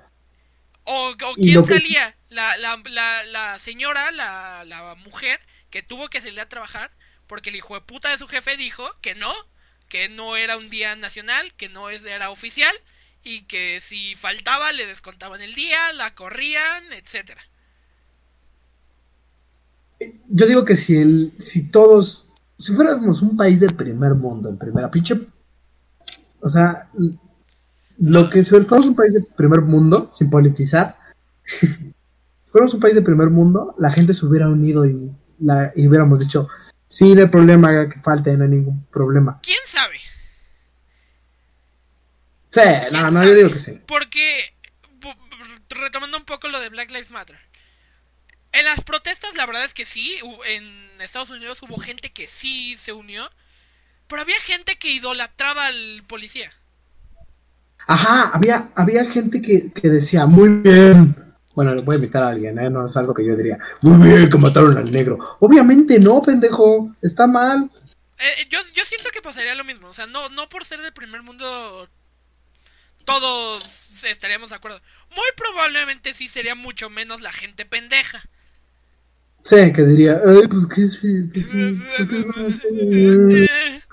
O, 0.84 1.14
quién 1.36 1.64
salía, 1.64 2.16
la, 2.30 2.56
la, 2.58 2.80
la, 2.90 3.22
la, 3.24 3.58
señora, 3.58 4.10
la, 4.12 4.64
la 4.66 4.94
mujer 4.96 5.40
que 5.70 5.82
tuvo 5.82 6.08
que 6.08 6.20
salir 6.20 6.40
a 6.40 6.48
trabajar 6.48 6.90
porque 7.26 7.50
el 7.50 7.56
hijo 7.56 7.74
de 7.74 7.80
puta 7.80 8.10
de 8.10 8.18
su 8.18 8.28
jefe 8.28 8.56
dijo 8.56 8.84
que 9.00 9.14
no, 9.14 9.32
que 9.88 10.08
no 10.08 10.36
era 10.36 10.56
un 10.56 10.68
día 10.68 10.96
nacional, 10.96 11.54
que 11.54 11.68
no 11.68 11.88
era 11.88 12.30
oficial 12.30 12.74
y 13.24 13.42
que 13.42 13.80
si 13.80 14.14
faltaba 14.14 14.72
le 14.72 14.86
descontaban 14.86 15.40
el 15.40 15.54
día, 15.54 15.92
la 15.92 16.14
corrían, 16.14 16.92
etcétera. 16.92 17.40
Yo 20.28 20.46
digo 20.46 20.64
que 20.64 20.76
si 20.76 20.96
el, 20.96 21.32
si 21.38 21.62
todos, 21.62 22.26
si 22.62 22.74
fuéramos 22.74 23.22
un 23.22 23.36
país 23.36 23.60
del 23.60 23.74
primer 23.74 24.14
mundo, 24.14 24.48
en 24.48 24.58
primera 24.58 24.90
pinche, 24.90 25.20
o 26.40 26.48
sea, 26.48 26.88
lo 27.98 28.30
que 28.30 28.42
si 28.42 28.50
fuéramos 28.50 28.86
un 28.86 28.96
país 28.96 29.12
del 29.12 29.24
primer 29.24 29.62
mundo, 29.62 30.08
sin 30.12 30.30
politizar, 30.30 30.96
si 31.44 31.66
fuéramos 32.50 32.74
un 32.74 32.80
país 32.80 32.94
del 32.94 33.04
primer 33.04 33.30
mundo, 33.30 33.74
la 33.78 33.92
gente 33.92 34.14
se 34.14 34.24
hubiera 34.26 34.48
unido 34.48 34.86
y, 34.86 35.10
la, 35.40 35.72
y 35.74 35.86
hubiéramos 35.86 36.20
dicho, 36.20 36.48
Sí, 36.92 37.14
no 37.14 37.22
hay 37.22 37.28
problema 37.28 37.88
que 37.88 37.98
falte, 38.00 38.36
no 38.36 38.44
hay 38.44 38.50
ningún 38.50 38.86
problema. 38.88 39.40
¿Quién 39.42 39.58
sabe? 39.64 39.96
Sí, 42.50 42.60
no, 42.92 43.10
no, 43.10 43.24
yo 43.24 43.34
digo 43.34 43.50
que 43.50 43.58
sí. 43.58 43.80
Porque, 43.86 44.54
retomando 45.70 46.18
un 46.18 46.26
poco 46.26 46.48
lo 46.48 46.60
de 46.60 46.68
Black 46.68 46.90
Lives 46.90 47.10
Matter. 47.10 47.38
En 48.52 48.64
las 48.64 48.82
protestas, 48.82 49.34
la 49.34 49.46
verdad 49.46 49.64
es 49.64 49.74
que 49.74 49.84
sí, 49.84 50.18
en 50.46 50.90
Estados 51.00 51.30
Unidos 51.30 51.62
hubo 51.62 51.78
gente 51.78 52.12
que 52.12 52.26
sí 52.26 52.76
se 52.76 52.92
unió, 52.92 53.30
pero 54.08 54.22
había 54.22 54.38
gente 54.40 54.76
que 54.76 54.92
idolatraba 54.92 55.66
al 55.66 56.02
policía. 56.06 56.52
Ajá, 57.86 58.30
había, 58.34 58.70
había 58.76 59.10
gente 59.10 59.40
que, 59.40 59.72
que 59.72 59.88
decía, 59.88 60.26
muy 60.26 60.48
bien, 60.60 61.16
bueno, 61.54 61.74
le 61.74 61.82
voy 61.82 61.94
a 61.94 61.96
invitar 61.96 62.22
a 62.22 62.28
alguien, 62.28 62.58
¿eh? 62.58 62.70
No 62.70 62.86
es 62.86 62.96
algo 62.96 63.12
que 63.12 63.24
yo 63.24 63.36
diría. 63.36 63.58
Muy 63.82 64.08
bien 64.08 64.28
que 64.28 64.38
mataron 64.38 64.76
al 64.76 64.90
negro. 64.90 65.18
Obviamente 65.40 65.98
no, 65.98 66.22
pendejo. 66.22 66.94
Está 67.02 67.26
mal. 67.26 67.70
Eh, 68.18 68.44
yo, 68.48 68.58
yo 68.74 68.84
siento 68.84 69.10
que 69.10 69.20
pasaría 69.20 69.54
lo 69.54 69.64
mismo. 69.64 69.88
O 69.88 69.94
sea, 69.94 70.06
no, 70.06 70.28
no 70.30 70.48
por 70.48 70.64
ser 70.64 70.80
del 70.80 70.92
primer 70.92 71.22
mundo 71.22 71.88
todos 73.04 74.04
estaríamos 74.04 74.50
de 74.50 74.56
acuerdo. 74.56 74.80
Muy 75.10 75.26
probablemente 75.36 76.14
sí 76.14 76.28
sería 76.28 76.54
mucho 76.54 76.88
menos 76.88 77.20
la 77.20 77.32
gente 77.32 77.66
pendeja. 77.66 78.22
Sí, 79.42 79.72
que 79.72 79.84
diría, 79.84 80.20
ay, 80.24 80.46
pues 80.48 80.66
qué 80.66 80.88
sí. 80.88 81.30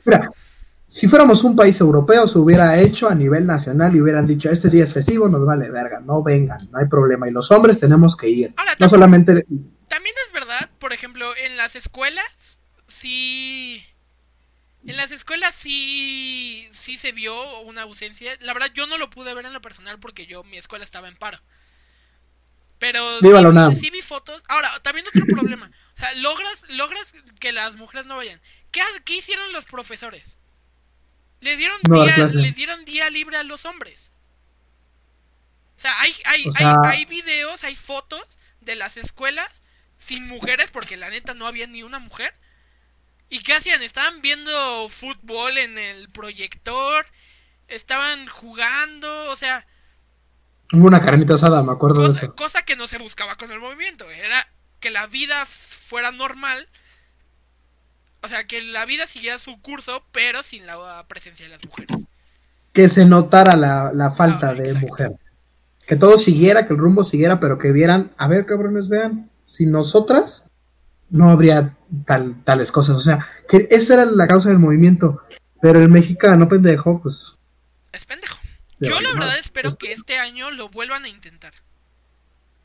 Mira, 0.06 0.30
si 0.88 1.08
fuéramos 1.08 1.44
un 1.44 1.56
país 1.56 1.80
europeo, 1.80 2.28
se 2.28 2.40
hubiera 2.40 2.80
hecho 2.80 3.10
a 3.10 3.16
nivel 3.16 3.46
nacional 3.46 3.96
y 3.96 4.02
hubieran 4.02 4.26
dicho, 4.26 4.50
este 4.50 4.70
día 4.70 4.84
es 4.84 4.94
festivo, 4.94 5.30
nos 5.30 5.46
vale 5.46 5.70
verga, 5.70 6.00
no 6.00 6.24
vengan, 6.24 6.68
no 6.72 6.80
hay 6.80 6.88
problema. 6.88 7.28
Y 7.28 7.32
los 7.32 7.52
hombres 7.52 7.80
tenemos 7.80 8.18
que 8.18 8.30
ir. 8.30 8.54
no 8.80 8.90
solamente... 8.90 9.46
También 9.88 10.16
es 10.28 10.34
verdad, 10.34 10.70
por 10.80 10.94
ejemplo, 10.94 11.32
en 11.46 11.58
las 11.58 11.76
escuelas, 11.76 12.62
sí... 12.88 13.84
En 14.86 14.96
las 14.98 15.12
escuelas 15.12 15.54
sí, 15.54 16.68
sí 16.72 16.98
se 16.98 17.12
vio 17.12 17.34
una 17.62 17.82
ausencia. 17.82 18.32
La 18.42 18.54
verdad, 18.54 18.70
yo 18.74 18.88
no 18.88 18.98
lo 18.98 19.10
pude 19.10 19.34
ver 19.34 19.46
en 19.46 19.54
lo 19.54 19.62
personal 19.62 20.00
porque 20.00 20.26
yo, 20.26 20.44
mi 20.46 20.58
escuela 20.58 20.86
estaba 20.86 21.08
en 21.10 21.18
paro. 21.18 21.38
Pero 22.80 23.20
sí, 23.76 23.90
vi 23.90 24.02
fotos. 24.02 24.42
Ahora, 24.48 24.70
también 24.82 25.06
otro 25.08 25.26
problema. 25.26 25.70
O 25.96 26.00
sea, 26.00 26.14
logras, 26.16 26.64
logras 26.70 27.14
que 27.40 27.52
las 27.52 27.76
mujeres 27.76 28.06
no 28.08 28.16
vayan. 28.16 28.42
¿Qué, 28.72 28.82
qué 29.04 29.18
hicieron 29.18 29.52
los 29.52 29.66
profesores? 29.66 30.38
Les 31.42 31.58
dieron, 31.58 31.78
día, 31.84 32.18
les 32.28 32.56
dieron 32.56 32.86
día 32.86 33.10
libre 33.10 33.36
a 33.38 33.44
los 33.44 33.66
hombres. 33.66 34.12
O 35.76 35.80
sea, 35.80 36.00
hay, 36.02 36.14
hay, 36.26 36.46
hay, 36.56 36.76
hay 36.86 37.06
videos, 37.06 37.64
hay 37.64 37.76
fotos 37.76 38.40
de 38.62 38.76
las 38.76 38.98
escuelas 38.98 39.62
sin 39.98 40.28
mujeres, 40.28 40.70
porque 40.72 40.98
la 40.98 41.10
neta 41.10 41.34
no 41.34 41.48
había 41.48 41.68
ni 41.68 41.84
una 41.84 42.00
mujer. 42.00 42.34
¿Y 43.30 43.40
qué 43.40 43.54
hacían? 43.54 43.82
Estaban 43.82 44.22
viendo 44.22 44.88
fútbol 44.90 45.58
en 45.58 45.78
el 45.78 46.10
proyector, 46.10 47.06
estaban 47.68 48.26
jugando, 48.28 49.26
o 49.30 49.36
sea... 49.36 49.68
Una 50.72 51.00
carnita 51.02 51.36
asada, 51.36 51.64
me 51.64 51.72
acuerdo 51.72 52.02
cosa, 52.02 52.12
de 52.12 52.26
eso. 52.26 52.36
Cosa 52.36 52.62
que 52.64 52.76
no 52.76 52.88
se 52.88 52.98
buscaba 52.98 53.36
con 53.36 53.52
el 53.52 53.60
movimiento, 53.60 54.10
era 54.10 54.48
que 54.80 54.92
la 54.92 55.08
vida 55.08 55.46
fuera 55.46 56.12
normal 56.12 56.68
o 58.22 58.28
sea, 58.28 58.44
que 58.46 58.62
la 58.62 58.86
vida 58.86 59.08
siguiera 59.08 59.40
su 59.40 59.60
curso, 59.62 60.04
pero 60.12 60.44
sin 60.44 60.66
la 60.66 61.06
presencia 61.08 61.46
de 61.46 61.52
las 61.52 61.64
mujeres. 61.64 62.08
Que 62.74 62.90
se 62.90 63.06
notara 63.06 63.56
la, 63.56 64.12
falta 64.12 64.50
ah, 64.50 64.54
de 64.54 64.74
mujer. 64.76 65.16
Que 65.88 65.96
todo 65.96 66.18
siguiera, 66.18 66.66
que 66.66 66.74
el 66.74 66.80
rumbo 66.80 67.04
siguiera, 67.04 67.40
pero 67.40 67.58
que 67.58 67.72
vieran, 67.72 68.12
a 68.18 68.28
ver, 68.28 68.46
cabrones, 68.46 68.90
vean, 68.90 69.30
sin 69.46 69.72
nosotras 69.72 70.44
no 71.10 71.32
habría 71.32 71.76
tal, 72.06 72.44
tales 72.44 72.72
cosas. 72.72 72.98
O 72.98 73.02
sea, 73.02 73.26
que 73.48 73.68
esa 73.72 73.96
era 73.96 74.06
la 74.06 74.28
causa 74.28 74.50
del 74.50 74.60
movimiento. 74.60 75.22
Pero 75.62 75.80
el 75.80 75.90
mexicano 75.90 76.48
pendejo, 76.48 77.02
pues... 77.02 77.36
Es 77.92 78.06
pendejo. 78.06 78.38
Yo 78.80 79.00
la 79.02 79.14
verdad 79.14 79.38
espero 79.38 79.78
que 79.78 79.92
este 79.92 80.18
año 80.18 80.52
lo 80.52 80.70
vuelvan 80.70 81.06
a 81.06 81.10
intentar. 81.10 81.54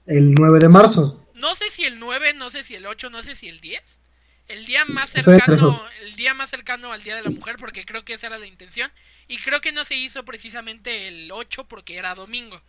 El 0.07 0.33
9 0.33 0.59
de 0.61 0.69
marzo. 0.69 1.27
No 1.35 1.55
sé 1.55 1.71
si 1.71 1.85
el 1.85 1.99
9, 1.99 2.35
no 2.35 2.51
sé 2.51 2.63
si 2.63 2.75
el 2.75 2.87
8, 2.87 3.11
no 3.11 3.23
sé 3.23 3.35
si 3.35 3.49
el 3.49 3.61
10 3.61 4.03
el 4.49 4.67
día 4.67 4.85
más 4.85 5.11
cercano 5.11 5.81
el 6.05 6.17
día 6.17 6.35
más 6.35 6.51
cercano 6.51 6.93
al 6.93 7.03
día 7.03 7.17
de 7.17 7.23
la 7.23 7.31
mujer 7.31 7.57
porque 7.59 7.85
creo 7.85 8.05
que 8.05 8.15
esa 8.15 8.27
era 8.27 8.39
la 8.39 8.47
intención. 8.47 8.91
Y 9.29 9.39
creo 9.39 9.61
que 9.61 9.73
no 9.73 9.85
se 9.85 9.97
hizo 9.97 10.25
precisamente 10.25 11.09
el 11.09 11.31
8 11.33 11.65
porque 11.65 11.97
era 11.97 12.15
domingo. 12.15 12.61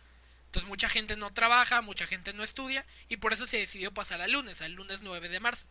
Entonces 0.46 0.68
mucha 0.68 0.88
gente 0.88 1.16
no 1.16 1.30
trabaja 1.30 1.82
mucha 1.82 2.06
gente 2.06 2.32
no 2.32 2.42
estudia 2.42 2.84
y 3.08 3.18
por 3.18 3.32
eso 3.32 3.46
se 3.46 3.58
decidió 3.58 3.92
pasar 3.92 4.20
al 4.20 4.32
lunes 4.32 4.62
al 4.62 4.72
lunes 4.72 5.02
9 5.02 5.28
de 5.28 5.40
marzo. 5.40 5.66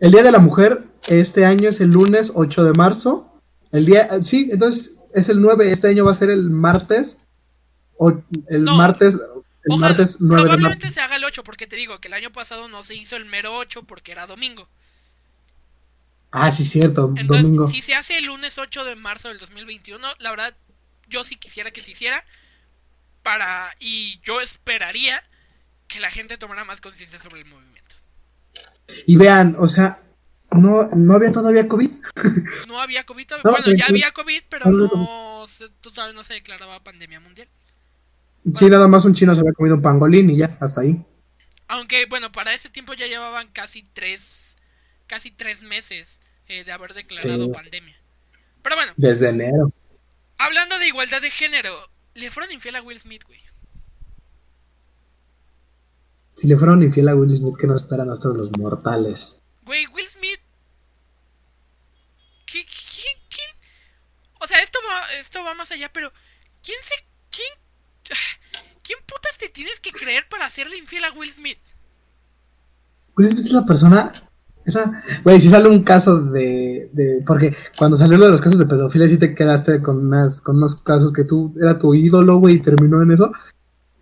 El 0.00 0.10
día 0.10 0.22
de 0.22 0.32
la 0.32 0.40
mujer 0.40 0.82
este 1.06 1.44
año 1.44 1.68
es 1.68 1.80
el 1.80 1.90
lunes 1.90 2.32
8 2.34 2.64
de 2.64 2.72
marzo. 2.72 3.40
El 3.70 3.86
día 3.86 4.08
sí 4.22 4.48
entonces 4.50 4.92
es 5.14 5.28
el 5.28 5.40
9 5.40 5.70
este 5.70 5.88
año 5.88 6.04
va 6.04 6.12
a 6.12 6.16
ser 6.16 6.30
el 6.30 6.50
martes 6.50 7.18
o 7.96 8.10
el 8.48 8.62
martes 8.62 9.18
probablemente 10.18 10.90
se 10.90 11.00
haga 11.00 11.16
el 11.16 11.24
8, 11.24 11.44
porque 11.44 11.66
te 11.66 11.76
digo 11.76 12.00
que 12.00 12.08
el 12.08 12.14
año 12.14 12.32
pasado 12.32 12.68
no 12.68 12.82
se 12.82 12.94
hizo 12.94 13.16
el 13.16 13.26
mero 13.26 13.56
8 13.56 13.84
porque 13.84 14.12
era 14.12 14.26
domingo. 14.26 14.68
Ah, 16.32 16.50
sí, 16.50 16.64
cierto. 16.64 17.12
Entonces, 17.16 17.70
si 17.70 17.82
se 17.82 17.94
hace 17.94 18.18
el 18.18 18.24
lunes 18.24 18.58
8 18.58 18.84
de 18.84 18.96
marzo 18.96 19.28
del 19.28 19.38
2021, 19.38 20.06
la 20.18 20.30
verdad, 20.30 20.54
yo 21.08 21.24
sí 21.24 21.36
quisiera 21.36 21.70
que 21.70 21.82
se 21.82 21.92
hiciera. 21.92 22.24
Para. 23.22 23.72
Y 23.78 24.18
yo 24.24 24.40
esperaría 24.40 25.22
que 25.86 26.00
la 26.00 26.10
gente 26.10 26.38
tomara 26.38 26.64
más 26.64 26.80
conciencia 26.80 27.18
sobre 27.18 27.42
el 27.42 27.46
movimiento. 27.46 27.94
Y 29.06 29.16
vean, 29.16 29.56
o 29.58 29.68
sea, 29.68 30.00
no, 30.54 30.88
no 30.94 31.14
había 31.14 31.32
todavía 31.32 31.68
COVID. 31.68 31.90
No 32.68 32.80
había 32.80 33.04
COVID. 33.04 33.26
bueno, 33.42 33.72
ya 33.76 33.86
había 33.86 34.10
COVID, 34.12 34.42
pero 34.48 34.70
no, 34.70 35.44
tú 35.80 35.90
sabes, 35.90 36.14
no 36.14 36.24
se 36.24 36.34
declaraba 36.34 36.82
pandemia 36.82 37.20
mundial. 37.20 37.48
Sí, 38.54 38.66
nada 38.66 38.88
más 38.88 39.04
un 39.04 39.14
chino 39.14 39.34
se 39.34 39.40
había 39.40 39.52
comido 39.52 39.76
un 39.76 39.82
pangolín 39.82 40.30
y 40.30 40.36
ya, 40.38 40.56
hasta 40.60 40.80
ahí. 40.80 41.04
Aunque, 41.68 42.06
bueno, 42.06 42.32
para 42.32 42.52
ese 42.52 42.68
tiempo 42.70 42.92
ya 42.94 43.06
llevaban 43.06 43.48
casi 43.52 43.82
tres, 43.92 44.56
casi 45.06 45.30
tres 45.30 45.62
meses 45.62 46.20
eh, 46.48 46.64
de 46.64 46.72
haber 46.72 46.92
declarado 46.92 47.44
Sí. 47.44 47.50
pandemia. 47.50 47.94
Pero 48.62 48.76
bueno, 48.76 48.92
Desde 48.96 49.28
enero. 49.28 49.72
hablando 50.38 50.78
de 50.78 50.88
igualdad 50.88 51.20
de 51.22 51.30
género, 51.30 51.72
le 52.14 52.30
fueron 52.30 52.52
infiel 52.52 52.76
a 52.76 52.82
Will 52.82 52.98
Smith, 53.00 53.22
güey. 53.26 53.40
Si 56.34 56.48
le 56.48 56.56
fueron 56.56 56.82
infiel 56.82 57.08
a 57.08 57.14
Will 57.14 57.34
Smith, 57.36 57.54
¿qué 57.60 57.66
nos 57.66 57.82
esperan 57.82 58.08
nosotros 58.08 58.36
los 58.36 58.50
mortales? 58.58 59.40
Güey, 59.64 59.86
Will 59.88 60.06
Smith. 60.06 60.40
¿Qué, 62.52 62.66
quién, 62.66 63.16
quién? 63.30 63.48
O 64.42 64.46
sea, 64.46 64.58
esto 64.58 64.78
va, 64.86 65.00
esto 65.20 65.42
va 65.42 65.54
más 65.54 65.72
allá, 65.72 65.90
pero 65.90 66.12
¿quién 66.62 66.76
se. 66.82 66.94
quién. 67.30 67.48
¿Quién 68.84 68.98
putas 69.06 69.38
te 69.38 69.48
tienes 69.48 69.78
que 69.80 69.92
creer 69.92 70.26
para 70.28 70.44
hacerle 70.44 70.76
infiel 70.76 71.04
a 71.04 71.12
Will 71.12 71.30
Smith? 71.30 71.58
Will 73.16 73.28
Smith 73.28 73.46
es 73.46 73.52
la 73.52 73.64
persona. 73.64 74.12
Esa, 74.66 75.02
güey, 75.24 75.40
si 75.40 75.48
sale 75.48 75.68
un 75.68 75.82
caso 75.82 76.20
de, 76.20 76.90
de. 76.92 77.22
Porque 77.26 77.56
cuando 77.78 77.96
salió 77.96 78.18
lo 78.18 78.26
de 78.26 78.32
los 78.32 78.40
casos 78.40 78.58
de 78.58 78.66
pedofilia, 78.66 79.08
sí 79.08 79.16
te 79.16 79.34
quedaste 79.34 79.80
con, 79.80 80.08
unas, 80.08 80.40
con 80.40 80.56
unos 80.56 80.74
casos 80.82 81.12
que 81.12 81.24
tú 81.24 81.54
era 81.58 81.78
tu 81.78 81.94
ídolo, 81.94 82.38
güey, 82.38 82.56
y 82.56 82.60
terminó 82.60 83.00
en 83.02 83.12
eso. 83.12 83.32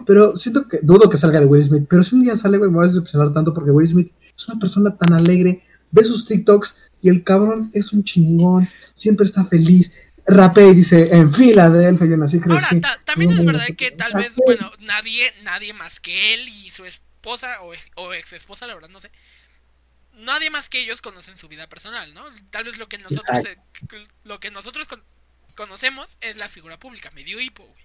Pero 0.06 0.34
siento 0.34 0.66
que. 0.66 0.80
Dudo 0.82 1.08
que 1.08 1.18
salga 1.18 1.40
de 1.40 1.46
Will 1.46 1.62
Smith. 1.62 1.86
Pero 1.88 2.02
si 2.02 2.16
un 2.16 2.22
día 2.22 2.34
sale, 2.34 2.58
güey, 2.58 2.70
me 2.70 2.78
voy 2.78 2.86
a 2.86 2.88
decepcionar 2.88 3.32
tanto 3.32 3.54
porque 3.54 3.70
Will 3.70 3.88
Smith 3.88 4.12
es 4.36 4.48
una 4.48 4.58
persona 4.58 4.96
tan 4.96 5.12
alegre. 5.12 5.62
Ve 5.90 6.04
sus 6.04 6.24
TikToks 6.26 6.76
y 7.02 7.08
el 7.08 7.24
cabrón 7.24 7.70
es 7.74 7.92
un 7.92 8.04
chingón. 8.04 8.68
Siempre 8.94 9.26
está 9.26 9.44
feliz. 9.44 9.92
Rapea 10.26 10.68
y 10.68 10.74
dice 10.74 11.14
en 11.14 11.32
Filadelfia. 11.32 12.06
Yo 12.06 12.16
nací, 12.16 12.38
Ahora, 12.48 12.58
crecí. 12.68 12.80
ta- 12.80 13.00
también 13.04 13.30
es 13.32 13.44
verdad 13.44 13.66
que 13.76 13.90
tal 13.90 14.12
vez, 14.14 14.36
no. 14.36 14.42
bueno, 14.46 14.70
nadie, 14.80 15.32
nadie 15.42 15.72
más 15.72 15.98
que 15.98 16.34
él 16.34 16.48
y 16.48 16.70
su 16.70 16.84
esposa 16.84 17.60
o, 17.62 17.74
ex- 17.74 17.90
o 17.96 18.12
ex 18.14 18.32
esposa, 18.34 18.66
la 18.66 18.74
verdad, 18.74 18.90
no 18.90 19.00
sé. 19.00 19.10
Nadie 20.18 20.50
más 20.50 20.68
que 20.68 20.80
ellos 20.80 21.00
conocen 21.00 21.38
su 21.38 21.48
vida 21.48 21.68
personal, 21.68 22.12
¿no? 22.14 22.22
Tal 22.50 22.64
vez 22.64 22.78
lo 22.78 22.88
que 22.88 22.98
nosotros, 22.98 23.44
eh, 23.46 23.56
lo 24.24 24.38
que 24.38 24.50
nosotros 24.50 24.86
con- 24.86 25.02
conocemos 25.56 26.18
es 26.20 26.36
la 26.36 26.48
figura 26.48 26.78
pública, 26.78 27.10
medio 27.12 27.40
hipo, 27.40 27.64
güey. 27.64 27.84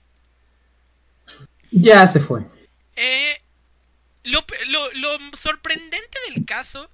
Ya 1.71 2.05
se 2.07 2.19
fue. 2.19 2.41
Eh, 2.95 3.41
lo, 4.25 4.43
lo 4.95 5.17
sorprendente 5.37 6.17
del 6.33 6.45
caso 6.45 6.89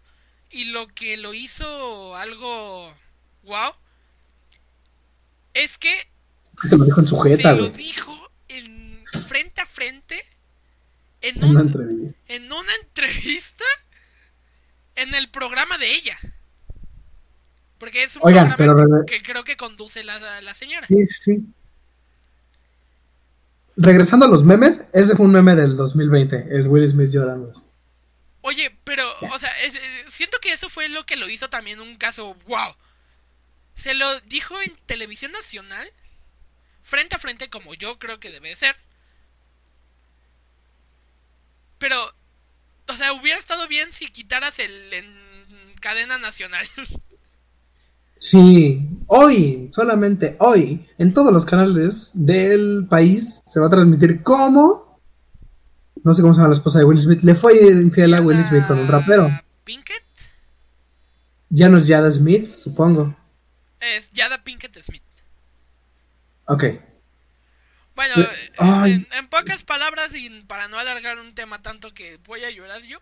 y 0.51 0.65
lo 0.65 0.87
que 0.87 1.17
lo 1.17 1.33
hizo 1.33 2.15
algo 2.15 2.93
wow 3.43 3.71
es 5.53 5.77
que 5.77 5.91
Se 6.61 6.77
lo 6.77 6.85
dijo 6.85 7.01
en 7.01 7.07
su 7.07 7.19
jeta, 7.19 7.51
se 7.51 7.55
lo 7.55 7.69
güey. 7.69 7.71
dijo 7.83 8.31
en 8.49 9.03
frente 9.27 9.61
a 9.61 9.65
frente 9.65 10.21
en, 11.21 11.37
En 11.37 11.49
una 11.49 11.61
un- 11.61 11.67
entrevista. 11.67 12.17
en 12.27 12.51
una 12.51 12.75
entrevista 12.83 13.63
en 14.95 15.13
el 15.15 15.29
programa 15.29 15.77
de 15.77 15.91
ella. 15.93 16.17
Porque 17.79 18.03
es 18.03 18.15
un 18.17 18.21
Oigan, 18.25 18.55
programa 18.55 18.83
pero- 18.89 19.05
que 19.05 19.21
creo 19.23 19.43
que 19.43 19.57
conduce 19.57 20.03
la, 20.03 20.41
la 20.41 20.53
señora. 20.53 20.85
Sí, 20.87 21.05
sí. 21.07 21.43
Regresando 23.77 24.25
a 24.25 24.29
los 24.29 24.43
memes, 24.43 24.81
ese 24.93 25.15
fue 25.15 25.25
un 25.25 25.31
meme 25.31 25.55
del 25.55 25.75
2020, 25.77 26.47
el 26.51 26.67
Will 26.67 26.87
Smith 26.87 27.09
llorando. 27.09 27.51
Oye, 28.41 28.75
pero, 28.83 29.07
o 29.31 29.39
sea, 29.39 29.51
siento 30.07 30.37
que 30.41 30.53
eso 30.53 30.69
fue 30.69 30.89
lo 30.89 31.05
que 31.05 31.15
lo 31.15 31.29
hizo 31.29 31.49
también 31.49 31.79
un 31.79 31.95
caso, 31.95 32.33
wow. 32.47 32.75
Se 33.75 33.93
lo 33.93 34.19
dijo 34.21 34.59
en 34.61 34.75
televisión 34.85 35.31
nacional, 35.31 35.87
frente 36.81 37.15
a 37.15 37.19
frente 37.19 37.49
como 37.49 37.73
yo 37.75 37.99
creo 37.99 38.19
que 38.19 38.31
debe 38.31 38.55
ser. 38.55 38.75
Pero, 41.77 42.13
o 42.87 42.93
sea, 42.93 43.13
hubiera 43.13 43.39
estado 43.39 43.67
bien 43.67 43.91
si 43.93 44.07
quitaras 44.07 44.59
el 44.59 44.93
en 44.93 45.75
cadena 45.79 46.17
nacional. 46.17 46.67
Sí, 48.23 48.87
hoy, 49.07 49.71
solamente 49.73 50.35
hoy, 50.37 50.85
en 50.99 51.11
todos 51.11 51.33
los 51.33 51.43
canales 51.43 52.11
del 52.13 52.85
país 52.87 53.41
se 53.47 53.59
va 53.59 53.65
a 53.65 53.71
transmitir 53.71 54.21
cómo, 54.21 54.90
no 56.03 56.13
sé 56.13 56.21
cómo 56.21 56.33
se 56.33 56.39
llama 56.39 56.49
la 56.49 56.55
esposa 56.55 56.79
de 56.79 56.85
Will 56.85 56.99
Smith, 57.01 57.21
le 57.23 57.35
fue 57.35 57.55
infiel 57.57 58.13
a 58.13 58.21
Will 58.21 58.43
Smith 58.45 58.65
con 58.67 58.79
un 58.79 58.87
rapero. 58.87 59.29
Pinkett 59.63 60.03
Ya 61.49 61.69
no 61.69 61.77
es 61.77 61.87
Jada 61.87 62.09
Smith, 62.11 62.49
supongo. 62.53 63.15
es 63.79 64.11
Yada 64.11 64.43
Pinkett 64.43 64.77
Smith. 64.81 65.03
Ok. 66.45 66.63
Bueno, 67.95 68.13
ay. 68.57 68.93
en, 68.93 69.07
en 69.11 69.27
pocas 69.27 69.63
palabras 69.63 70.15
y 70.15 70.29
para 70.43 70.67
no 70.67 70.79
alargar 70.79 71.19
un 71.19 71.35
tema 71.35 71.61
tanto 71.61 71.93
que 71.93 72.17
voy 72.25 72.43
a 72.43 72.49
llorar 72.49 72.81
yo, 72.83 72.99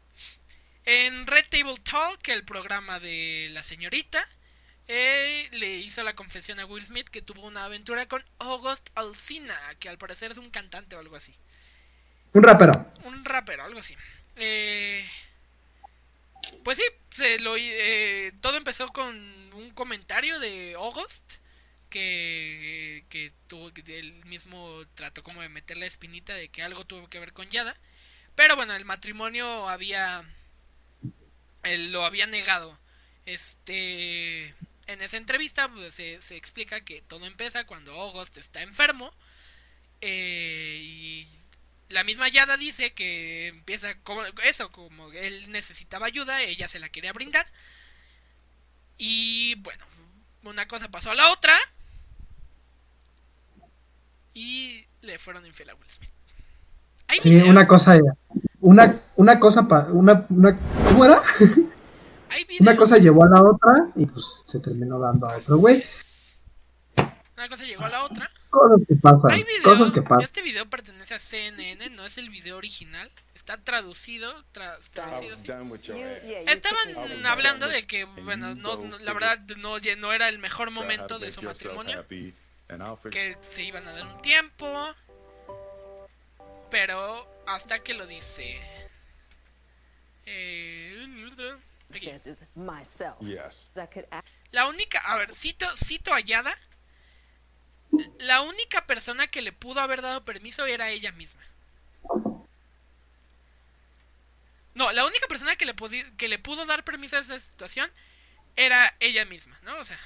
en 0.85 1.27
Red 1.27 1.45
Table 1.49 1.75
Talk, 1.83 2.27
el 2.29 2.43
programa 2.43 2.99
de 2.99 3.49
la 3.51 3.61
señorita, 3.63 4.19
eh, 4.87 5.47
le 5.53 5.77
hizo 5.77 6.01
la 6.01 6.15
confesión 6.15 6.59
a 6.59 6.65
Will 6.65 6.83
Smith 6.83 7.09
que 7.09 7.21
tuvo 7.21 7.45
una 7.45 7.65
aventura 7.65 8.07
con 8.07 8.23
August 8.39 8.89
Alsina, 8.95 9.55
que 9.79 9.87
al 9.87 9.99
parecer 9.99 10.31
es 10.31 10.37
un 10.37 10.49
cantante 10.49 10.95
o 10.95 10.99
algo 10.99 11.15
así, 11.15 11.35
Un 12.39 12.43
rapero. 12.43 12.89
un 13.03 13.25
rapero, 13.25 13.65
algo 13.65 13.81
así. 13.81 13.97
Eh, 14.37 15.05
pues 16.63 16.77
sí, 16.77 16.83
se 17.09 17.37
lo, 17.39 17.57
eh, 17.57 18.31
todo 18.39 18.55
empezó 18.55 18.87
con 18.93 19.13
un 19.53 19.71
comentario 19.71 20.39
de 20.39 20.75
August 20.75 21.33
que, 21.89 23.03
que 23.09 23.33
tuvo 23.47 23.73
que 23.73 23.83
mismo 24.23 24.85
trató 24.95 25.21
como 25.21 25.41
de 25.41 25.49
meter 25.49 25.75
la 25.75 25.85
espinita 25.85 26.33
de 26.33 26.47
que 26.47 26.63
algo 26.63 26.85
tuvo 26.85 27.09
que 27.09 27.19
ver 27.19 27.33
con 27.33 27.49
Yada. 27.49 27.75
Pero 28.35 28.55
bueno, 28.55 28.73
el 28.73 28.85
matrimonio 28.85 29.67
había 29.67 30.23
él 31.63 31.91
lo 31.91 32.05
había 32.05 32.25
negado. 32.25 32.79
Este 33.25 34.55
en 34.87 35.01
esa 35.01 35.17
entrevista 35.17 35.67
pues, 35.67 35.93
se, 35.93 36.21
se 36.21 36.37
explica 36.37 36.79
que 36.85 37.01
todo 37.01 37.25
empieza 37.25 37.65
cuando 37.65 37.91
August 37.91 38.37
está 38.37 38.61
enfermo 38.61 39.11
eh, 40.01 40.79
y 40.81 41.38
la 41.89 42.03
misma 42.03 42.29
Yada 42.29 42.55
dice 42.55 42.93
que 42.93 43.47
empieza 43.47 43.95
como 44.03 44.21
eso, 44.43 44.69
como 44.69 45.11
él 45.11 45.51
necesitaba 45.51 46.05
ayuda, 46.05 46.41
ella 46.41 46.67
se 46.67 46.79
la 46.79 46.89
quería 46.89 47.13
brindar. 47.13 47.47
Y 48.97 49.55
bueno, 49.55 49.83
una 50.43 50.67
cosa 50.67 50.89
pasó 50.89 51.11
a 51.11 51.15
la 51.15 51.31
otra. 51.31 51.53
Y 54.33 54.85
le 55.01 55.17
fueron 55.17 55.45
infiel 55.45 55.71
a 55.71 55.75
Will 55.75 55.89
Smith. 55.89 56.11
Sí, 57.21 57.31
video, 57.31 57.49
una 57.49 57.67
cosa, 57.67 57.99
una, 58.59 58.99
una 59.15 59.39
cosa, 59.39 59.67
pa, 59.67 59.87
una, 59.91 60.27
una, 60.29 60.57
¿cómo 60.85 61.05
era? 61.05 61.23
Una 62.59 62.75
cosa 62.75 62.97
llevó 62.97 63.25
a 63.25 63.29
la 63.29 63.41
otra 63.41 63.89
y 63.95 64.05
pues 64.05 64.43
se 64.45 64.59
terminó 64.59 64.99
dando 64.99 65.27
a 65.27 65.37
otro 65.37 65.57
güey. 65.57 65.83
Una 67.35 67.49
cosa 67.49 67.63
llegó 67.63 67.85
a 67.85 67.89
la 67.89 68.03
otra. 68.03 68.29
Cosas 68.49 68.83
que 68.87 68.95
pasan, 68.95 69.31
Hay 69.31 69.43
video. 69.43 69.63
cosas 69.63 69.91
que 69.91 70.01
pasan. 70.01 70.21
Este 70.21 70.41
video 70.41 70.67
pertenece 70.69 71.13
a 71.13 71.19
CNN, 71.19 71.89
no 71.91 72.05
es 72.05 72.17
el 72.17 72.29
video 72.29 72.57
original. 72.57 73.09
Está 73.35 73.57
traducido, 73.57 74.33
tra- 74.53 74.77
traducido 74.91 75.35
así. 75.35 75.47
Estaban 76.47 77.25
hablando 77.27 77.67
de 77.67 77.85
que, 77.85 78.05
bueno, 78.05 78.55
no, 78.55 78.77
no- 78.77 78.97
la 78.99 79.13
verdad 79.13 79.39
no, 79.57 79.77
no 79.97 80.13
era 80.13 80.29
el 80.29 80.39
mejor 80.39 80.71
momento 80.71 81.19
de 81.19 81.31
su 81.31 81.41
matrimonio. 81.43 82.05
Que 83.11 83.35
se 83.41 83.63
iban 83.63 83.87
a 83.87 83.91
dar 83.93 84.05
un 84.07 84.21
tiempo. 84.21 84.95
Pero 86.71 87.27
hasta 87.47 87.79
que 87.79 87.93
lo 87.93 88.05
dice. 88.05 88.59
Eh, 90.25 90.95
aquí. 91.89 91.99
circumstances 91.99 92.47
myself. 92.55 93.15
Yes. 93.21 93.71
I 93.75 93.87
could 93.91 94.05
act 94.11 94.29
La 94.51 94.67
única, 94.67 94.99
a 94.99 95.17
ver, 95.17 95.33
cito, 95.33 95.65
cito 95.75 96.13
a 96.13 96.19
Yada. 96.19 96.55
La 98.19 98.41
única 98.41 98.85
persona 98.85 99.27
que 99.27 99.41
le 99.41 99.51
pudo 99.51 99.81
haber 99.81 100.01
dado 100.01 100.25
permiso 100.25 100.65
era 100.65 100.89
ella 100.89 101.11
misma. 101.11 101.41
No, 104.75 104.91
la 104.91 105.05
única 105.05 105.27
persona 105.27 105.55
que 105.55 105.65
le, 105.65 105.73
pudo 106.39 106.65
dar 106.65 106.83
permiso 106.83 107.17
a 107.17 107.19
esa 107.19 107.39
situación 107.39 107.91
era 108.55 108.95
ella 108.99 109.25
misma, 109.25 109.59
¿no? 109.63 109.77
O 109.77 109.83
sea, 109.83 109.99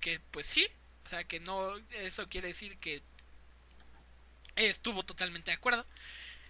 que 0.00 0.20
pues 0.30 0.46
sí, 0.46 0.68
o 1.06 1.08
sea, 1.08 1.24
que 1.24 1.40
no, 1.40 1.76
eso 1.92 2.28
quiere 2.28 2.48
decir 2.48 2.76
que 2.78 3.02
estuvo 4.56 5.02
totalmente 5.02 5.50
de 5.50 5.56
acuerdo. 5.56 5.86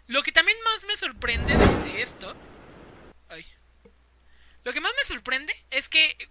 Lo 0.08 0.22
que 0.22 0.32
también 0.32 0.58
más 0.64 0.84
me 0.84 0.96
sorprende 0.96 1.56
de, 1.56 1.92
de 1.92 2.02
esto, 2.02 2.34
ay, 3.28 3.46
lo 4.64 4.72
que 4.72 4.80
más 4.80 4.92
me 4.96 5.04
sorprende 5.04 5.54
es 5.70 5.88
que 5.88 6.30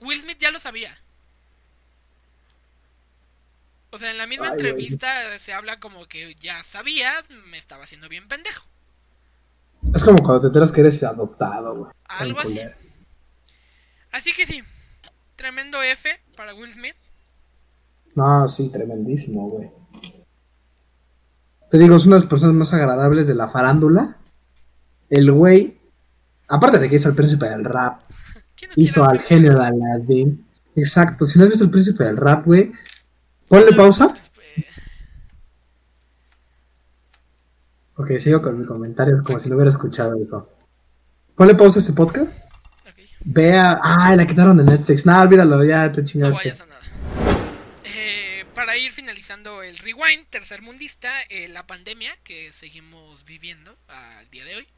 Will 0.00 0.20
Smith 0.20 0.38
ya 0.38 0.50
lo 0.50 0.60
sabía. 0.60 0.96
O 3.96 3.98
sea, 3.98 4.10
en 4.10 4.18
la 4.18 4.26
misma 4.26 4.48
Ay, 4.48 4.52
entrevista 4.52 5.08
se 5.38 5.54
habla 5.54 5.80
como 5.80 6.04
que 6.04 6.34
ya 6.38 6.62
sabía, 6.62 7.10
me 7.50 7.56
estaba 7.56 7.84
haciendo 7.84 8.10
bien 8.10 8.28
pendejo. 8.28 8.66
Es 9.94 10.04
como 10.04 10.18
cuando 10.18 10.42
te 10.42 10.46
enteras 10.48 10.70
que 10.70 10.82
eres 10.82 11.02
adoptado, 11.02 11.74
güey. 11.74 11.92
Algo 12.04 12.40
así. 12.40 12.60
Así 14.12 14.34
que 14.34 14.44
sí, 14.44 14.62
tremendo 15.34 15.82
F 15.82 16.10
para 16.36 16.52
Will 16.54 16.70
Smith. 16.70 16.94
No, 18.14 18.46
sí, 18.50 18.68
tremendísimo, 18.68 19.48
güey. 19.48 19.70
Te 21.70 21.78
digo, 21.78 21.96
es 21.96 22.04
una 22.04 22.16
de 22.16 22.20
las 22.20 22.28
personas 22.28 22.54
más 22.54 22.74
agradables 22.74 23.26
de 23.26 23.34
la 23.34 23.48
farándula. 23.48 24.18
El 25.08 25.32
güey, 25.32 25.80
aparte 26.48 26.78
de 26.78 26.90
que 26.90 26.96
hizo 26.96 27.08
el 27.08 27.14
príncipe 27.14 27.48
del 27.48 27.64
rap, 27.64 28.02
¿Quién 28.08 28.12
¿quién 28.56 28.70
no 28.76 28.82
hizo 28.82 29.04
al 29.04 29.20
al 29.20 29.42
de 29.42 29.48
Aladdin. 29.48 30.46
Exacto, 30.74 31.24
si 31.24 31.38
no 31.38 31.46
has 31.46 31.50
visto 31.52 31.64
el 31.64 31.70
príncipe 31.70 32.04
del 32.04 32.18
rap, 32.18 32.44
güey, 32.44 32.72
ponle 33.48 33.72
pausa. 33.74 34.14
Ok, 37.96 38.18
sigo 38.18 38.42
con 38.42 38.60
mi 38.60 38.66
comentario 38.66 39.22
como 39.24 39.38
si 39.38 39.48
no 39.48 39.56
hubiera 39.56 39.70
escuchado 39.70 40.20
eso. 40.22 40.52
Ponle 41.34 41.54
pausa 41.54 41.78
a 41.78 41.80
este 41.80 41.92
podcast. 41.92 42.44
Ok. 42.88 42.98
Vea, 43.20 43.78
ah, 43.82 44.14
la 44.14 44.26
quitaron 44.26 44.56
de 44.58 44.64
Netflix. 44.64 45.06
No, 45.06 45.18
olvídalo, 45.20 45.64
ya 45.64 45.90
te 45.90 46.02
No 46.02 46.06
chingaste. 46.06 46.34
vayas 46.36 46.60
a 46.60 46.66
nada. 46.66 46.80
Eh, 47.84 48.44
para 48.54 48.76
ir 48.76 48.92
finalizando 48.92 49.62
el 49.62 49.78
rewind 49.78 50.26
tercermundista, 50.28 51.10
eh, 51.30 51.48
la 51.48 51.66
pandemia 51.66 52.14
que 52.22 52.52
seguimos 52.52 53.24
viviendo 53.24 53.74
al 53.88 54.28
día 54.30 54.44
de 54.44 54.56
hoy. 54.56 54.68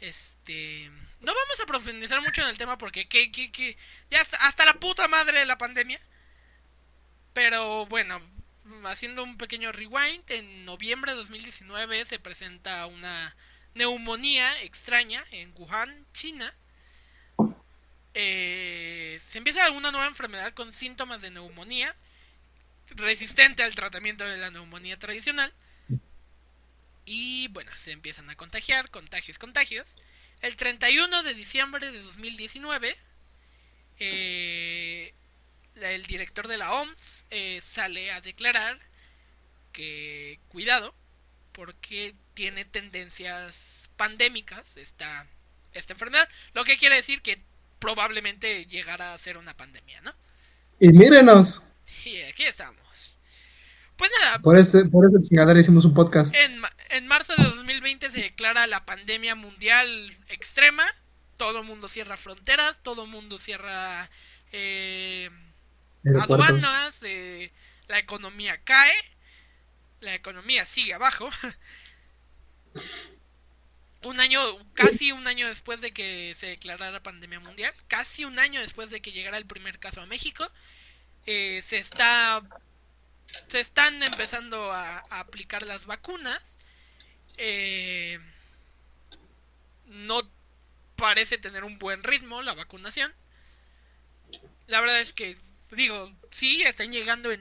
Este. 0.00 0.90
No 1.20 1.32
vamos 1.32 1.60
a 1.62 1.66
profundizar 1.66 2.20
mucho 2.20 2.42
en 2.42 2.48
el 2.48 2.58
tema 2.58 2.76
porque 2.76 3.08
que, 3.08 3.30
que, 3.32 3.50
que- 3.52 3.76
ya 4.10 4.20
hasta, 4.20 4.36
hasta 4.48 4.64
la 4.66 4.74
puta 4.74 5.08
madre 5.08 5.38
de 5.38 5.46
la 5.46 5.56
pandemia. 5.56 5.98
Pero 7.32 7.86
bueno, 7.86 8.20
haciendo 8.84 9.22
un 9.22 9.36
pequeño 9.36 9.72
rewind, 9.72 10.30
en 10.30 10.64
noviembre 10.64 11.12
de 11.12 11.18
2019 11.18 12.04
se 12.04 12.18
presenta 12.18 12.86
una 12.86 13.34
neumonía 13.74 14.62
extraña 14.62 15.24
en 15.30 15.52
Wuhan, 15.56 16.06
China. 16.12 16.52
Eh, 18.14 19.18
se 19.24 19.38
empieza 19.38 19.70
una 19.70 19.90
nueva 19.90 20.06
enfermedad 20.06 20.52
con 20.52 20.72
síntomas 20.72 21.22
de 21.22 21.30
neumonía, 21.30 21.96
resistente 22.90 23.62
al 23.62 23.74
tratamiento 23.74 24.24
de 24.24 24.36
la 24.36 24.50
neumonía 24.50 24.98
tradicional. 24.98 25.52
Y 27.04 27.48
bueno, 27.48 27.70
se 27.76 27.92
empiezan 27.92 28.28
a 28.30 28.36
contagiar, 28.36 28.90
contagios, 28.90 29.38
contagios. 29.38 29.96
El 30.40 30.56
31 30.56 31.22
de 31.22 31.34
diciembre 31.34 31.90
de 31.90 32.02
2019, 32.02 32.96
eh, 33.98 35.14
el 35.76 36.06
director 36.06 36.48
de 36.48 36.56
la 36.56 36.72
OMS 36.72 37.26
eh, 37.30 37.58
sale 37.60 38.12
a 38.12 38.20
declarar 38.20 38.78
que 39.72 40.38
cuidado, 40.48 40.94
porque 41.52 42.14
tiene 42.34 42.64
tendencias 42.64 43.90
pandémicas 43.96 44.76
esta, 44.76 45.26
esta 45.72 45.92
enfermedad. 45.92 46.28
Lo 46.54 46.64
que 46.64 46.76
quiere 46.76 46.96
decir 46.96 47.22
que 47.22 47.42
probablemente 47.78 48.66
llegará 48.66 49.14
a 49.14 49.18
ser 49.18 49.38
una 49.38 49.56
pandemia, 49.56 50.00
¿no? 50.02 50.12
Y 50.78 50.88
mírenos, 50.88 51.62
Y 52.04 52.20
aquí 52.22 52.44
estamos. 52.44 53.16
Pues 53.96 54.10
nada, 54.20 54.38
por 54.40 54.58
este, 54.58 54.84
por 54.86 55.06
esta 55.06 55.20
chingadera 55.22 55.60
hicimos 55.60 55.84
un 55.84 55.94
podcast. 55.94 56.34
en, 56.34 56.60
en 56.90 57.06
marzo 57.06 57.34
de 57.36 57.44
2020 57.44 58.10
se 58.10 58.20
declara 58.20 58.66
la 58.66 58.84
pandemia 58.84 59.34
mundial 59.34 59.88
extrema. 60.28 60.84
Todo 61.36 61.62
mundo 61.62 61.88
cierra 61.88 62.16
fronteras, 62.16 62.80
todo 62.82 63.06
mundo 63.06 63.38
cierra 63.38 64.08
eh. 64.52 65.30
Aduanas, 66.04 67.02
eh, 67.02 67.52
la 67.88 67.98
economía 67.98 68.62
cae, 68.64 68.94
la 70.00 70.14
economía 70.14 70.66
sigue 70.66 70.94
abajo. 70.94 71.28
un 74.02 74.20
año, 74.20 74.40
casi 74.74 75.12
un 75.12 75.26
año 75.26 75.46
después 75.46 75.80
de 75.80 75.92
que 75.92 76.34
se 76.34 76.48
declarara 76.48 77.02
pandemia 77.02 77.40
mundial, 77.40 77.72
casi 77.88 78.24
un 78.24 78.38
año 78.38 78.60
después 78.60 78.90
de 78.90 79.00
que 79.00 79.12
llegara 79.12 79.38
el 79.38 79.46
primer 79.46 79.78
caso 79.78 80.00
a 80.00 80.06
México, 80.06 80.48
eh, 81.26 81.60
se 81.62 81.78
está, 81.78 82.42
se 83.46 83.60
están 83.60 84.02
empezando 84.02 84.72
a, 84.72 85.04
a 85.10 85.20
aplicar 85.20 85.62
las 85.62 85.86
vacunas. 85.86 86.56
Eh, 87.36 88.18
no 89.86 90.22
parece 90.96 91.38
tener 91.38 91.64
un 91.64 91.78
buen 91.78 92.02
ritmo 92.02 92.42
la 92.42 92.54
vacunación. 92.54 93.12
La 94.66 94.80
verdad 94.80 95.00
es 95.00 95.12
que, 95.12 95.36
digo, 95.76 96.12
sí, 96.30 96.62
están 96.62 96.92
llegando 96.92 97.30
en 97.32 97.40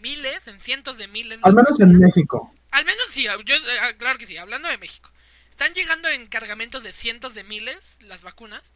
miles, 0.00 0.46
en 0.48 0.60
cientos 0.60 0.96
de 0.98 1.08
miles. 1.08 1.38
Al 1.42 1.54
menos 1.54 1.78
en. 1.80 1.98
México. 1.98 2.54
Al 2.70 2.84
menos 2.84 3.04
sí, 3.10 3.24
yo, 3.24 3.54
eh, 3.54 3.96
claro 3.98 4.18
que 4.18 4.26
sí, 4.26 4.36
hablando 4.36 4.68
de 4.68 4.78
México. 4.78 5.10
Están 5.50 5.74
llegando 5.74 6.08
en 6.08 6.26
cargamentos 6.26 6.82
de 6.82 6.92
cientos 6.92 7.34
de 7.34 7.44
miles 7.44 7.98
las 8.02 8.22
vacunas. 8.22 8.72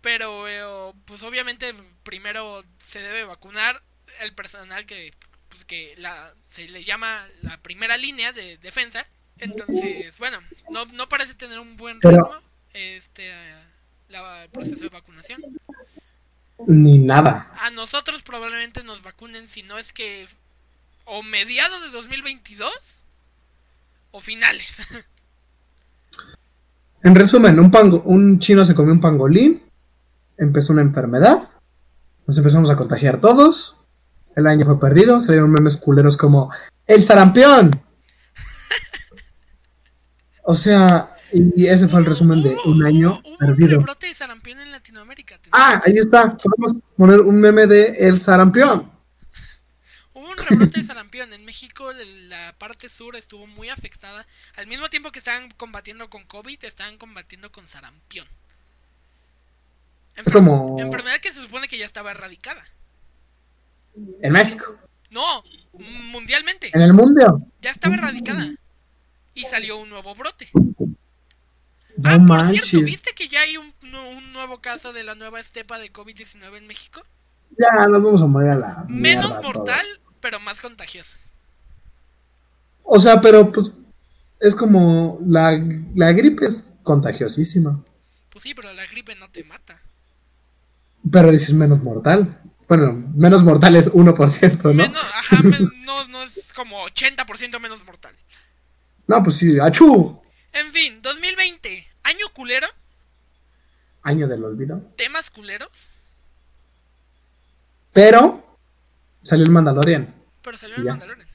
Pero, 0.00 0.48
eh, 0.48 0.92
pues 1.04 1.22
obviamente, 1.22 1.74
primero 2.02 2.64
se 2.78 3.00
debe 3.00 3.24
vacunar 3.24 3.82
el 4.20 4.32
personal 4.34 4.86
que, 4.86 5.12
pues, 5.48 5.64
que 5.64 5.94
la, 5.98 6.32
se 6.42 6.68
le 6.68 6.84
llama 6.84 7.26
la 7.42 7.60
primera 7.60 7.96
línea 7.96 8.32
de 8.32 8.56
defensa. 8.58 9.06
Entonces, 9.38 10.18
bueno, 10.18 10.40
no, 10.70 10.84
no 10.86 11.08
parece 11.08 11.34
tener 11.34 11.58
un 11.58 11.76
buen 11.76 11.98
Pero- 12.00 12.16
ritmo 12.24 12.40
este, 12.72 13.32
la- 14.08 14.44
el 14.44 14.50
proceso 14.50 14.82
de 14.84 14.88
vacunación. 14.90 15.42
Ni 16.66 16.98
nada. 16.98 17.52
A 17.60 17.70
nosotros 17.70 18.22
probablemente 18.22 18.82
nos 18.82 19.02
vacunen 19.02 19.48
si 19.48 19.62
no 19.62 19.78
es 19.78 19.92
que 19.92 20.26
o 21.04 21.22
mediados 21.22 21.82
de 21.82 21.90
2022 21.90 23.04
o 24.10 24.20
finales. 24.20 24.78
En 27.02 27.14
resumen, 27.14 27.60
un, 27.60 27.70
pango, 27.70 28.02
un 28.04 28.40
chino 28.40 28.64
se 28.64 28.74
comió 28.74 28.92
un 28.92 29.00
pangolín, 29.00 29.62
empezó 30.38 30.72
una 30.72 30.82
enfermedad, 30.82 31.48
nos 32.26 32.36
empezamos 32.36 32.68
a 32.68 32.76
contagiar 32.76 33.20
todos, 33.20 33.76
el 34.34 34.46
año 34.46 34.64
fue 34.64 34.80
perdido, 34.80 35.20
salieron 35.20 35.52
memes 35.52 35.76
culeros 35.76 36.16
como 36.16 36.50
¡El 36.86 37.04
sarampión! 37.04 37.70
O 40.48 40.54
sea, 40.54 41.15
y 41.32 41.66
ese 41.66 41.88
fue 41.88 42.00
el 42.00 42.06
resumen 42.06 42.42
de 42.42 42.56
un 42.64 42.84
año 42.84 43.12
hubo- 43.12 43.20
hubo 43.20 43.30
un 43.30 43.36
perdido. 43.38 43.78
rebrote 43.78 44.06
de 44.08 44.14
sarampión 44.14 44.60
en 44.60 44.70
Latinoamérica. 44.70 45.38
¿te 45.38 45.48
Ah, 45.52 45.82
ahí 45.84 45.96
está, 45.98 46.36
podemos 46.36 46.80
poner 46.96 47.20
un 47.20 47.36
meme 47.40 47.66
de 47.66 47.96
El 48.08 48.20
sarampión. 48.20 48.90
Hubo 50.14 50.30
un 50.30 50.36
rebrote 50.38 50.80
de 50.80 50.84
sarampión. 50.86 51.32
En 51.32 51.44
México 51.44 51.90
la 52.28 52.54
parte 52.58 52.88
sur 52.88 53.16
estuvo 53.16 53.46
muy 53.46 53.68
afectada. 53.68 54.26
Al 54.56 54.66
mismo 54.66 54.88
tiempo 54.88 55.12
que 55.12 55.18
estaban 55.18 55.50
combatiendo 55.52 56.08
con 56.08 56.24
COVID, 56.24 56.64
estaban 56.64 56.96
combatiendo 56.96 57.52
con 57.52 57.68
sarampión. 57.68 58.26
Es 60.16 60.32
como 60.32 60.76
Enfermedad 60.80 61.18
que 61.20 61.32
se 61.32 61.42
supone 61.42 61.68
que 61.68 61.76
ya 61.78 61.84
estaba 61.86 62.10
erradicada. 62.12 62.64
en 64.22 64.32
México, 64.32 64.64
No, 65.10 65.42
mundialmente. 66.12 66.70
en 66.72 66.80
el 66.80 66.92
mundo. 66.94 67.42
Ya 67.60 67.70
estaba 67.70 67.94
erradicada. 67.96 68.46
Y 69.34 69.44
salió 69.44 69.76
un 69.76 69.90
nuevo 69.90 70.14
brote. 70.14 70.48
No 71.98 72.10
ah, 72.10 72.18
por 72.26 72.42
cierto, 72.44 72.80
¿viste 72.82 73.12
que 73.14 73.28
ya 73.28 73.40
hay 73.40 73.56
un, 73.56 73.72
nu- 73.82 74.10
un 74.10 74.32
nuevo 74.32 74.60
caso 74.60 74.92
de 74.92 75.02
la 75.02 75.14
nueva 75.14 75.40
estepa 75.40 75.78
de 75.78 75.92
COVID-19 75.92 76.56
en 76.58 76.66
México? 76.66 77.02
Ya 77.58 77.86
nos 77.86 78.02
vamos 78.02 78.22
a 78.22 78.26
morir 78.26 78.50
a 78.50 78.56
la. 78.56 78.84
Menos 78.88 79.30
mierda 79.30 79.42
mortal, 79.42 79.86
todos. 79.86 80.14
pero 80.20 80.40
más 80.40 80.60
contagiosa. 80.60 81.16
O 82.82 82.98
sea, 82.98 83.20
pero 83.20 83.50
pues 83.50 83.72
es 84.40 84.54
como 84.54 85.18
la, 85.26 85.58
la 85.94 86.12
gripe 86.12 86.46
es 86.46 86.62
contagiosísima. 86.82 87.82
Pues 88.30 88.42
sí, 88.42 88.54
pero 88.54 88.72
la 88.74 88.86
gripe 88.86 89.14
no 89.16 89.30
te 89.30 89.42
mata. 89.44 89.80
Pero 91.10 91.30
dices 91.32 91.52
menos 91.54 91.82
mortal. 91.82 92.40
Bueno, 92.68 92.92
menos 93.14 93.42
mortal 93.44 93.76
es 93.76 93.90
1%, 93.92 94.62
¿no? 94.64 94.74
Menos, 94.74 94.98
ajá, 95.14 95.40
men- 95.42 95.70
no, 95.84 96.06
no 96.08 96.22
es 96.24 96.52
como 96.52 96.84
80% 96.86 97.58
menos 97.60 97.84
mortal. 97.86 98.14
No, 99.06 99.22
pues 99.22 99.36
sí, 99.36 99.58
achú. 99.60 100.20
En 100.60 100.72
fin, 100.72 101.00
2020, 101.02 101.86
año 102.04 102.28
culero, 102.32 102.66
Año 104.02 104.28
del 104.28 104.44
olvido. 104.44 104.80
temas 104.96 105.30
culeros, 105.30 105.90
Pero 107.92 108.58
salió 109.22 109.44
el 109.44 109.50
Mandalorian. 109.50 110.14
pero 110.42 110.56
salió 110.58 110.76
el 110.76 110.84
Ya. 110.84 110.90
Mandalorian. 110.90 111.28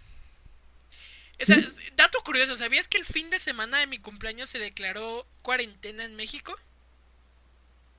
O 1.41 1.45
sea, 1.45 1.57
dato 1.95 2.19
curioso, 2.23 2.55
¿sabías 2.55 2.87
que 2.87 2.97
el 2.97 3.05
fin 3.05 3.29
de 3.31 3.39
semana 3.39 3.79
de 3.79 3.87
mi 3.87 3.97
cumpleaños 3.97 4.49
se 4.49 4.59
declaró 4.59 5.25
cuarentena 5.41 6.05
en 6.05 6.15
México? 6.15 6.53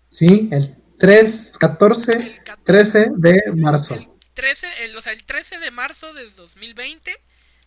Sí, 0.08 0.48
el 0.52 0.76
3, 0.98 1.54
14, 1.58 2.12
El 2.12 2.44
14 2.44 2.62
13 2.64 3.10
de 3.16 3.52
marzo. 3.56 3.94
El 3.94 4.08
13, 4.34 4.84
el, 4.84 4.96
o 4.96 5.02
sea, 5.02 5.12
el 5.12 5.24
13 5.24 5.58
de 5.58 5.70
marzo 5.72 6.14
de 6.14 6.30
2020 6.30 7.12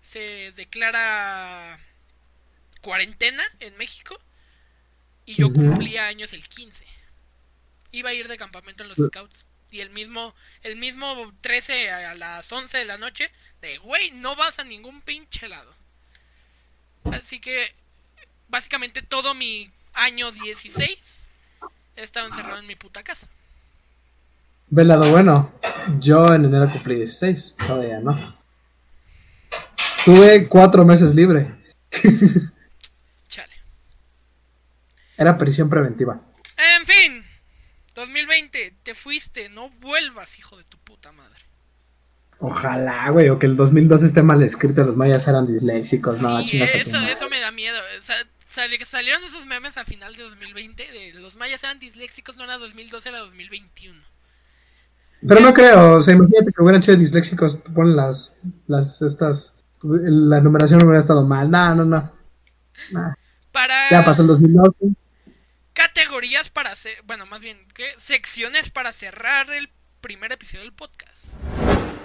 se 0.02 0.54
declara 0.56 1.78
cuarentena 2.86 3.44
en 3.62 3.76
México 3.78 4.16
y 5.26 5.34
yo 5.34 5.52
cumplía 5.52 6.06
años 6.06 6.34
el 6.34 6.48
15. 6.48 6.86
Iba 7.92 8.12
a 8.12 8.14
ir 8.14 8.28
de 8.28 8.38
campamento 8.38 8.84
en 8.84 8.90
los 8.90 9.00
scouts 9.00 9.48
y 9.72 9.82
el 9.82 9.90
mismo 9.90 10.36
el 10.62 10.76
mismo 10.76 11.34
13 11.42 11.90
a 11.90 12.14
las 12.14 12.52
11 12.52 12.78
de 12.78 12.86
la 12.86 13.00
noche 13.00 13.32
de 13.62 13.80
güey, 13.80 14.12
no 14.12 14.36
vas 14.36 14.60
a 14.60 14.64
ningún 14.64 15.02
pinche 15.02 15.48
lado. 15.48 15.74
Así 17.06 17.40
que 17.40 17.74
básicamente 18.50 19.02
todo 19.02 19.34
mi 19.34 19.72
año 19.94 20.32
16 20.32 21.30
he 21.96 22.04
estado 22.04 22.28
encerrado 22.28 22.60
en 22.60 22.68
mi 22.68 22.76
puta 22.76 23.02
casa. 23.02 23.28
Velado, 24.68 25.10
bueno, 25.10 25.52
yo 26.00 26.28
en 26.28 26.46
enero 26.46 26.72
cumplí 26.72 26.98
16, 26.98 27.56
todavía 27.66 28.00
no. 28.00 28.38
Tuve 30.06 30.48
cuatro 30.48 30.86
meses 30.86 31.16
libre. 31.16 31.52
Era 35.18 35.38
prisión 35.38 35.70
preventiva. 35.70 36.20
En 36.80 36.86
fin, 36.86 37.26
fuiste, 38.96 39.50
no 39.50 39.70
vuelvas, 39.80 40.38
hijo 40.40 40.58
de 40.58 40.64
tu 40.66 40.78
puta 40.80 41.12
madre. 41.12 41.40
Ojalá, 42.40 43.10
güey, 43.12 43.30
o 43.30 43.40
que 43.40 43.46
el 43.46 43.56
2012 43.56 44.06
esté 44.06 44.22
mal 44.22 44.44
escrito, 44.44 44.84
los 44.84 44.96
mayas 44.98 45.28
eran 45.28 45.48
disléxicos, 45.48 46.22
no, 46.22 46.42
Sí, 46.42 46.60
tu 46.60 46.64
eso, 46.66 46.98
eso 46.98 47.30
me 47.30 47.40
da 47.40 47.52
miedo. 47.52 47.78
O 48.00 48.04
sea, 48.04 48.16
sali- 48.50 48.84
salieron 48.84 49.24
esos 49.24 49.46
memes 49.46 49.78
a 49.78 49.86
final 49.86 50.16
de 50.16 50.24
2020 50.24 50.92
de 50.92 51.14
los 51.22 51.38
mayas 51.38 51.64
eran 51.64 51.80
disléxicos, 51.80 52.36
no 52.36 52.44
era 52.44 52.58
2012, 52.58 53.08
era 53.10 53.20
2021. 53.20 54.02
Pero 55.28 55.40
no 55.40 55.54
creo, 55.54 55.94
o 55.94 56.04
sea, 56.04 56.14
imagínate 56.14 56.52
que 56.52 56.62
hubieran 56.62 56.84
sido 56.84 56.98
disléxicos, 56.98 57.56
ponen 57.74 57.96
las, 57.96 58.36
las, 58.68 59.02
estas, 59.02 59.54
la 59.82 60.42
numeración 60.42 60.84
hubiera 60.84 61.00
estado 61.00 61.26
mal, 61.26 61.50
no, 61.50 61.74
no, 61.76 61.86
no. 61.86 62.12
Nah, 62.92 63.14
Para 63.52 63.90
Ya 63.90 64.04
pasó 64.04 64.22
el 64.24 64.28
2012. 64.28 64.76
Categorías 65.76 66.50
para 66.50 66.72
hacer, 66.72 67.00
bueno, 67.04 67.28
más 67.28 67.42
bien, 67.42 67.60
¿qué? 67.76 67.86
Secciones 67.98 68.72
para 68.72 68.92
cerrar 68.92 69.52
el 69.52 69.70
primer 70.02 70.32
episodio 70.32 70.64
del 70.64 70.74
podcast. 70.74 71.42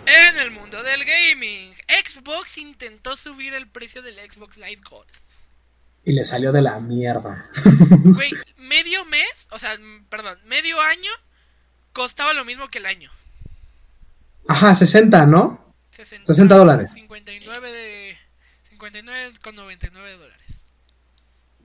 En 0.06 0.36
el 0.42 0.50
mundo 0.50 0.82
del 0.82 1.04
gaming, 1.04 1.72
Xbox 2.04 2.58
intentó 2.58 3.16
subir 3.16 3.54
el 3.54 3.68
precio 3.68 4.02
del 4.02 4.16
Xbox 4.16 4.58
Live 4.58 4.82
Gold. 4.90 5.08
Y 6.04 6.12
le 6.12 6.24
salió 6.24 6.50
de 6.52 6.62
la 6.62 6.80
mierda. 6.80 7.48
Güey, 8.04 8.32
medio 8.58 9.04
mes, 9.04 9.48
o 9.50 9.58
sea, 9.58 9.78
perdón, 10.08 10.38
medio 10.44 10.80
año 10.80 11.10
costaba 11.92 12.32
lo 12.34 12.44
mismo 12.44 12.68
que 12.68 12.78
el 12.78 12.86
año. 12.86 13.10
Ajá, 14.48 14.74
60, 14.74 15.26
¿no? 15.26 15.74
60, 15.90 16.26
60 16.26 16.56
dólares. 16.56 16.92
59 16.92 17.72
de 17.72 18.18
59 18.70 19.32
con 19.42 19.54
99 19.54 20.16
dólares. 20.16 20.64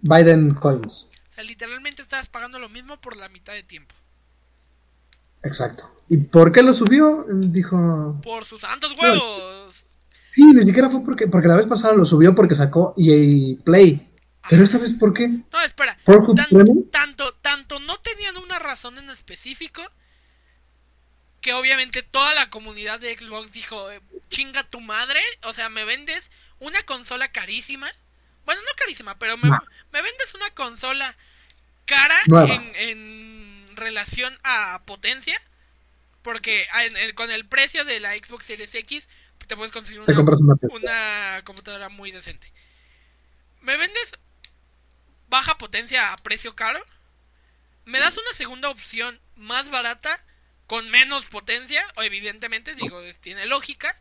Biden 0.01 0.53
Coins. 0.53 1.09
O 1.35 1.37
sea, 1.37 1.43
literalmente 1.43 2.01
estabas 2.01 2.29
pagando 2.29 2.59
lo 2.59 2.69
mismo 2.69 2.95
por 3.01 3.17
la 3.17 3.27
mitad 3.27 3.51
de 3.51 3.61
tiempo. 3.61 3.93
Exacto. 5.43 5.91
¿Y 6.07 6.15
por 6.15 6.53
qué 6.53 6.63
lo 6.63 6.71
subió? 6.73 7.25
Dijo. 7.29 8.21
Por 8.23 8.45
sus 8.45 8.61
santos 8.61 8.95
huevos. 8.97 9.85
Sí, 10.31 10.45
ni 10.45 10.63
siquiera 10.63 10.89
fue 10.89 11.03
porque. 11.03 11.27
Porque 11.27 11.49
la 11.49 11.57
vez 11.57 11.67
pasada 11.67 11.93
lo 11.93 12.05
subió 12.05 12.33
porque 12.33 12.55
sacó 12.55 12.93
EA 12.97 13.57
Play. 13.65 14.13
Pero 14.49 14.63
esta 14.63 14.77
vez, 14.77 14.93
¿por 14.93 15.13
qué? 15.13 15.27
No, 15.27 15.61
espera. 15.65 15.97
¿Pornhub 16.05 16.37
Tan- 16.37 16.89
tanto, 16.89 17.33
tanto 17.41 17.79
no 17.81 17.97
tenían 17.99 18.37
una 18.37 18.57
razón 18.57 18.97
en 18.97 19.09
específico 19.09 19.81
que 21.41 21.53
obviamente 21.53 22.01
toda 22.01 22.33
la 22.33 22.49
comunidad 22.49 23.01
de 23.01 23.17
Xbox 23.17 23.51
dijo, 23.51 23.91
eh, 23.91 23.99
chinga 24.29 24.63
tu 24.63 24.79
madre, 24.79 25.19
o 25.43 25.51
sea, 25.51 25.67
me 25.67 25.83
vendes 25.83 26.31
una 26.59 26.81
consola 26.83 27.27
carísima. 27.33 27.87
Bueno, 28.45 28.61
no 28.61 28.69
carísima, 28.77 29.17
pero 29.19 29.37
me, 29.37 29.49
No. 29.49 29.59
me 29.91 30.01
vendes 30.01 30.33
una 30.35 30.49
consola 30.51 31.15
cara 31.85 32.15
en, 32.47 32.75
en 32.75 33.67
relación 33.75 34.37
a 34.43 34.81
potencia. 34.85 35.39
Porque 36.21 36.65
en- 36.85 36.97
en- 36.97 37.13
con 37.15 37.29
el 37.29 37.45
precio 37.47 37.85
de 37.85 37.99
la 37.99 38.13
Xbox 38.15 38.45
Series 38.45 38.73
X 38.73 39.07
te 39.47 39.55
puedes 39.55 39.71
conseguir 39.71 39.99
una, 40.01 40.19
una 40.19 40.57
una 40.71 41.41
computadora 41.43 41.89
muy 41.89 42.09
decente. 42.11 42.51
¿Me 43.61 43.77
vendes 43.77 44.13
baja 45.27 45.57
potencia 45.59 46.13
a 46.13 46.17
precio 46.17 46.55
caro? 46.55 46.83
¿Me 47.85 47.99
das 47.99 48.17
una 48.17 48.33
segunda 48.33 48.69
opción 48.71 49.19
más 49.35 49.69
barata 49.69 50.19
con 50.65 50.89
menos 50.89 51.25
potencia? 51.27 51.85
O 51.97 52.01
evidentemente, 52.01 52.73
digo, 52.73 52.99
tiene 53.21 53.45
lógica. 53.45 53.95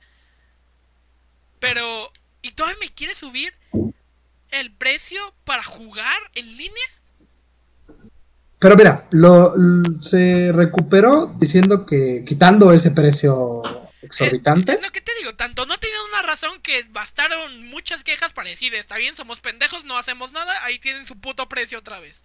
Pero, 1.61 2.11
¿y 2.43 2.53
todavía 2.53 2.79
me 2.81 2.89
quieres 2.89 3.19
subir 3.19 3.55
el 4.61 4.73
precio 4.73 5.21
para 5.45 5.63
jugar 5.63 6.19
en 6.35 6.47
línea? 6.57 6.85
Pero 8.59 8.77
mira, 8.77 9.07
lo, 9.11 9.55
se 10.01 10.51
recuperó 10.53 11.35
diciendo 11.39 11.85
que 11.85 12.25
quitando 12.27 12.73
ese 12.73 12.91
precio 12.91 13.63
exorbitante. 14.01 14.73
Es, 14.73 14.79
es 14.79 14.85
lo 14.85 14.91
que 14.91 15.01
te 15.01 15.13
digo, 15.19 15.35
tanto 15.35 15.67
no 15.67 15.77
tenían 15.79 16.01
una 16.13 16.23
razón 16.23 16.61
que 16.63 16.85
bastaron 16.91 17.69
muchas 17.69 18.05
quejas 18.05 18.33
para 18.33 18.49
decir, 18.49 18.75
está 18.75 18.97
bien, 18.97 19.15
somos 19.15 19.41
pendejos, 19.41 19.85
no 19.85 19.99
hacemos 19.99 20.33
nada, 20.33 20.53
ahí 20.65 20.79
tienen 20.79 21.05
su 21.05 21.19
puto 21.19 21.49
precio 21.49 21.79
otra 21.79 22.01
vez. 22.01 22.23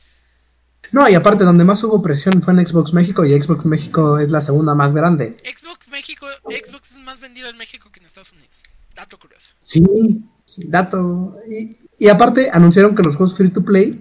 No, 0.92 1.08
y 1.08 1.14
aparte, 1.14 1.44
donde 1.44 1.64
más 1.64 1.84
hubo 1.84 2.02
presión 2.02 2.42
fue 2.42 2.54
en 2.54 2.66
Xbox 2.66 2.94
México 2.94 3.26
y 3.26 3.40
Xbox 3.40 3.66
México 3.66 4.18
es 4.18 4.32
la 4.32 4.42
segunda 4.42 4.74
más 4.74 4.94
grande. 4.94 5.38
Xbox 5.44 5.88
México, 5.90 6.28
Xbox 6.46 6.92
es 6.92 6.98
más 6.98 7.20
vendido 7.20 7.50
en 7.50 7.58
México 7.58 7.92
que 7.92 8.00
en 8.00 8.08
Estados 8.08 8.32
Unidos. 8.32 8.64
Dato 8.96 9.20
curioso. 9.20 9.54
Sí, 9.60 9.84
dato. 10.66 11.36
Y, 11.50 11.78
y 11.98 12.10
aparte, 12.10 12.50
anunciaron 12.52 12.96
que 12.96 13.04
los 13.04 13.16
juegos 13.16 13.36
free 13.36 13.50
to 13.52 13.64
play 13.64 14.00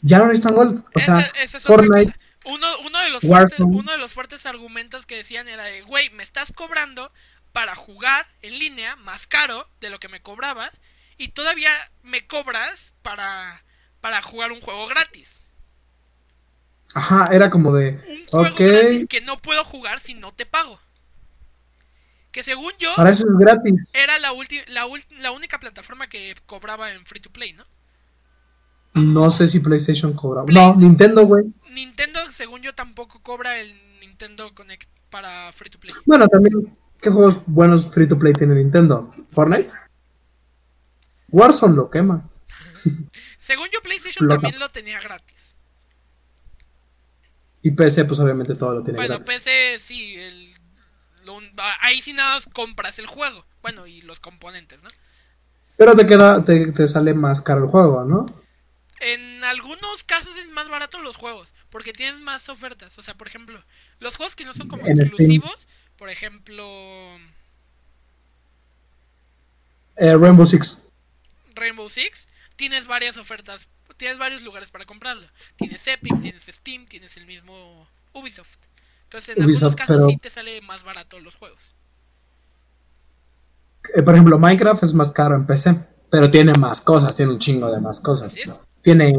ya 0.00 0.18
no 0.18 0.30
están 0.30 0.54
gold. 0.54 0.84
O 0.94 1.00
sea, 1.00 1.20
Esa- 1.20 1.42
esa 1.42 1.58
es 1.58 1.64
otra 1.64 1.76
Fortnite. 1.86 2.14
Uno, 2.46 2.66
uno, 2.84 2.98
de 3.00 3.08
los 3.10 3.22
fuertes, 3.22 3.58
uno 3.60 3.90
de 3.92 3.96
los 3.98 4.12
fuertes 4.12 4.44
argumentos 4.44 5.06
que 5.06 5.16
decían 5.16 5.48
era 5.48 5.64
de, 5.64 5.80
güey, 5.82 6.10
me 6.10 6.22
estás 6.22 6.52
cobrando 6.52 7.10
para 7.52 7.74
jugar 7.74 8.26
en 8.42 8.58
línea 8.58 8.96
más 8.96 9.26
caro 9.26 9.66
de 9.80 9.88
lo 9.88 9.98
que 9.98 10.08
me 10.08 10.20
cobrabas 10.20 10.70
y 11.16 11.28
todavía 11.28 11.70
me 12.02 12.26
cobras 12.26 12.92
para, 13.00 13.62
para 14.02 14.20
jugar 14.20 14.52
un 14.52 14.60
juego 14.60 14.86
gratis. 14.88 15.44
Ajá, 16.92 17.28
era 17.32 17.50
como 17.50 17.74
de. 17.74 17.92
Un 18.08 18.26
juego 18.26 18.56
gratis 18.56 19.06
que 19.08 19.20
no 19.22 19.36
puedo 19.38 19.64
jugar 19.64 20.00
si 20.00 20.14
no 20.14 20.32
te 20.32 20.46
pago. 20.46 20.78
Que 22.34 22.42
según 22.42 22.72
yo 22.80 22.90
para 22.96 23.10
eso 23.10 23.22
es 23.28 23.38
gratis. 23.38 23.90
era 23.92 24.18
la, 24.18 24.32
la, 24.68 24.86
la 25.20 25.30
única 25.30 25.60
plataforma 25.60 26.08
que 26.08 26.34
cobraba 26.46 26.92
en 26.92 27.06
free 27.06 27.20
to 27.20 27.30
play, 27.30 27.52
¿no? 27.52 27.64
No 28.94 29.30
sé 29.30 29.46
si 29.46 29.60
PlayStation 29.60 30.14
cobra. 30.14 30.44
Play- 30.44 30.56
No, 30.56 30.74
Nintendo, 30.74 31.24
güey. 31.26 31.44
Nintendo, 31.70 32.18
según 32.32 32.60
yo, 32.60 32.74
tampoco 32.74 33.20
cobra 33.22 33.60
el 33.60 33.72
Nintendo 34.00 34.52
Connect 34.52 34.88
para 35.10 35.52
free 35.52 35.70
to 35.70 35.78
play. 35.78 35.94
Bueno, 36.06 36.26
también, 36.26 36.76
¿qué 37.00 37.08
juegos 37.10 37.38
buenos 37.46 37.92
free 37.94 38.08
to 38.08 38.18
play 38.18 38.32
tiene 38.32 38.56
Nintendo? 38.56 39.14
¿Fortnite? 39.30 39.70
Warzone 41.28 41.76
lo 41.76 41.88
quema. 41.88 42.28
Según 43.38 43.68
yo, 43.72 43.80
PlayStation 43.80 44.28
también 44.28 44.58
lo 44.58 44.68
tenía 44.70 45.00
gratis. 45.00 45.56
Y 47.62 47.70
PC, 47.70 48.04
pues 48.06 48.18
obviamente 48.20 48.54
todo 48.56 48.74
lo 48.74 48.82
tiene 48.82 48.98
Bueno, 48.98 49.18
gratis. 49.18 49.34
PC 49.36 49.78
sí, 49.78 50.16
el, 50.16 50.48
lo- 51.24 51.40
ahí 51.80 52.00
sí 52.02 52.12
nada 52.12 52.34
más 52.34 52.46
compras 52.52 52.98
el 52.98 53.06
juego. 53.06 53.44
Bueno, 53.62 53.86
y 53.86 54.02
los 54.02 54.20
componentes, 54.20 54.82
¿no? 54.82 54.90
Pero 55.76 55.96
te 55.96 56.06
queda, 56.06 56.44
te, 56.44 56.72
te 56.72 56.88
sale 56.88 57.14
más 57.14 57.42
caro 57.42 57.64
el 57.64 57.70
juego, 57.70 58.04
¿no? 58.04 58.26
En 59.00 59.42
algunos 59.44 60.04
casos 60.04 60.36
es 60.36 60.50
más 60.50 60.68
barato 60.68 60.98
los 61.02 61.16
juegos, 61.16 61.52
porque 61.70 61.92
tienes 61.92 62.20
más 62.20 62.48
ofertas. 62.48 62.96
O 62.98 63.02
sea, 63.02 63.14
por 63.14 63.26
ejemplo, 63.26 63.62
los 63.98 64.16
juegos 64.16 64.34
que 64.36 64.44
no 64.44 64.54
son 64.54 64.68
como 64.68 64.86
En 64.86 64.94
Steam. 64.94 65.00
exclusivos, 65.00 65.68
por 65.96 66.08
ejemplo, 66.10 66.64
Eh, 69.96 70.16
Rainbow 70.16 70.46
Six. 70.46 70.78
Rainbow 71.54 71.88
Six, 71.88 72.28
tienes 72.56 72.86
varias 72.86 73.16
ofertas, 73.16 73.68
tienes 73.96 74.18
varios 74.18 74.42
lugares 74.42 74.70
para 74.70 74.84
comprarlo. 74.86 75.26
Tienes 75.56 75.86
Epic, 75.86 76.20
tienes 76.20 76.44
Steam, 76.46 76.86
tienes 76.86 77.16
el 77.16 77.26
mismo 77.26 77.88
Ubisoft. 78.12 78.58
Entonces, 79.14 79.36
en 79.36 79.42
algunos 79.44 79.76
casos 79.76 79.96
pero- 79.96 80.06
sí 80.08 80.16
te 80.16 80.28
sale 80.28 80.60
más 80.62 80.82
barato 80.82 81.20
los 81.20 81.36
juegos. 81.36 81.76
Eh, 83.94 84.02
por 84.02 84.14
ejemplo, 84.14 84.38
Minecraft 84.40 84.82
es 84.82 84.92
más 84.92 85.12
caro 85.12 85.36
en 85.36 85.46
PC, 85.46 85.76
pero 86.10 86.28
tiene 86.30 86.52
más 86.54 86.80
cosas, 86.80 87.14
tiene 87.14 87.32
un 87.32 87.38
chingo 87.38 87.70
de 87.70 87.80
más 87.80 88.00
cosas. 88.00 88.34
Tiene 88.82 89.14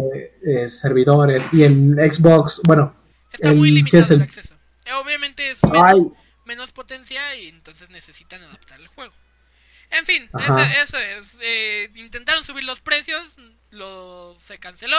eh, 0.46 0.68
servidores 0.68 1.44
y 1.54 1.64
en 1.64 1.96
Xbox, 1.96 2.60
bueno, 2.66 2.94
Está 3.32 3.52
el- 3.52 3.56
muy 3.58 3.70
¿qué 3.70 3.76
limitado 3.76 4.04
es 4.04 4.12
el 4.12 4.18
el- 4.18 4.22
acceso. 4.24 4.56
Eh, 4.86 4.94
Obviamente 4.94 5.50
es 5.50 5.64
menos, 5.64 6.12
menos 6.46 6.72
potencia 6.74 7.36
y 7.38 7.48
entonces 7.48 7.90
necesitan 7.90 8.42
adaptar 8.44 8.80
el 8.82 8.88
juego. 8.88 9.14
En 9.92 10.06
fin, 10.06 10.30
ese- 10.40 10.82
eso 10.82 10.98
es. 10.98 11.40
intentaron 11.96 12.44
subir 12.44 12.64
los 12.66 12.82
precios, 12.82 13.38
lo 13.72 14.36
se 14.40 14.60
canceló 14.60 14.98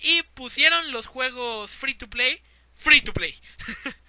y 0.00 0.22
pusieron 0.34 0.92
los 0.92 1.06
juegos 1.06 1.70
free 1.70 1.94
to 1.94 2.08
play, 2.08 2.38
free 2.74 3.00
to 3.00 3.12
play. 3.14 3.34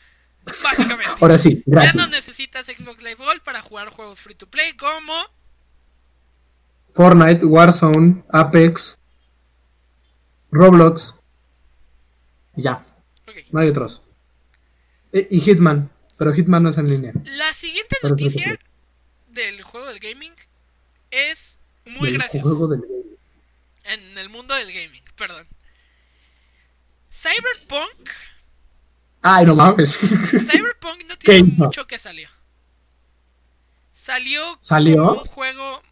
Básicamente. 0.64 1.14
ahora 1.22 1.38
sí, 1.38 1.64
Ya 1.66 1.74
gratis. 1.82 1.96
no 1.96 2.08
necesitas 2.08 2.66
Xbox 2.68 3.02
Live 3.04 3.16
Gold 3.16 3.42
para 3.42 3.62
jugar 3.62 3.90
juegos 3.90 4.20
free 4.20 4.36
to 4.36 4.48
play 4.48 4.74
como 4.74 5.14
Fortnite, 6.94 7.46
Warzone, 7.46 8.24
Apex, 8.32 8.98
Roblox. 10.52 11.16
Ya, 12.56 12.86
Ok. 13.28 13.36
no 13.52 13.60
hay 13.60 13.70
otros. 13.70 14.02
Eh, 15.12 15.28
y 15.30 15.42
Hitman, 15.42 15.92
pero 16.18 16.34
Hitman 16.34 16.64
no 16.64 16.70
es 16.70 16.78
en 16.78 16.88
línea. 16.90 17.12
La 17.26 17.54
siguiente 17.54 17.96
Pero 18.02 18.12
noticia 18.12 18.58
del 19.30 19.62
juego 19.64 19.88
del 19.88 20.00
gaming 20.00 20.34
es 21.12 21.60
muy 21.86 22.10
Del 22.12 22.20
graciosa. 22.20 22.44
juego 22.44 22.68
del- 22.68 22.84
En 23.84 24.18
el 24.18 24.30
mundo 24.30 24.54
del 24.56 24.72
gaming, 24.72 25.04
perdón. 25.16 25.48
Cyberpunk 27.12 28.10
Ay, 29.28 29.44
no 29.44 29.56
mames. 29.56 29.98
Cyberpunk 29.98 31.04
no 31.10 31.16
¿Qué 31.20 31.42
tiene 31.42 31.56
mucho 31.58 31.88
que 31.88 31.98
salió. 31.98 32.30
Salió, 33.92 34.60
¿Salió? 34.62 35.02
como 35.04 35.22
un 35.22 35.28
juego 35.28 35.84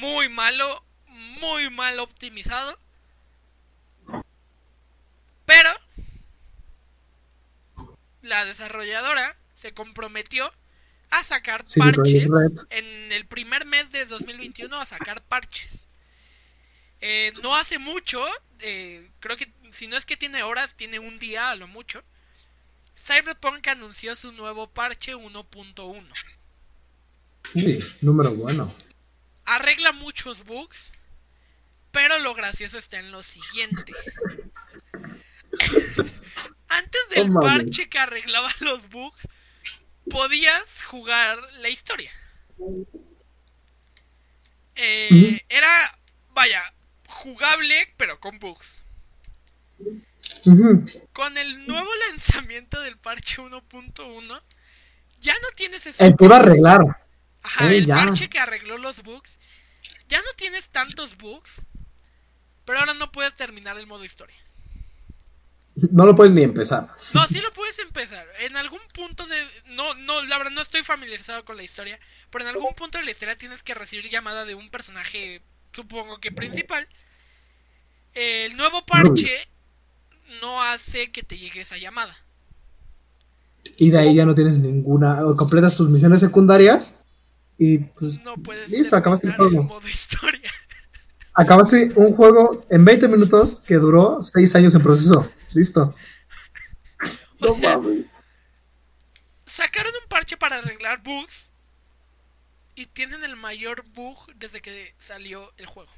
muy 0.00 0.28
malo, 0.28 0.84
muy 1.40 1.70
mal 1.70 2.00
optimizado. 2.00 2.76
Pero 5.46 5.70
la 8.22 8.44
desarrolladora 8.44 9.36
se 9.54 9.72
comprometió 9.72 10.52
a 11.10 11.22
sacar 11.22 11.62
parches 11.76 12.26
en 12.70 13.12
el 13.12 13.24
primer 13.26 13.66
mes 13.66 13.92
de 13.92 14.04
2021 14.04 14.80
a 14.80 14.84
sacar 14.84 15.22
parches. 15.22 15.86
Eh, 17.00 17.32
no 17.40 17.54
hace 17.54 17.78
mucho, 17.78 18.20
eh, 18.58 19.08
creo 19.20 19.36
que 19.36 19.52
si 19.70 19.86
no 19.86 19.96
es 19.96 20.04
que 20.04 20.16
tiene 20.16 20.42
horas, 20.42 20.74
tiene 20.74 20.98
un 20.98 21.20
día 21.20 21.50
a 21.50 21.54
lo 21.54 21.68
mucho. 21.68 22.02
Cyberpunk 22.98 23.66
anunció 23.68 24.16
su 24.16 24.32
nuevo 24.32 24.68
parche 24.68 25.14
1.1. 25.14 26.04
Uy, 27.54 27.84
número 28.00 28.34
bueno. 28.34 28.74
Arregla 29.44 29.92
muchos 29.92 30.44
bugs, 30.44 30.92
pero 31.90 32.18
lo 32.18 32.34
gracioso 32.34 32.76
está 32.76 32.98
en 32.98 33.10
lo 33.10 33.22
siguiente. 33.22 33.92
Antes 36.68 37.08
del 37.10 37.32
parche 37.32 37.88
que 37.88 37.98
arreglaba 37.98 38.50
los 38.60 38.90
bugs, 38.90 39.26
podías 40.10 40.84
jugar 40.84 41.38
la 41.60 41.70
historia. 41.70 42.12
Eh. 44.74 45.44
Era, 45.48 46.00
vaya, 46.30 46.62
jugable, 47.08 47.94
pero 47.96 48.20
con 48.20 48.38
bugs. 48.38 48.82
Con 51.12 51.36
el 51.38 51.66
nuevo 51.66 51.88
lanzamiento 52.10 52.80
del 52.80 52.96
parche 52.98 53.40
1.1, 53.42 54.42
ya 55.20 55.32
no 55.34 55.48
tienes 55.56 55.86
esos 55.86 56.00
El 56.00 56.14
bugs. 56.14 56.34
arreglar. 56.34 56.80
Ajá, 57.42 57.72
Eh, 57.72 57.78
el 57.78 57.86
ya. 57.86 57.96
parche 57.96 58.28
que 58.28 58.38
arregló 58.38 58.78
los 58.78 59.02
bugs. 59.02 59.38
Ya 60.08 60.18
no 60.18 60.30
tienes 60.36 60.68
tantos 60.70 61.16
bugs. 61.16 61.62
Pero 62.64 62.78
ahora 62.80 62.94
no 62.94 63.10
puedes 63.12 63.34
terminar 63.34 63.78
el 63.78 63.86
modo 63.86 64.04
historia. 64.04 64.36
No 65.74 66.04
lo 66.06 66.14
puedes 66.16 66.32
ni 66.34 66.42
empezar. 66.42 66.92
No, 67.14 67.26
sí 67.28 67.40
lo 67.40 67.52
puedes 67.52 67.78
empezar. 67.78 68.26
En 68.40 68.56
algún 68.56 68.80
punto 68.92 69.24
de. 69.26 69.46
No, 69.66 69.94
no, 69.94 70.22
la 70.24 70.36
verdad 70.38 70.50
no 70.52 70.60
estoy 70.60 70.82
familiarizado 70.82 71.44
con 71.44 71.56
la 71.56 71.62
historia. 71.62 71.98
Pero 72.30 72.44
en 72.44 72.50
algún 72.50 72.74
punto 72.74 72.98
de 72.98 73.04
la 73.04 73.10
historia 73.12 73.38
tienes 73.38 73.62
que 73.62 73.74
recibir 73.74 74.08
llamada 74.10 74.44
de 74.44 74.54
un 74.56 74.70
personaje, 74.70 75.40
supongo 75.72 76.18
que 76.20 76.32
principal. 76.32 76.86
El 78.14 78.56
nuevo 78.56 78.84
parche 78.86 79.48
no 80.40 80.62
hace 80.62 81.10
que 81.10 81.22
te 81.22 81.38
llegue 81.38 81.60
esa 81.60 81.76
llamada. 81.78 82.16
Y 83.76 83.90
de 83.90 83.98
ahí 83.98 84.14
ya 84.14 84.24
no 84.24 84.34
tienes 84.34 84.58
ninguna. 84.58 85.20
completas 85.36 85.76
tus 85.76 85.88
misiones 85.88 86.20
secundarias. 86.20 86.94
Y 87.58 87.78
pues 87.78 88.22
No 88.22 88.34
puedes 88.36 88.70
Listo, 88.70 88.96
acabaste 88.96 89.26
el 89.28 89.34
juego. 89.34 89.62
modo 89.64 89.86
historia. 89.88 90.50
acabaste 91.34 91.92
un 91.96 92.14
juego 92.14 92.64
en 92.70 92.84
20 92.84 93.08
minutos 93.08 93.60
que 93.60 93.74
duró 93.74 94.20
6 94.22 94.54
años 94.56 94.74
en 94.74 94.82
proceso. 94.82 95.30
Listo. 95.54 95.94
O 97.40 97.46
No 97.46 97.54
sea, 97.54 97.78
mames. 97.78 98.06
sacaron 99.46 99.92
un 100.02 100.08
parche 100.08 100.36
para 100.36 100.56
arreglar 100.56 101.02
bugs 101.04 101.52
y 102.74 102.86
tienen 102.86 103.22
el 103.22 103.36
mayor 103.36 103.84
bug 103.94 104.16
desde 104.36 104.60
que 104.60 104.94
salió 104.98 105.52
el 105.56 105.66
juego. 105.66 105.90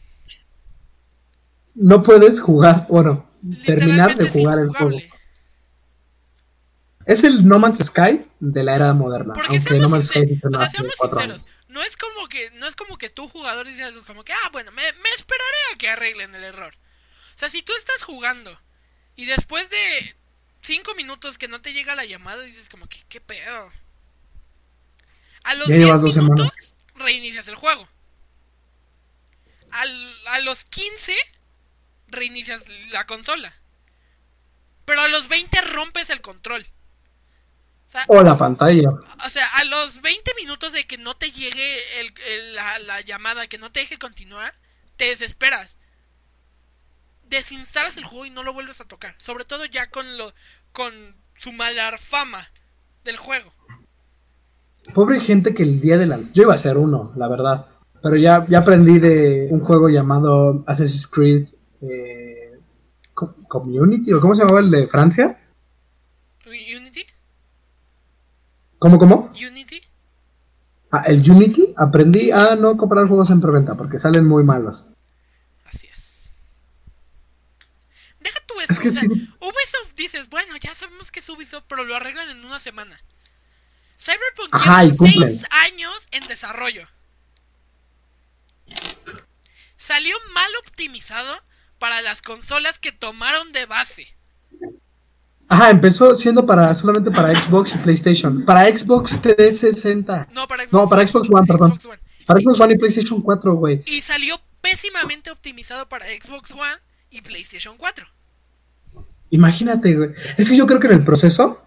No 1.75 2.03
puedes 2.03 2.41
jugar. 2.41 2.87
Bueno, 2.89 3.29
terminar 3.65 4.17
de 4.17 4.29
jugar 4.29 4.59
el 4.59 4.69
juego. 4.69 4.99
Es 7.07 7.25
el 7.25 7.47
No 7.47 7.59
Man's 7.59 7.79
Sky 7.85 8.23
de 8.41 8.63
la 8.63 8.77
era 8.77 8.93
moderna. 8.95 9.33
Porque 9.35 9.57
aunque 9.57 9.79
No 9.79 9.89
Man's 9.89 10.09
Sky 10.09 10.39
se 10.41 10.47
o 10.47 10.51
sea, 10.59 10.69
seamos 10.69 10.93
sinceros, 10.95 11.19
años. 11.19 11.51
no 11.69 11.83
es 11.83 11.97
como 11.97 12.29
que 12.29 12.51
no 12.53 12.67
es 12.67 12.77
como 12.77 12.99
que 12.99 13.09
tú 13.11 13.29
jugador 13.29 13.67
dices 13.67 13.83
algo 13.83 14.03
como 14.05 14.23
que 14.23 14.33
ah 14.33 14.49
bueno 14.53 14.71
me, 14.73 14.83
me 14.83 15.09
esperaré 15.17 15.57
a 15.75 15.79
que 15.79 15.89
arreglen 15.89 16.35
el 16.35 16.45
error. 16.45 16.75
O 17.35 17.39
sea, 17.39 17.49
si 17.49 17.63
tú 17.63 17.73
estás 17.77 18.03
jugando 18.05 18.57
y 19.17 19.25
después 19.27 19.71
de 19.71 20.15
cinco 20.63 20.95
minutos 20.95 21.39
que 21.39 21.49
no 21.49 21.61
te 21.63 21.73
llega 21.73 21.95
la 21.97 22.05
llamada 22.05 22.43
dices 22.43 22.69
como 22.69 22.87
que 22.87 22.99
qué 23.09 23.21
pedo. 23.21 23.71
A 25.43 25.55
los 25.55 25.69
Ya 25.69 25.77
10 25.77 25.87
llevas 25.87 26.03
dos 26.03 26.17
minutos 26.17 26.47
semanas. 26.47 26.77
reinicias 26.97 27.49
el 27.49 27.55
juego. 27.57 27.89
Al- 29.71 30.15
a 30.29 30.41
los 30.41 30.65
15 30.65 31.15
reinicias 32.11 32.65
la 32.91 33.07
consola. 33.07 33.53
Pero 34.85 35.01
a 35.03 35.09
los 35.09 35.29
20 35.29 35.61
rompes 35.63 36.11
el 36.11 36.21
control. 36.21 36.63
O 37.87 37.91
sea, 37.91 38.05
O 38.09 38.23
la 38.23 38.37
pantalla. 38.39 38.91
o 38.91 39.29
sea, 39.31 39.47
a 39.57 39.65
los 39.65 40.01
20 40.01 40.33
minutos 40.41 40.73
de 40.73 40.87
que 40.87 40.97
no 40.99 41.17
te 41.17 41.31
llegue 41.33 42.01
el- 42.01 42.13
el- 42.29 42.55
la, 42.55 42.79
la 42.81 43.01
llamada, 43.01 43.47
que 43.49 43.59
no 43.59 43.71
te 43.73 43.81
deje 43.81 43.99
continuar, 43.99 44.55
te 44.97 45.07
desesperas. 45.07 45.79
Desinstalas 47.29 47.97
el 47.97 48.05
juego 48.05 48.27
y 48.27 48.31
no 48.31 48.43
lo 48.43 48.53
vuelves 48.53 48.81
a 48.81 48.85
tocar. 48.89 49.15
Sobre 49.19 49.45
todo 49.45 49.65
ya 49.65 49.91
con 49.91 50.19
lo 50.19 50.33
con 50.73 51.17
su 51.35 51.53
mala 51.53 51.97
fama 51.99 52.49
del 53.05 53.17
juego. 53.17 53.53
Pobre 54.95 55.21
gente 55.21 55.55
que 55.55 55.63
el 55.63 55.81
día 55.81 55.97
de 55.99 56.07
la... 56.07 56.21
Yo 56.33 56.43
iba 56.45 56.55
a 56.55 56.59
ser 56.59 56.77
uno, 56.77 57.13
la 57.17 57.29
verdad. 57.29 57.67
Pero 58.03 58.17
ya, 58.17 58.47
ya 58.49 58.59
aprendí 58.61 58.99
de 58.99 59.49
un 59.51 59.61
juego 59.61 59.89
llamado 59.89 60.65
Assassin's 60.67 61.07
Creed 61.07 61.49
eh, 61.83 62.59
Co- 63.15 63.35
Community, 63.49 64.13
o 64.13 64.21
cómo 64.21 64.35
se 64.35 64.43
llamaba 64.43 64.61
el 64.61 64.71
de 64.71 64.87
Francia. 64.89 65.37
Unity, 66.47 67.05
¿Cómo, 68.79 68.99
cómo? 68.99 69.31
Unity. 69.35 69.81
Ah, 70.91 71.05
el 71.07 71.29
Unity. 71.31 71.75
Aprendí 71.77 72.31
a 72.33 72.57
no 72.57 72.77
comprar 72.77 73.07
juegos 73.07 73.31
en 73.31 73.41
preventa 73.41 73.77
porque 73.77 73.99
salen 73.99 74.27
muy 74.27 74.43
malos. 74.43 74.87
Así 75.67 75.87
es. 75.87 76.35
Deja 78.21 78.39
tú 78.47 78.55
eso. 78.61 78.73
Es 78.73 78.81
que 78.81 78.89
o 78.89 78.91
sea, 78.91 79.03
sí. 79.03 79.09
Ubisoft 79.09 79.95
dices, 79.97 80.29
bueno, 80.31 80.55
ya 80.61 80.75
sabemos 80.75 81.11
que 81.11 81.21
es 81.21 81.29
Ubisoft, 81.29 81.65
pero 81.69 81.85
lo 81.85 81.95
arreglan 81.95 82.31
en 82.31 82.45
una 82.45 82.59
semana. 82.59 82.99
Cyberpunk 83.99 84.49
Ajá, 84.53 84.83
lleva 84.85 84.95
y 84.95 84.97
cumplen. 84.97 85.29
6 85.29 85.47
años 85.73 86.09
en 86.13 86.27
desarrollo. 86.27 86.89
Salió 89.77 90.17
mal 90.35 90.51
optimizado 90.67 91.39
para 91.81 92.01
las 92.03 92.23
consolas 92.23 92.79
que 92.79 92.93
tomaron 92.93 93.51
de 93.51 93.67
base. 93.67 94.07
Ajá, 95.49 95.71
empezó 95.71 96.15
siendo 96.15 96.47
para 96.47 96.73
solamente 96.77 97.11
para 97.11 97.35
Xbox 97.35 97.75
y 97.75 97.79
PlayStation. 97.79 98.45
Para 98.45 98.69
Xbox 98.69 99.21
360. 99.21 100.29
No, 100.33 100.47
para 100.47 100.63
Xbox 100.63 100.73
No, 100.73 100.89
para 100.89 101.07
Xbox 101.09 101.29
One, 101.29 101.47
perdón. 101.49 101.71
Xbox 101.73 101.87
One. 101.87 101.99
Para 102.25 102.41
Xbox 102.41 102.61
One 102.61 102.75
y 102.75 102.79
PlayStation 102.79 103.21
4, 103.21 103.55
güey. 103.55 103.83
Y 103.87 104.01
salió 104.03 104.41
pésimamente 104.61 105.33
optimizado 105.33 105.89
para 105.89 106.07
Xbox 106.07 106.53
One 106.53 106.77
y 107.11 107.23
PlayStation 107.23 107.77
4. 107.77 108.07
Imagínate, 109.31 109.97
güey. 109.97 110.11
Es 110.37 110.49
que 110.49 110.57
yo 110.57 110.67
creo 110.69 110.79
que 110.79 110.87
en 110.87 110.93
el 110.93 111.05
proceso. 111.05 111.67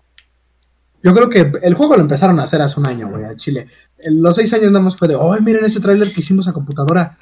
Yo 1.02 1.14
creo 1.14 1.30
que 1.30 1.52
el 1.64 1.74
juego 1.74 1.98
lo 1.98 2.04
empezaron 2.04 2.40
a 2.40 2.44
hacer 2.44 2.62
hace 2.62 2.80
un 2.80 2.88
año, 2.88 3.10
güey, 3.10 3.26
a 3.26 3.36
Chile. 3.36 3.68
En 3.98 4.22
los 4.22 4.38
seis 4.38 4.54
años 4.54 4.72
nada 4.72 4.86
más 4.86 4.96
fue 4.96 5.10
de, 5.10 5.18
¡ay, 5.20 5.42
miren 5.42 5.66
ese 5.66 5.82
tráiler 5.82 6.10
que 6.10 6.22
hicimos 6.22 6.48
a 6.48 6.54
computadora! 6.54 7.18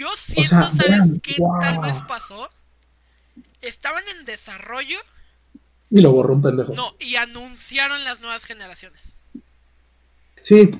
Yo 0.00 0.08
siento, 0.16 0.48
sea, 0.48 0.70
¿sabes 0.70 1.10
vean, 1.10 1.20
qué 1.20 1.34
wow. 1.38 1.60
tal 1.60 1.78
vez 1.80 2.00
pasó? 2.08 2.48
Estaban 3.60 4.02
en 4.16 4.24
desarrollo, 4.24 4.98
Y 5.90 6.00
lo 6.00 6.10
borró 6.12 6.34
un 6.34 6.40
pendejo. 6.40 6.72
no, 6.72 6.96
y 6.98 7.16
anunciaron 7.16 8.02
las 8.04 8.22
nuevas 8.22 8.44
generaciones. 8.46 9.16
Sí. 10.42 10.70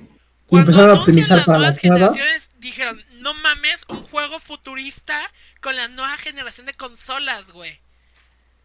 Cuando 0.47 0.71
empezaron 0.71 0.91
a 0.91 0.93
anuncian 0.95 0.99
optimizar 1.01 1.37
las 1.37 1.47
para 1.47 1.59
nuevas 1.59 1.79
generaciones, 1.79 2.49
dijeron, 2.59 3.05
no 3.19 3.35
mames, 3.35 3.85
un 3.89 4.03
juego 4.03 4.39
futurista 4.39 5.21
con 5.61 5.77
la 5.77 5.89
nueva 5.89 6.17
generación 6.17 6.67
de 6.67 6.73
consolas, 6.73 7.51
güey. 7.53 7.79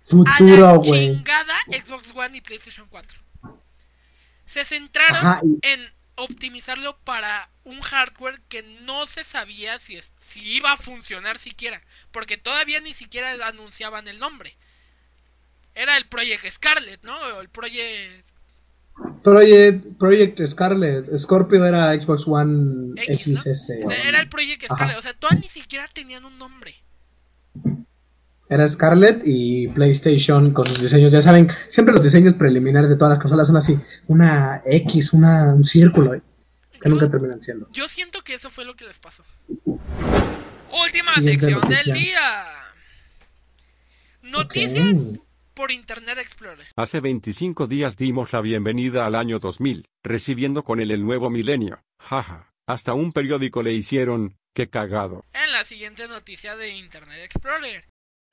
Futuro, 0.05 0.79
güey. 0.79 1.15
chingada 1.17 1.53
Xbox 1.67 2.13
One 2.15 2.37
y 2.37 2.41
PlayStation 2.41 2.87
4. 2.89 3.19
Se 4.45 4.63
centraron 4.63 5.17
Ajá, 5.17 5.41
en 5.63 5.93
optimizarlo 6.15 6.97
para 6.99 7.49
un 7.65 7.81
hardware 7.81 8.39
que 8.47 8.63
no 8.83 9.05
se 9.05 9.23
sabía 9.25 9.77
si, 9.79 9.97
es- 9.97 10.13
si 10.17 10.39
iba 10.55 10.71
a 10.71 10.77
funcionar 10.77 11.37
siquiera. 11.37 11.81
Porque 12.11 12.37
todavía 12.37 12.79
ni 12.79 12.93
siquiera 12.93 13.33
anunciaban 13.47 14.07
el 14.07 14.19
nombre. 14.19 14.55
Era 15.73 15.97
el 15.97 16.05
Project 16.05 16.45
Scarlet, 16.49 17.03
¿no? 17.03 17.41
El 17.41 17.49
Project 17.49 18.29
Project, 19.23 19.85
Project 19.97 20.39
Scarlet. 20.47 21.17
Scorpio 21.17 21.65
era 21.65 21.93
Xbox 21.99 22.25
One 22.27 22.93
X, 23.01 23.27
¿no? 23.27 23.41
XS. 23.41 23.71
o- 23.83 23.91
Era 24.07 24.19
el 24.21 24.29
Project 24.29 24.63
Ajá. 24.65 24.75
Scarlet. 24.75 24.97
O 24.97 25.01
sea, 25.01 25.13
todavía 25.13 25.41
ni 25.41 25.49
siquiera 25.49 25.85
tenían 25.91 26.23
un 26.23 26.37
nombre. 26.37 26.75
Era 28.47 28.67
Scarlet 28.67 29.23
y 29.25 29.67
PlayStation 29.69 30.53
con 30.53 30.67
sus 30.67 30.79
diseños. 30.81 31.11
Ya 31.11 31.21
saben, 31.21 31.49
siempre 31.67 31.95
los 31.95 32.03
diseños 32.03 32.35
preliminares 32.35 32.89
de 32.91 32.95
todas 32.95 33.13
las 33.15 33.19
consolas 33.19 33.47
son 33.47 33.57
así: 33.57 33.77
una 34.07 34.61
X, 34.65 35.13
una, 35.13 35.53
un 35.55 35.63
círculo, 35.65 36.21
que 36.85 36.89
nunca 36.91 37.05
Yo- 37.05 37.11
terminan 37.11 37.41
siendo. 37.41 37.67
Yo 37.71 37.87
siento 37.87 38.21
que 38.21 38.35
eso 38.35 38.51
fue 38.51 38.63
lo 38.63 38.75
que 38.75 38.85
les 38.85 38.99
pasó. 38.99 39.23
Última 39.65 41.15
sección 41.19 41.67
del 41.67 41.83
día. 41.93 42.43
Noticias 44.21 45.27
por 45.55 45.71
Internet 45.71 46.19
Explorer. 46.19 46.67
Hace 46.75 46.99
25 46.99 47.65
días 47.65 47.97
dimos 47.97 48.31
la 48.33 48.41
bienvenida 48.41 49.07
al 49.07 49.15
año 49.15 49.39
2000, 49.39 49.85
recibiendo 50.03 50.63
con 50.63 50.79
él 50.79 50.91
el 50.91 51.03
nuevo 51.03 51.31
milenio. 51.31 51.81
Jaja, 51.99 52.51
hasta 52.67 52.93
un 52.93 53.13
periódico 53.13 53.63
le 53.63 53.73
hicieron, 53.73 54.37
qué 54.53 54.69
cagado. 54.69 55.25
En 55.33 55.51
la 55.53 55.63
siguiente 55.63 56.07
noticia 56.07 56.55
de 56.55 56.69
Internet 56.69 57.19
Explorer. 57.23 57.85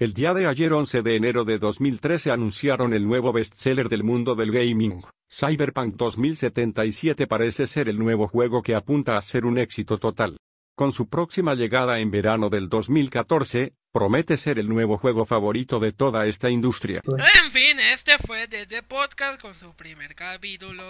El 0.02 0.14
día 0.14 0.34
de 0.34 0.48
ayer 0.48 0.72
11 0.72 1.02
de 1.02 1.14
enero 1.14 1.44
de 1.44 1.60
2013 1.60 2.32
anunciaron 2.32 2.92
el 2.92 3.06
nuevo 3.06 3.32
bestseller 3.32 3.88
del 3.88 4.02
mundo 4.02 4.34
del 4.34 4.50
gaming. 4.50 5.00
Cyberpunk 5.32 5.94
2077 5.94 7.28
parece 7.28 7.68
ser 7.68 7.88
el 7.88 8.00
nuevo 8.00 8.26
juego 8.26 8.64
que 8.64 8.74
apunta 8.74 9.16
a 9.16 9.22
ser 9.22 9.44
un 9.44 9.58
éxito 9.58 9.98
total. 9.98 10.38
Con 10.74 10.92
su 10.92 11.08
próxima 11.08 11.54
llegada 11.54 12.00
en 12.00 12.10
verano 12.10 12.50
del 12.50 12.68
2014, 12.68 13.74
promete 13.92 14.36
ser 14.38 14.58
el 14.58 14.68
nuevo 14.68 14.98
juego 14.98 15.24
favorito 15.24 15.78
de 15.78 15.92
toda 15.92 16.26
esta 16.26 16.50
industria. 16.50 17.00
En 17.06 17.50
fin, 17.52 17.78
este 17.94 18.18
fue 18.18 18.48
desde 18.48 18.82
podcast 18.82 19.40
con 19.40 19.54
su 19.54 19.72
primer 19.74 20.16
capítulo. 20.16 20.82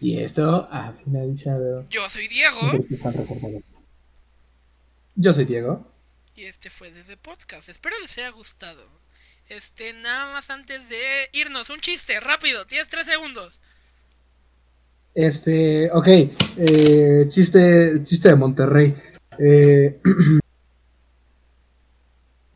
Y 0.00 0.18
esto 0.18 0.68
ha 0.70 0.92
finalizado. 0.92 1.84
Yo 1.90 2.08
soy 2.08 2.28
Diego. 2.28 2.60
Yo 5.16 5.32
soy 5.32 5.44
Diego. 5.46 5.93
Y 6.36 6.44
este 6.44 6.68
fue 6.68 6.90
desde 6.90 7.16
podcast. 7.16 7.68
Espero 7.68 7.94
les 8.00 8.18
haya 8.18 8.30
gustado. 8.30 8.82
Este, 9.48 9.92
nada 9.92 10.32
más 10.32 10.50
antes 10.50 10.88
de 10.88 10.98
irnos, 11.32 11.70
un 11.70 11.80
chiste, 11.80 12.18
rápido, 12.18 12.66
tienes 12.66 12.88
tres 12.88 13.06
segundos. 13.06 13.60
Este, 15.14 15.90
ok, 15.92 16.06
eh, 16.56 17.26
chiste, 17.28 18.02
chiste 18.02 18.28
de 18.30 18.34
Monterrey. 18.34 18.96
Eh, 19.38 20.00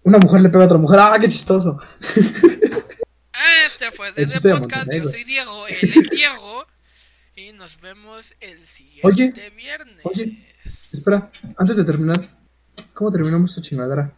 una 0.03 0.19
mujer 0.19 0.41
le 0.41 0.49
pega 0.49 0.65
a 0.65 0.67
otra 0.67 0.79
mujer, 0.79 0.99
¡ah, 1.01 1.17
qué 1.21 1.29
chistoso! 1.29 1.79
Este 3.67 3.93
fue 3.93 4.11
desde 4.11 4.41
podcast, 4.51 4.93
yo 4.93 5.07
soy 5.07 5.23
Diego, 5.23 5.69
él 5.69 5.93
es 5.95 6.11
Diego. 6.11 6.67
Y 7.37 7.53
nos 7.53 7.81
vemos 7.81 8.35
el 8.41 8.59
siguiente 8.67 9.07
oye, 9.07 9.51
viernes. 9.55 10.01
Oye, 10.03 10.37
espera, 10.65 11.31
antes 11.57 11.77
de 11.77 11.85
terminar, 11.85 12.38
¿cómo 12.95 13.11
terminamos 13.11 13.51
esta 13.51 13.63
chingadera? 13.63 14.13